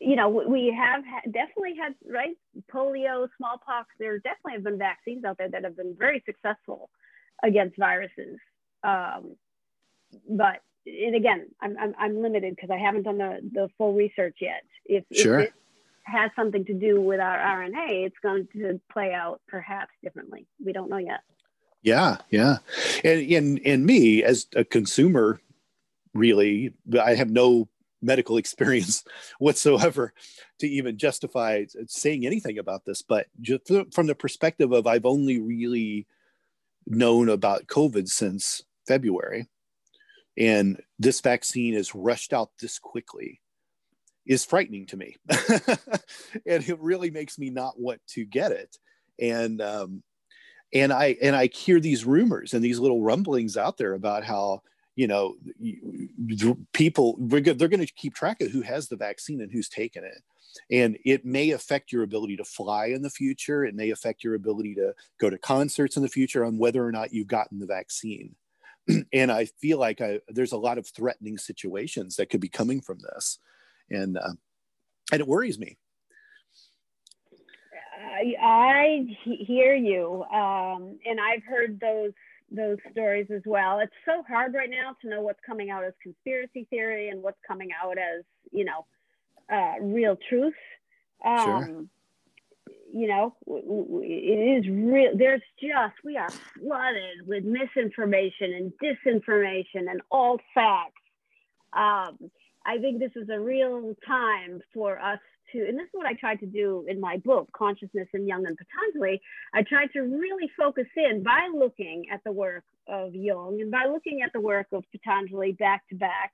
you 0.00 0.16
know, 0.16 0.30
we 0.30 0.74
have 0.76 1.04
definitely 1.30 1.74
had, 1.76 1.94
right, 2.10 2.36
polio, 2.72 3.28
smallpox, 3.36 3.88
there 3.98 4.18
definitely 4.18 4.54
have 4.54 4.64
been 4.64 4.78
vaccines 4.78 5.24
out 5.24 5.36
there 5.36 5.50
that 5.50 5.64
have 5.64 5.76
been 5.76 5.94
very 5.98 6.22
successful 6.24 6.88
against 7.42 7.76
viruses. 7.76 8.38
Um, 8.82 9.36
but 10.28 10.60
and 10.90 11.14
again, 11.14 11.46
I'm, 11.60 11.76
I'm, 11.78 11.94
I'm 11.98 12.22
limited 12.22 12.56
because 12.56 12.70
I 12.70 12.78
haven't 12.78 13.02
done 13.02 13.18
the, 13.18 13.40
the 13.52 13.68
full 13.78 13.94
research 13.94 14.36
yet. 14.40 14.62
If, 14.84 15.04
sure. 15.12 15.40
if 15.40 15.48
it 15.48 15.54
has 16.04 16.30
something 16.36 16.64
to 16.66 16.74
do 16.74 17.00
with 17.00 17.20
our 17.20 17.38
RNA, 17.38 18.06
it's 18.06 18.18
going 18.22 18.48
to 18.54 18.80
play 18.92 19.12
out 19.12 19.40
perhaps 19.48 19.92
differently. 20.02 20.46
We 20.64 20.72
don't 20.72 20.90
know 20.90 20.98
yet. 20.98 21.20
Yeah, 21.82 22.18
yeah. 22.30 22.58
And, 23.04 23.20
and, 23.32 23.60
and 23.64 23.86
me 23.86 24.22
as 24.22 24.46
a 24.54 24.64
consumer, 24.64 25.40
really, 26.12 26.74
I 27.00 27.14
have 27.14 27.30
no 27.30 27.68
medical 28.02 28.36
experience 28.38 29.04
whatsoever 29.38 30.12
to 30.58 30.68
even 30.68 30.98
justify 30.98 31.64
saying 31.86 32.26
anything 32.26 32.58
about 32.58 32.84
this. 32.84 33.02
But 33.02 33.26
just 33.40 33.70
from 33.92 34.06
the 34.06 34.14
perspective 34.14 34.72
of 34.72 34.86
I've 34.86 35.06
only 35.06 35.40
really 35.40 36.06
known 36.86 37.28
about 37.28 37.66
COVID 37.66 38.08
since 38.08 38.62
February, 38.86 39.48
and 40.40 40.80
this 40.98 41.20
vaccine 41.20 41.74
is 41.74 41.94
rushed 41.94 42.32
out 42.32 42.50
this 42.58 42.78
quickly 42.78 43.40
is 44.26 44.44
frightening 44.44 44.86
to 44.86 44.96
me. 44.96 45.16
and 45.28 46.66
it 46.68 46.78
really 46.80 47.10
makes 47.10 47.38
me 47.38 47.50
not 47.50 47.78
want 47.78 48.00
to 48.08 48.24
get 48.24 48.50
it. 48.50 48.76
And 49.20 49.60
um, 49.60 50.02
and 50.72 50.92
I 50.92 51.16
and 51.20 51.36
I 51.36 51.48
hear 51.48 51.78
these 51.78 52.06
rumors 52.06 52.54
and 52.54 52.64
these 52.64 52.78
little 52.78 53.02
rumblings 53.02 53.58
out 53.58 53.76
there 53.76 53.92
about 53.92 54.24
how 54.24 54.62
you 54.96 55.08
know 55.08 55.36
people 56.72 57.16
they're 57.18 57.40
going 57.40 57.86
to 57.86 57.92
keep 57.94 58.14
track 58.14 58.40
of 58.40 58.50
who 58.50 58.62
has 58.62 58.88
the 58.88 58.96
vaccine 58.96 59.40
and 59.40 59.52
who's 59.52 59.68
taken 59.68 60.04
it 60.04 60.22
and 60.70 60.98
it 61.04 61.24
may 61.24 61.50
affect 61.50 61.92
your 61.92 62.02
ability 62.02 62.36
to 62.36 62.44
fly 62.44 62.86
in 62.86 63.00
the 63.00 63.08
future 63.08 63.64
it 63.64 63.74
may 63.74 63.90
affect 63.90 64.24
your 64.24 64.34
ability 64.34 64.74
to 64.74 64.92
go 65.20 65.30
to 65.30 65.38
concerts 65.38 65.96
in 65.96 66.02
the 66.02 66.08
future 66.08 66.44
on 66.44 66.58
whether 66.58 66.84
or 66.84 66.90
not 66.90 67.14
you've 67.14 67.28
gotten 67.28 67.60
the 67.60 67.66
vaccine 67.66 68.34
and 69.12 69.30
i 69.30 69.44
feel 69.44 69.78
like 69.78 70.00
I, 70.00 70.20
there's 70.28 70.52
a 70.52 70.58
lot 70.58 70.78
of 70.78 70.86
threatening 70.86 71.38
situations 71.38 72.16
that 72.16 72.30
could 72.30 72.40
be 72.40 72.48
coming 72.48 72.80
from 72.80 72.98
this 72.98 73.38
and 73.90 74.16
uh, 74.16 74.32
and 75.12 75.20
it 75.20 75.26
worries 75.26 75.58
me 75.58 75.76
I, 78.02 78.34
I 78.42 79.16
hear 79.24 79.74
you 79.74 80.24
um, 80.24 80.98
and 81.06 81.20
i've 81.20 81.44
heard 81.44 81.78
those 81.80 82.12
those 82.52 82.78
stories 82.90 83.26
as 83.32 83.42
well 83.46 83.78
it's 83.78 83.92
so 84.04 84.24
hard 84.28 84.54
right 84.54 84.70
now 84.70 84.96
to 85.02 85.08
know 85.08 85.20
what's 85.22 85.40
coming 85.46 85.70
out 85.70 85.84
as 85.84 85.92
conspiracy 86.02 86.66
theory 86.70 87.10
and 87.10 87.22
what's 87.22 87.38
coming 87.46 87.68
out 87.80 87.96
as 87.96 88.24
you 88.50 88.64
know 88.64 88.86
uh, 89.50 89.74
real 89.80 90.16
truth. 90.28 90.54
Um, 91.24 91.44
sure. 91.44 91.84
You 92.92 93.08
know, 93.08 93.34
it 93.46 94.64
is 94.64 94.68
real. 94.68 95.12
There's 95.16 95.42
just, 95.60 95.94
we 96.04 96.16
are 96.16 96.30
flooded 96.30 97.26
with 97.26 97.44
misinformation 97.44 98.52
and 98.52 98.72
disinformation 98.82 99.90
and 99.90 100.00
all 100.10 100.38
facts. 100.54 100.94
Um, 101.72 102.30
I 102.66 102.78
think 102.80 102.98
this 102.98 103.12
is 103.16 103.28
a 103.28 103.40
real 103.40 103.94
time 104.06 104.60
for 104.74 105.00
us 105.00 105.18
to, 105.52 105.66
and 105.66 105.78
this 105.78 105.84
is 105.84 105.92
what 105.92 106.06
I 106.06 106.14
tried 106.14 106.40
to 106.40 106.46
do 106.46 106.84
in 106.88 107.00
my 107.00 107.16
book, 107.18 107.48
Consciousness 107.56 108.08
in 108.12 108.26
Jung 108.26 108.46
and 108.46 108.56
Patanjali. 108.56 109.20
I 109.54 109.62
tried 109.62 109.92
to 109.94 110.00
really 110.00 110.50
focus 110.58 110.86
in 110.96 111.22
by 111.22 111.48
looking 111.54 112.06
at 112.12 112.22
the 112.24 112.32
work 112.32 112.64
of 112.86 113.14
Jung 113.14 113.60
and 113.60 113.70
by 113.70 113.86
looking 113.90 114.22
at 114.22 114.32
the 114.32 114.40
work 114.40 114.66
of 114.72 114.84
Patanjali 114.92 115.52
back 115.52 115.88
to 115.88 115.94
back. 115.94 116.32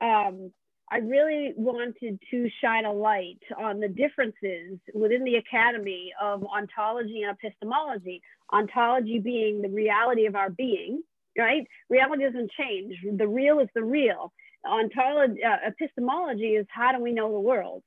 Um, 0.00 0.52
I 0.90 0.98
really 0.98 1.52
wanted 1.56 2.18
to 2.30 2.50
shine 2.62 2.86
a 2.86 2.92
light 2.92 3.40
on 3.58 3.80
the 3.80 3.88
differences 3.88 4.78
within 4.94 5.24
the 5.24 5.36
academy 5.36 6.12
of 6.20 6.44
ontology 6.44 7.22
and 7.22 7.36
epistemology. 7.36 8.22
Ontology 8.52 9.18
being 9.18 9.60
the 9.60 9.68
reality 9.68 10.26
of 10.26 10.34
our 10.34 10.48
being, 10.48 11.02
right? 11.36 11.66
Reality 11.90 12.24
doesn't 12.24 12.50
change. 12.52 12.94
The 13.16 13.28
real 13.28 13.58
is 13.60 13.68
the 13.74 13.84
real. 13.84 14.32
Ontology, 14.66 15.44
uh, 15.44 15.56
epistemology 15.66 16.54
is 16.54 16.66
how 16.70 16.92
do 16.92 17.02
we 17.02 17.12
know 17.12 17.30
the 17.32 17.40
world? 17.40 17.82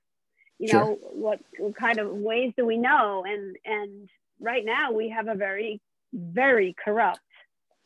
You 0.60 0.68
sure. 0.68 0.80
know, 0.80 0.98
what, 1.02 1.40
what 1.58 1.76
kind 1.76 1.98
of 1.98 2.12
ways 2.12 2.54
do 2.56 2.66
we 2.66 2.78
know? 2.78 3.24
And 3.28 3.56
and 3.66 4.10
right 4.40 4.64
now 4.64 4.92
we 4.92 5.10
have 5.10 5.28
a 5.28 5.34
very, 5.34 5.82
very 6.14 6.76
corrupt 6.84 7.20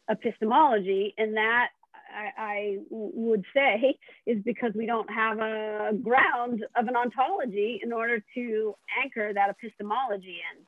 epistemology, 0.10 1.14
and 1.18 1.38
that 1.38 1.70
I, 2.16 2.32
I 2.38 2.78
would 2.90 3.44
say 3.54 3.98
is 4.26 4.42
because 4.44 4.72
we 4.76 4.86
don't 4.86 5.10
have 5.10 5.40
a 5.40 5.92
ground 6.02 6.66
of 6.76 6.88
an 6.88 6.96
ontology 6.96 7.80
in 7.84 7.92
order 7.92 8.24
to 8.36 8.76
anchor 9.04 9.34
that 9.34 9.50
epistemology 9.50 10.40
in. 10.54 10.66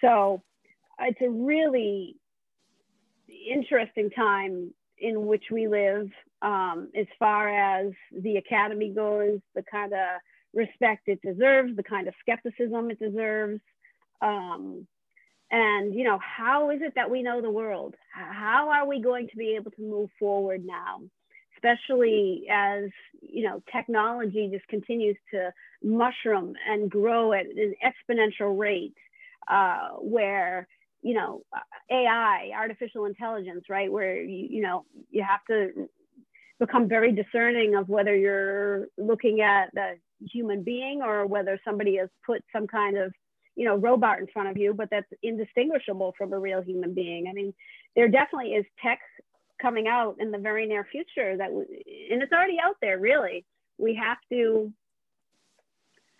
So 0.00 0.42
it's 1.00 1.20
a 1.20 1.30
really 1.30 2.16
interesting 3.50 4.10
time 4.10 4.72
in 4.98 5.26
which 5.26 5.44
we 5.50 5.66
live 5.66 6.10
um, 6.42 6.90
as 6.96 7.06
far 7.18 7.48
as 7.48 7.92
the 8.20 8.36
academy 8.36 8.90
goes, 8.90 9.40
the 9.54 9.62
kind 9.62 9.92
of 9.92 10.20
respect 10.54 11.02
it 11.06 11.20
deserves, 11.22 11.74
the 11.76 11.82
kind 11.82 12.08
of 12.08 12.14
skepticism 12.20 12.90
it 12.90 12.98
deserves. 12.98 13.60
Um, 14.20 14.86
and 15.52 15.94
you 15.94 16.02
know 16.02 16.18
how 16.18 16.70
is 16.70 16.80
it 16.82 16.94
that 16.96 17.10
we 17.10 17.22
know 17.22 17.40
the 17.40 17.50
world? 17.50 17.94
How 18.12 18.70
are 18.70 18.86
we 18.86 19.00
going 19.00 19.28
to 19.28 19.36
be 19.36 19.54
able 19.54 19.70
to 19.72 19.82
move 19.82 20.10
forward 20.18 20.64
now? 20.64 21.02
Especially 21.54 22.46
as 22.50 22.84
you 23.20 23.44
know 23.44 23.62
technology 23.70 24.48
just 24.50 24.66
continues 24.68 25.16
to 25.32 25.52
mushroom 25.84 26.54
and 26.68 26.90
grow 26.90 27.32
at 27.34 27.46
an 27.46 27.74
exponential 27.84 28.58
rate 28.58 28.96
uh, 29.48 29.90
where 30.00 30.66
you 31.02 31.14
know 31.14 31.42
ai 31.90 32.50
artificial 32.56 33.06
intelligence 33.06 33.64
right 33.68 33.90
where 33.90 34.22
you, 34.22 34.46
you 34.50 34.62
know 34.62 34.84
you 35.10 35.22
have 35.22 35.44
to 35.48 35.88
become 36.60 36.88
very 36.88 37.12
discerning 37.12 37.74
of 37.74 37.88
whether 37.88 38.16
you're 38.16 38.86
looking 38.96 39.40
at 39.40 39.68
the 39.74 39.94
human 40.32 40.62
being 40.62 41.02
or 41.02 41.26
whether 41.26 41.58
somebody 41.64 41.96
has 41.96 42.08
put 42.24 42.40
some 42.52 42.68
kind 42.68 42.96
of 42.96 43.12
you 43.56 43.64
know 43.64 43.76
robot 43.76 44.18
in 44.18 44.26
front 44.28 44.48
of 44.48 44.56
you 44.56 44.72
but 44.72 44.88
that's 44.90 45.10
indistinguishable 45.22 46.14
from 46.16 46.32
a 46.32 46.38
real 46.38 46.62
human 46.62 46.94
being. 46.94 47.26
I 47.28 47.32
mean 47.32 47.54
there 47.96 48.08
definitely 48.08 48.52
is 48.52 48.64
tech 48.82 49.00
coming 49.60 49.86
out 49.86 50.16
in 50.18 50.30
the 50.30 50.38
very 50.38 50.66
near 50.66 50.84
future 50.90 51.36
that 51.36 51.50
and 51.50 52.22
it's 52.22 52.32
already 52.32 52.58
out 52.62 52.76
there 52.80 52.98
really. 52.98 53.44
We 53.78 53.94
have 53.94 54.18
to 54.30 54.72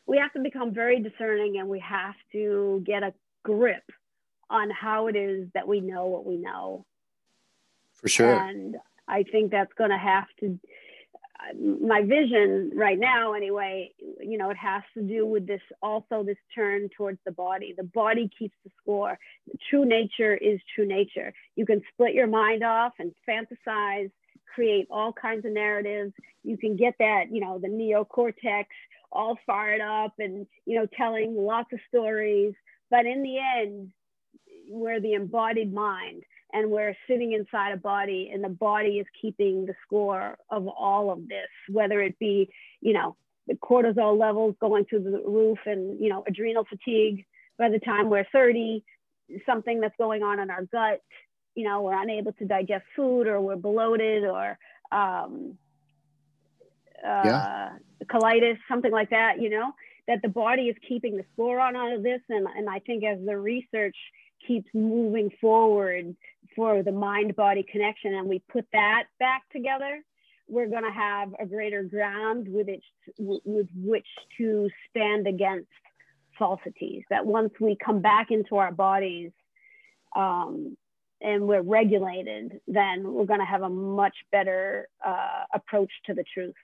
we 0.06 0.18
have 0.18 0.32
to 0.32 0.40
become 0.40 0.74
very 0.74 1.00
discerning 1.00 1.58
and 1.58 1.68
we 1.68 1.80
have 1.80 2.14
to 2.32 2.82
get 2.84 3.02
a 3.02 3.14
grip 3.44 3.84
on 4.50 4.70
how 4.70 5.06
it 5.06 5.16
is 5.16 5.48
that 5.54 5.66
we 5.66 5.80
know 5.80 6.06
what 6.06 6.26
we 6.26 6.36
know. 6.36 6.84
For 7.94 8.08
sure. 8.08 8.34
And 8.34 8.76
i 9.08 9.24
think 9.24 9.50
that's 9.50 9.72
going 9.74 9.90
to 9.90 9.98
have 9.98 10.26
to 10.38 10.58
my 11.80 12.02
vision 12.02 12.70
right 12.74 12.98
now 12.98 13.32
anyway 13.34 13.90
you 14.20 14.38
know 14.38 14.50
it 14.50 14.56
has 14.56 14.82
to 14.94 15.02
do 15.02 15.26
with 15.26 15.46
this 15.46 15.60
also 15.82 16.22
this 16.22 16.36
turn 16.54 16.88
towards 16.96 17.18
the 17.24 17.32
body. 17.32 17.74
The 17.76 17.84
body 17.84 18.30
keeps 18.38 18.56
the 18.64 18.70
score. 18.80 19.18
True 19.68 19.84
nature 19.84 20.34
is 20.34 20.60
true 20.74 20.86
nature. 20.86 21.32
You 21.56 21.66
can 21.66 21.82
split 21.92 22.14
your 22.14 22.26
mind 22.26 22.62
off 22.62 22.92
and 22.98 23.12
fantasize 23.28 24.10
create 24.54 24.86
all 24.90 25.12
kinds 25.12 25.46
of 25.46 25.52
narratives. 25.52 26.12
You 26.44 26.56
can 26.58 26.76
get 26.76 26.94
that 26.98 27.24
you 27.30 27.40
know 27.40 27.58
the 27.58 27.68
neocortex 27.68 28.66
all 29.10 29.38
fired 29.46 29.80
up 29.80 30.14
and 30.18 30.46
you 30.66 30.78
know 30.78 30.86
telling 30.96 31.34
lots 31.36 31.72
of 31.72 31.80
stories. 31.88 32.54
But 32.90 33.06
in 33.06 33.22
the 33.22 33.38
end 33.38 33.92
we're 34.68 35.00
the 35.00 35.14
embodied 35.14 35.72
mind 35.72 36.22
and 36.52 36.70
we're 36.70 36.96
sitting 37.08 37.32
inside 37.32 37.72
a 37.72 37.76
body 37.76 38.30
and 38.32 38.44
the 38.44 38.48
body 38.48 38.98
is 38.98 39.06
keeping 39.20 39.66
the 39.66 39.74
score 39.86 40.36
of 40.50 40.66
all 40.68 41.10
of 41.10 41.28
this 41.28 41.48
whether 41.68 42.00
it 42.00 42.18
be 42.18 42.48
you 42.80 42.92
know 42.92 43.16
the 43.46 43.54
cortisol 43.54 44.18
levels 44.18 44.54
going 44.60 44.84
through 44.84 45.02
the 45.02 45.22
roof 45.26 45.58
and 45.66 46.00
you 46.00 46.08
know 46.08 46.24
adrenal 46.26 46.64
fatigue 46.64 47.24
by 47.58 47.68
the 47.68 47.78
time 47.78 48.08
we're 48.08 48.26
30 48.32 48.84
something 49.46 49.80
that's 49.80 49.96
going 49.98 50.22
on 50.22 50.38
in 50.40 50.50
our 50.50 50.64
gut 50.64 51.00
you 51.54 51.64
know 51.64 51.82
we're 51.82 52.00
unable 52.00 52.32
to 52.32 52.44
digest 52.44 52.84
food 52.94 53.26
or 53.26 53.40
we're 53.40 53.56
bloated 53.56 54.24
or 54.24 54.58
um, 54.90 55.56
uh, 57.04 57.22
yeah. 57.24 57.70
colitis 58.06 58.58
something 58.68 58.92
like 58.92 59.10
that 59.10 59.40
you 59.40 59.50
know 59.50 59.72
that 60.08 60.20
the 60.22 60.28
body 60.28 60.62
is 60.62 60.76
keeping 60.86 61.16
the 61.16 61.24
score 61.32 61.60
on 61.60 61.76
all 61.76 61.94
of 61.94 62.02
this 62.02 62.20
and, 62.28 62.46
and 62.56 62.68
i 62.68 62.78
think 62.80 63.04
as 63.04 63.18
the 63.24 63.36
research 63.36 63.96
keeps 64.46 64.68
moving 64.74 65.30
forward 65.40 66.14
for 66.54 66.82
the 66.82 66.92
mind 66.92 67.34
body 67.36 67.64
connection 67.70 68.14
and 68.14 68.28
we 68.28 68.40
put 68.50 68.66
that 68.72 69.04
back 69.18 69.42
together 69.52 70.02
we're 70.48 70.68
going 70.68 70.84
to 70.84 70.90
have 70.90 71.30
a 71.38 71.46
greater 71.46 71.82
ground 71.82 72.46
with 72.48 72.68
it 72.68 72.82
with 73.18 73.68
which 73.74 74.06
to 74.36 74.68
stand 74.90 75.26
against 75.26 75.68
falsities 76.38 77.02
that 77.10 77.24
once 77.24 77.52
we 77.60 77.76
come 77.84 78.00
back 78.00 78.30
into 78.30 78.56
our 78.56 78.72
bodies 78.72 79.30
um, 80.16 80.76
and 81.20 81.46
we're 81.46 81.62
regulated 81.62 82.60
then 82.66 83.12
we're 83.12 83.24
going 83.24 83.40
to 83.40 83.46
have 83.46 83.62
a 83.62 83.68
much 83.68 84.16
better 84.30 84.88
uh, 85.06 85.44
approach 85.54 85.90
to 86.04 86.14
the 86.14 86.24
truth 86.34 86.54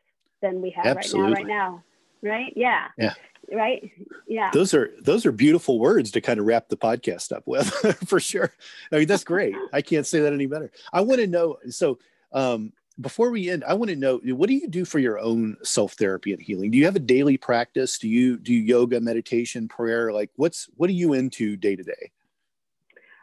than 0.42 0.60
we 0.60 0.70
have 0.70 0.98
Absolutely. 0.98 1.34
right 1.34 1.46
now 1.46 1.54
right 1.54 1.72
now 1.72 1.84
right? 2.22 2.52
Yeah. 2.56 2.88
Yeah. 2.96 3.14
Right? 3.52 3.90
Yeah. 4.26 4.50
Those 4.52 4.74
are 4.74 4.92
those 5.00 5.24
are 5.24 5.32
beautiful 5.32 5.78
words 5.78 6.10
to 6.12 6.20
kind 6.20 6.38
of 6.38 6.46
wrap 6.46 6.68
the 6.68 6.76
podcast 6.76 7.32
up 7.32 7.46
with 7.46 7.68
for 8.06 8.20
sure. 8.20 8.52
I 8.92 8.98
mean 8.98 9.08
that's 9.08 9.24
great. 9.24 9.54
I 9.72 9.82
can't 9.82 10.06
say 10.06 10.20
that 10.20 10.32
any 10.32 10.46
better. 10.46 10.70
I 10.92 11.00
want 11.00 11.20
to 11.20 11.26
know 11.26 11.58
so 11.70 11.98
um 12.32 12.72
before 13.00 13.30
we 13.30 13.48
end 13.48 13.62
i 13.64 13.72
want 13.72 13.88
to 13.88 13.96
know 13.96 14.20
what 14.34 14.48
do 14.48 14.54
you 14.54 14.66
do 14.66 14.84
for 14.84 14.98
your 14.98 15.20
own 15.20 15.56
self 15.62 15.94
therapy 15.94 16.32
and 16.32 16.42
healing? 16.42 16.70
Do 16.70 16.78
you 16.78 16.84
have 16.84 16.96
a 16.96 17.00
daily 17.00 17.36
practice? 17.36 17.98
Do 17.98 18.08
you 18.08 18.36
do 18.36 18.52
yoga 18.52 19.00
meditation 19.00 19.68
prayer? 19.68 20.12
Like 20.12 20.30
what's 20.36 20.68
what 20.76 20.90
are 20.90 20.94
you 20.94 21.14
into 21.14 21.56
day 21.56 21.76
to 21.76 21.82
day? 21.82 22.10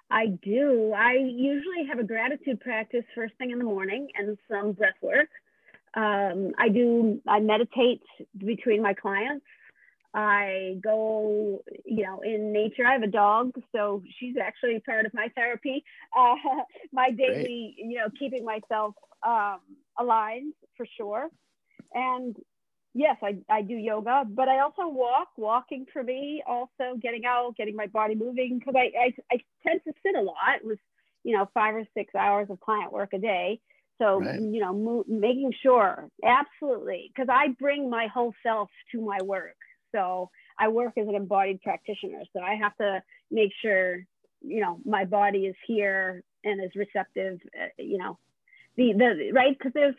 I 0.10 0.28
do. 0.28 0.94
I 0.96 1.14
usually 1.14 1.86
have 1.90 2.00
a 2.00 2.04
gratitude 2.04 2.62
practice 2.62 3.04
first 3.14 3.34
thing 3.38 3.52
in 3.52 3.58
the 3.58 3.66
morning 3.66 4.08
and 4.16 4.38
some 4.50 4.72
breath 4.74 4.96
work. 5.02 5.30
Um, 5.96 6.52
I 6.58 6.70
do, 6.70 7.22
I 7.28 7.40
meditate 7.40 8.02
between 8.38 8.82
my 8.82 8.94
clients 8.94 9.46
I 10.16 10.78
go, 10.82 11.62
you 11.84 12.06
know, 12.06 12.22
in 12.22 12.54
nature. 12.54 12.88
I 12.88 12.94
have 12.94 13.04
a 13.04 13.08
dog, 13.08 13.52
so 13.76 14.02
she's 14.18 14.36
actually 14.42 14.80
part 14.80 15.06
of 15.06 15.14
my 15.14 15.28
therapy. 15.36 15.84
Uh, 16.18 16.36
my 16.94 17.12
daily, 17.12 17.76
Great. 17.76 17.90
you 17.90 17.98
know, 17.98 18.08
keeping 18.18 18.46
myself 18.46 18.96
um, 19.28 19.60
aligned 20.00 20.54
for 20.78 20.86
sure. 20.98 21.28
And 21.94 22.38
yes, 22.94 23.18
I, 23.22 23.36
I 23.50 23.62
do 23.64 23.74
yoga, 23.74 24.24
but 24.26 24.48
I 24.48 24.60
also 24.60 24.88
walk. 24.88 25.28
Walking 25.36 25.86
for 25.92 26.04
me, 26.04 26.42
also 26.48 26.98
getting 27.02 27.26
out, 27.26 27.56
getting 27.58 27.76
my 27.76 27.88
body 27.88 28.16
moving, 28.16 28.60
because 28.60 28.76
I, 28.78 28.92
I, 28.98 29.14
I 29.30 29.40
tend 29.68 29.82
to 29.86 29.94
sit 30.04 30.16
a 30.16 30.22
lot 30.22 30.64
with, 30.64 30.80
you 31.26 31.36
know, 31.36 31.50
five 31.54 31.76
or 31.76 31.84
six 31.94 32.16
hours 32.16 32.48
of 32.50 32.62
client 32.62 32.94
work 32.94 33.12
a 33.12 33.20
day. 33.20 33.60
So, 33.98 34.20
right. 34.20 34.40
you 34.42 34.60
know, 34.60 34.74
mo- 34.74 35.06
making 35.08 35.54
sure, 35.62 36.10
absolutely, 36.24 37.12
because 37.14 37.30
I 37.32 37.50
bring 37.60 37.90
my 37.90 38.08
whole 38.14 38.34
self 38.44 38.70
to 38.92 39.02
my 39.02 39.20
work. 39.24 39.56
So 39.94 40.30
I 40.60 40.68
work 40.68 40.94
as 40.98 41.08
an 41.08 41.16
embodied 41.16 41.62
practitioner. 41.62 42.24
So 42.34 42.42
I 42.42 42.56
have 42.56 42.76
to 42.78 43.02
make 43.32 43.52
sure, 43.62 44.00
you 44.42 44.62
know, 44.62 44.80
my 44.86 45.06
body 45.06 45.46
is 45.46 45.56
here 45.66 46.24
and 46.44 46.64
is 46.64 46.72
receptive, 46.76 47.40
uh, 47.60 47.68
you 47.78 47.98
know, 47.98 48.18
the, 48.76 48.94
the, 48.98 49.32
right? 49.34 49.58
Because 49.58 49.72
there's, 49.74 49.96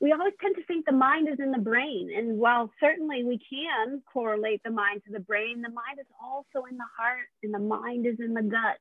we 0.00 0.12
always 0.12 0.32
tend 0.40 0.56
to 0.56 0.64
think 0.64 0.86
the 0.86 0.92
mind 0.92 1.28
is 1.28 1.38
in 1.38 1.52
the 1.52 1.58
brain. 1.58 2.10
And 2.16 2.38
while 2.38 2.70
certainly 2.80 3.22
we 3.22 3.38
can 3.38 4.02
correlate 4.12 4.62
the 4.64 4.70
mind 4.70 5.02
to 5.06 5.12
the 5.12 5.20
brain, 5.20 5.62
the 5.62 5.68
mind 5.68 6.00
is 6.00 6.06
also 6.20 6.66
in 6.70 6.76
the 6.76 6.84
heart 6.98 7.28
and 7.42 7.54
the 7.54 7.58
mind 7.58 8.06
is 8.06 8.16
in 8.18 8.34
the 8.34 8.42
gut. 8.42 8.78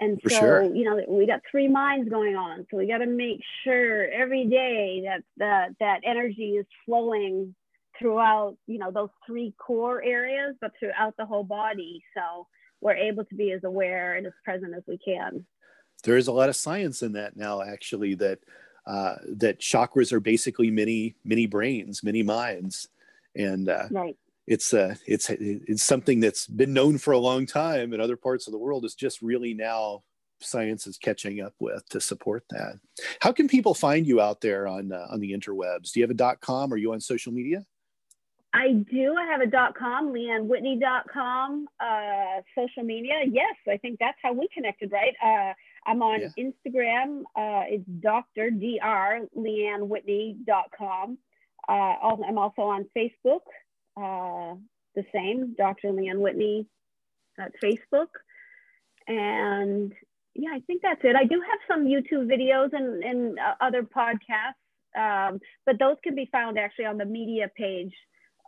And 0.00 0.20
For 0.22 0.30
so, 0.30 0.38
sure. 0.40 0.74
you 0.74 0.84
know, 0.84 1.00
we 1.08 1.26
got 1.26 1.40
three 1.50 1.68
minds 1.68 2.08
going 2.08 2.36
on. 2.36 2.66
So 2.70 2.76
we 2.76 2.88
got 2.88 2.98
to 2.98 3.06
make 3.06 3.40
sure 3.62 4.10
every 4.10 4.46
day 4.46 5.02
that 5.04 5.22
the, 5.36 5.74
that 5.80 6.00
energy 6.04 6.56
is 6.56 6.66
flowing 6.84 7.54
throughout, 7.98 8.56
you 8.66 8.78
know, 8.78 8.90
those 8.90 9.10
three 9.24 9.54
core 9.56 10.02
areas, 10.02 10.56
but 10.60 10.72
throughout 10.78 11.16
the 11.16 11.24
whole 11.24 11.44
body. 11.44 12.02
So 12.16 12.46
we're 12.80 12.96
able 12.96 13.24
to 13.24 13.34
be 13.34 13.52
as 13.52 13.62
aware 13.64 14.16
and 14.16 14.26
as 14.26 14.32
present 14.44 14.74
as 14.76 14.82
we 14.88 14.98
can. 14.98 15.46
There 16.02 16.16
is 16.16 16.26
a 16.26 16.32
lot 16.32 16.48
of 16.48 16.56
science 16.56 17.02
in 17.02 17.12
that 17.12 17.36
now, 17.36 17.62
actually, 17.62 18.14
that 18.16 18.40
uh, 18.86 19.14
that 19.36 19.60
chakras 19.60 20.12
are 20.12 20.20
basically 20.20 20.70
mini 20.70 21.14
mini 21.24 21.46
brains, 21.46 22.02
mini 22.02 22.22
minds, 22.22 22.88
and 23.34 23.70
uh, 23.70 23.86
right. 23.90 24.16
It's 24.46 24.74
uh, 24.74 24.94
it's 25.06 25.30
it's 25.30 25.82
something 25.82 26.20
that's 26.20 26.46
been 26.46 26.72
known 26.72 26.98
for 26.98 27.12
a 27.12 27.18
long 27.18 27.46
time 27.46 27.92
in 27.92 28.00
other 28.00 28.16
parts 28.16 28.46
of 28.46 28.52
the 28.52 28.58
world. 28.58 28.84
It's 28.84 28.94
just 28.94 29.22
really 29.22 29.54
now 29.54 30.02
science 30.40 30.86
is 30.86 30.98
catching 30.98 31.40
up 31.40 31.54
with 31.58 31.88
to 31.88 32.00
support 32.00 32.44
that. 32.50 32.78
How 33.20 33.32
can 33.32 33.48
people 33.48 33.74
find 33.74 34.06
you 34.06 34.20
out 34.20 34.40
there 34.40 34.66
on 34.66 34.92
uh, 34.92 35.06
on 35.10 35.20
the 35.20 35.32
interwebs? 35.32 35.92
Do 35.92 36.00
you 36.00 36.04
have 36.04 36.10
a 36.10 36.14
dot 36.14 36.40
com? 36.40 36.72
Are 36.72 36.76
you 36.76 36.92
on 36.92 37.00
social 37.00 37.32
media? 37.32 37.64
I 38.52 38.72
do. 38.72 39.16
I 39.18 39.26
have 39.26 39.40
a 39.40 39.46
dot 39.46 39.74
com, 39.74 40.12
leannewhitney.com, 40.12 41.66
uh, 41.80 42.40
social 42.56 42.84
media. 42.84 43.14
Yes, 43.28 43.56
I 43.68 43.76
think 43.78 43.98
that's 43.98 44.18
how 44.22 44.32
we 44.32 44.48
connected, 44.54 44.92
right? 44.92 45.14
Uh, 45.22 45.54
I'm 45.86 46.00
on 46.02 46.20
yeah. 46.20 46.28
Instagram. 46.38 47.22
Uh, 47.34 47.64
it's 47.66 47.84
Dr. 48.00 48.50
Dr. 48.50 49.28
LeanneWhitney.com. 49.36 51.18
Uh, 51.68 51.72
I'm 51.72 52.38
also 52.38 52.62
on 52.62 52.86
Facebook, 52.96 53.40
uh, 53.96 54.54
the 54.94 55.04
same, 55.12 55.54
Dr. 55.56 55.88
Leanne 55.88 56.20
Whitney 56.20 56.66
at 57.38 57.52
Facebook. 57.62 58.08
And 59.06 59.92
yeah, 60.34 60.50
I 60.52 60.60
think 60.60 60.82
that's 60.82 61.00
it. 61.04 61.16
I 61.16 61.24
do 61.24 61.40
have 61.40 61.58
some 61.68 61.84
YouTube 61.84 62.26
videos 62.26 62.70
and, 62.72 63.02
and 63.02 63.38
uh, 63.38 63.54
other 63.60 63.82
podcasts, 63.82 64.54
um, 64.96 65.40
but 65.66 65.78
those 65.78 65.96
can 66.02 66.14
be 66.14 66.28
found 66.32 66.58
actually 66.58 66.86
on 66.86 66.98
the 66.98 67.04
media 67.04 67.50
page 67.56 67.92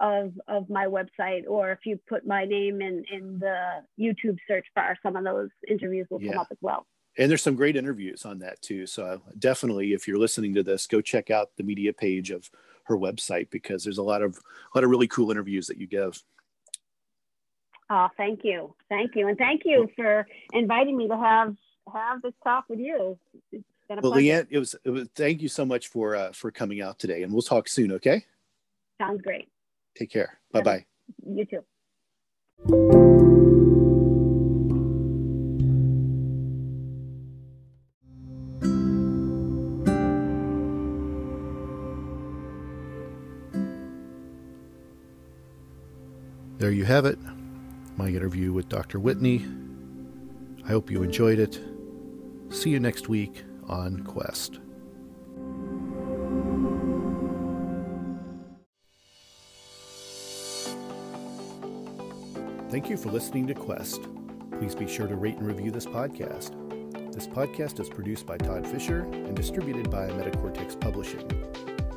of 0.01 0.33
of 0.47 0.69
my 0.69 0.87
website 0.87 1.45
or 1.49 1.71
if 1.71 1.79
you 1.85 1.99
put 2.09 2.27
my 2.27 2.45
name 2.45 2.83
in 2.83 3.03
in 3.11 3.39
the 3.39 3.83
youtube 3.99 4.37
search 4.47 4.67
bar 4.75 4.97
some 5.03 5.17
of 5.17 5.25
those 5.25 5.49
interviews 5.69 6.07
will 6.11 6.21
yeah. 6.21 6.33
come 6.33 6.41
up 6.41 6.49
as 6.51 6.59
well 6.61 6.87
and 7.17 7.31
there's 7.31 7.43
some 7.43 7.57
great 7.57 7.77
interviews 7.77 8.27
on 8.27 8.39
that 8.39 8.61
too 8.61 8.87
so 8.87 9.23
definitely 9.39 9.95
if 9.95 10.07
you're 10.07 10.19
listening 10.19 10.55
to 10.55 10.63
this 10.63 10.87
go 10.87 11.01
check 11.01 11.31
out 11.31 11.49
the 11.57 11.63
media 11.63 11.95
page 11.95 12.31
of 12.31 12.51
her 12.87 12.97
website 12.97 13.51
because 13.51 13.85
there's 13.85 13.99
a 13.99 14.03
lot 14.03 14.23
of 14.23 14.37
a 14.37 14.79
lot 14.79 14.85
of 14.85 14.91
really 14.91 15.09
cool 15.09 15.31
interviews 15.31 15.67
that 15.67 15.79
you 15.79 15.87
give. 15.87 16.23
Oh 17.91 18.09
thank 18.17 18.41
you. 18.45 18.75
Thank 18.89 19.15
you. 19.15 19.29
And 19.29 19.39
thank 19.39 19.63
you 19.65 19.89
for 19.97 20.27
inviting 20.53 20.97
me 20.97 21.09
to 21.09 21.17
have 21.17 21.57
have 21.93 22.23
this 22.23 22.35
talk 22.43 22.65
with 22.69 22.79
you. 22.79 23.19
It's 23.53 23.65
well 23.89 24.13
leanne 24.13 24.47
it 24.51 24.59
was, 24.59 24.75
it 24.85 24.91
was 24.91 25.09
thank 25.15 25.41
you 25.41 25.49
so 25.49 25.65
much 25.65 25.89
for 25.89 26.17
uh, 26.17 26.33
for 26.33 26.51
coming 26.51 26.81
out 26.81 26.99
today 26.99 27.23
and 27.23 27.33
we'll 27.33 27.43
talk 27.43 27.69
soon 27.69 27.93
okay? 27.93 28.25
Sounds 28.99 29.23
great. 29.23 29.49
Take 29.97 30.11
care. 30.11 30.39
Bye 30.53 30.63
bye. 30.63 30.87
You 31.25 31.45
too. 31.45 33.03
Have 46.87 47.05
it, 47.05 47.19
my 47.97 48.07
interview 48.07 48.53
with 48.53 48.69
Dr. 48.69 49.01
Whitney. 49.01 49.45
I 50.65 50.69
hope 50.69 50.89
you 50.89 51.03
enjoyed 51.03 51.41
it. 51.41 51.59
See 52.51 52.71
you 52.71 52.79
next 52.79 53.09
week 53.09 53.43
on 53.67 54.05
Quest. 54.05 54.61
Thank 62.71 62.89
you 62.89 62.97
for 62.97 63.11
listening 63.11 63.49
to 63.49 63.55
Quest. 63.55 64.03
Please 64.61 64.77
be 64.77 64.87
sure 64.87 65.09
to 65.09 65.17
rate 65.17 65.39
and 65.39 65.49
review 65.49 65.73
this 65.73 65.87
podcast. 65.87 66.53
This 67.13 67.27
podcast 67.27 67.81
is 67.81 67.89
produced 67.89 68.27
by 68.27 68.39
Todd 68.39 68.65
Fischer 68.65 69.01
and 69.01 69.35
distributed 69.35 69.91
by 69.91 70.07
Metacortex 70.11 70.81
Publishing. 70.81 71.27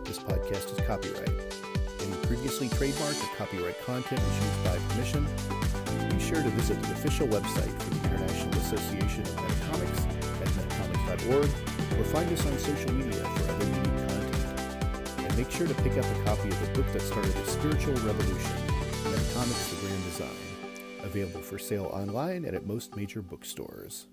This 0.03 0.17
podcast 0.17 0.73
is 0.73 0.87
copyright. 0.87 1.68
Any 2.09 2.25
previously 2.25 2.69
trademarked 2.69 3.23
or 3.23 3.35
copyright 3.35 3.79
content 3.83 4.19
is 4.19 4.35
used 4.35 4.63
by 4.63 4.77
permission. 4.89 5.27
Be 6.09 6.19
sure 6.19 6.41
to 6.41 6.49
visit 6.49 6.81
the 6.81 6.91
official 6.93 7.27
website 7.27 7.69
for 7.83 7.89
the 7.93 8.09
International 8.09 8.53
Association 8.61 9.21
of 9.21 9.35
Metatomics 9.35 10.01
at 10.41 10.47
metatomics.org 10.57 11.99
or 11.99 12.03
find 12.05 12.31
us 12.33 12.45
on 12.47 12.57
social 12.57 12.91
media 12.93 13.23
for 13.23 13.51
other 13.51 13.65
unique 13.65 14.07
content. 14.07 15.19
And 15.19 15.37
make 15.37 15.51
sure 15.51 15.67
to 15.67 15.75
pick 15.75 15.97
up 15.97 16.05
a 16.05 16.23
copy 16.23 16.49
of 16.49 16.59
the 16.61 16.81
book 16.81 16.91
that 16.93 17.01
started 17.01 17.35
a 17.35 17.45
spiritual 17.45 17.93
revolution, 17.93 18.57
Metatomics 19.05 19.69
The 19.69 19.85
Grand 19.85 20.03
Design 20.05 20.49
available 21.03 21.41
for 21.41 21.57
sale 21.57 21.89
online 21.93 22.45
and 22.45 22.55
at 22.55 22.65
most 22.65 22.95
major 22.95 23.21
bookstores. 23.21 24.07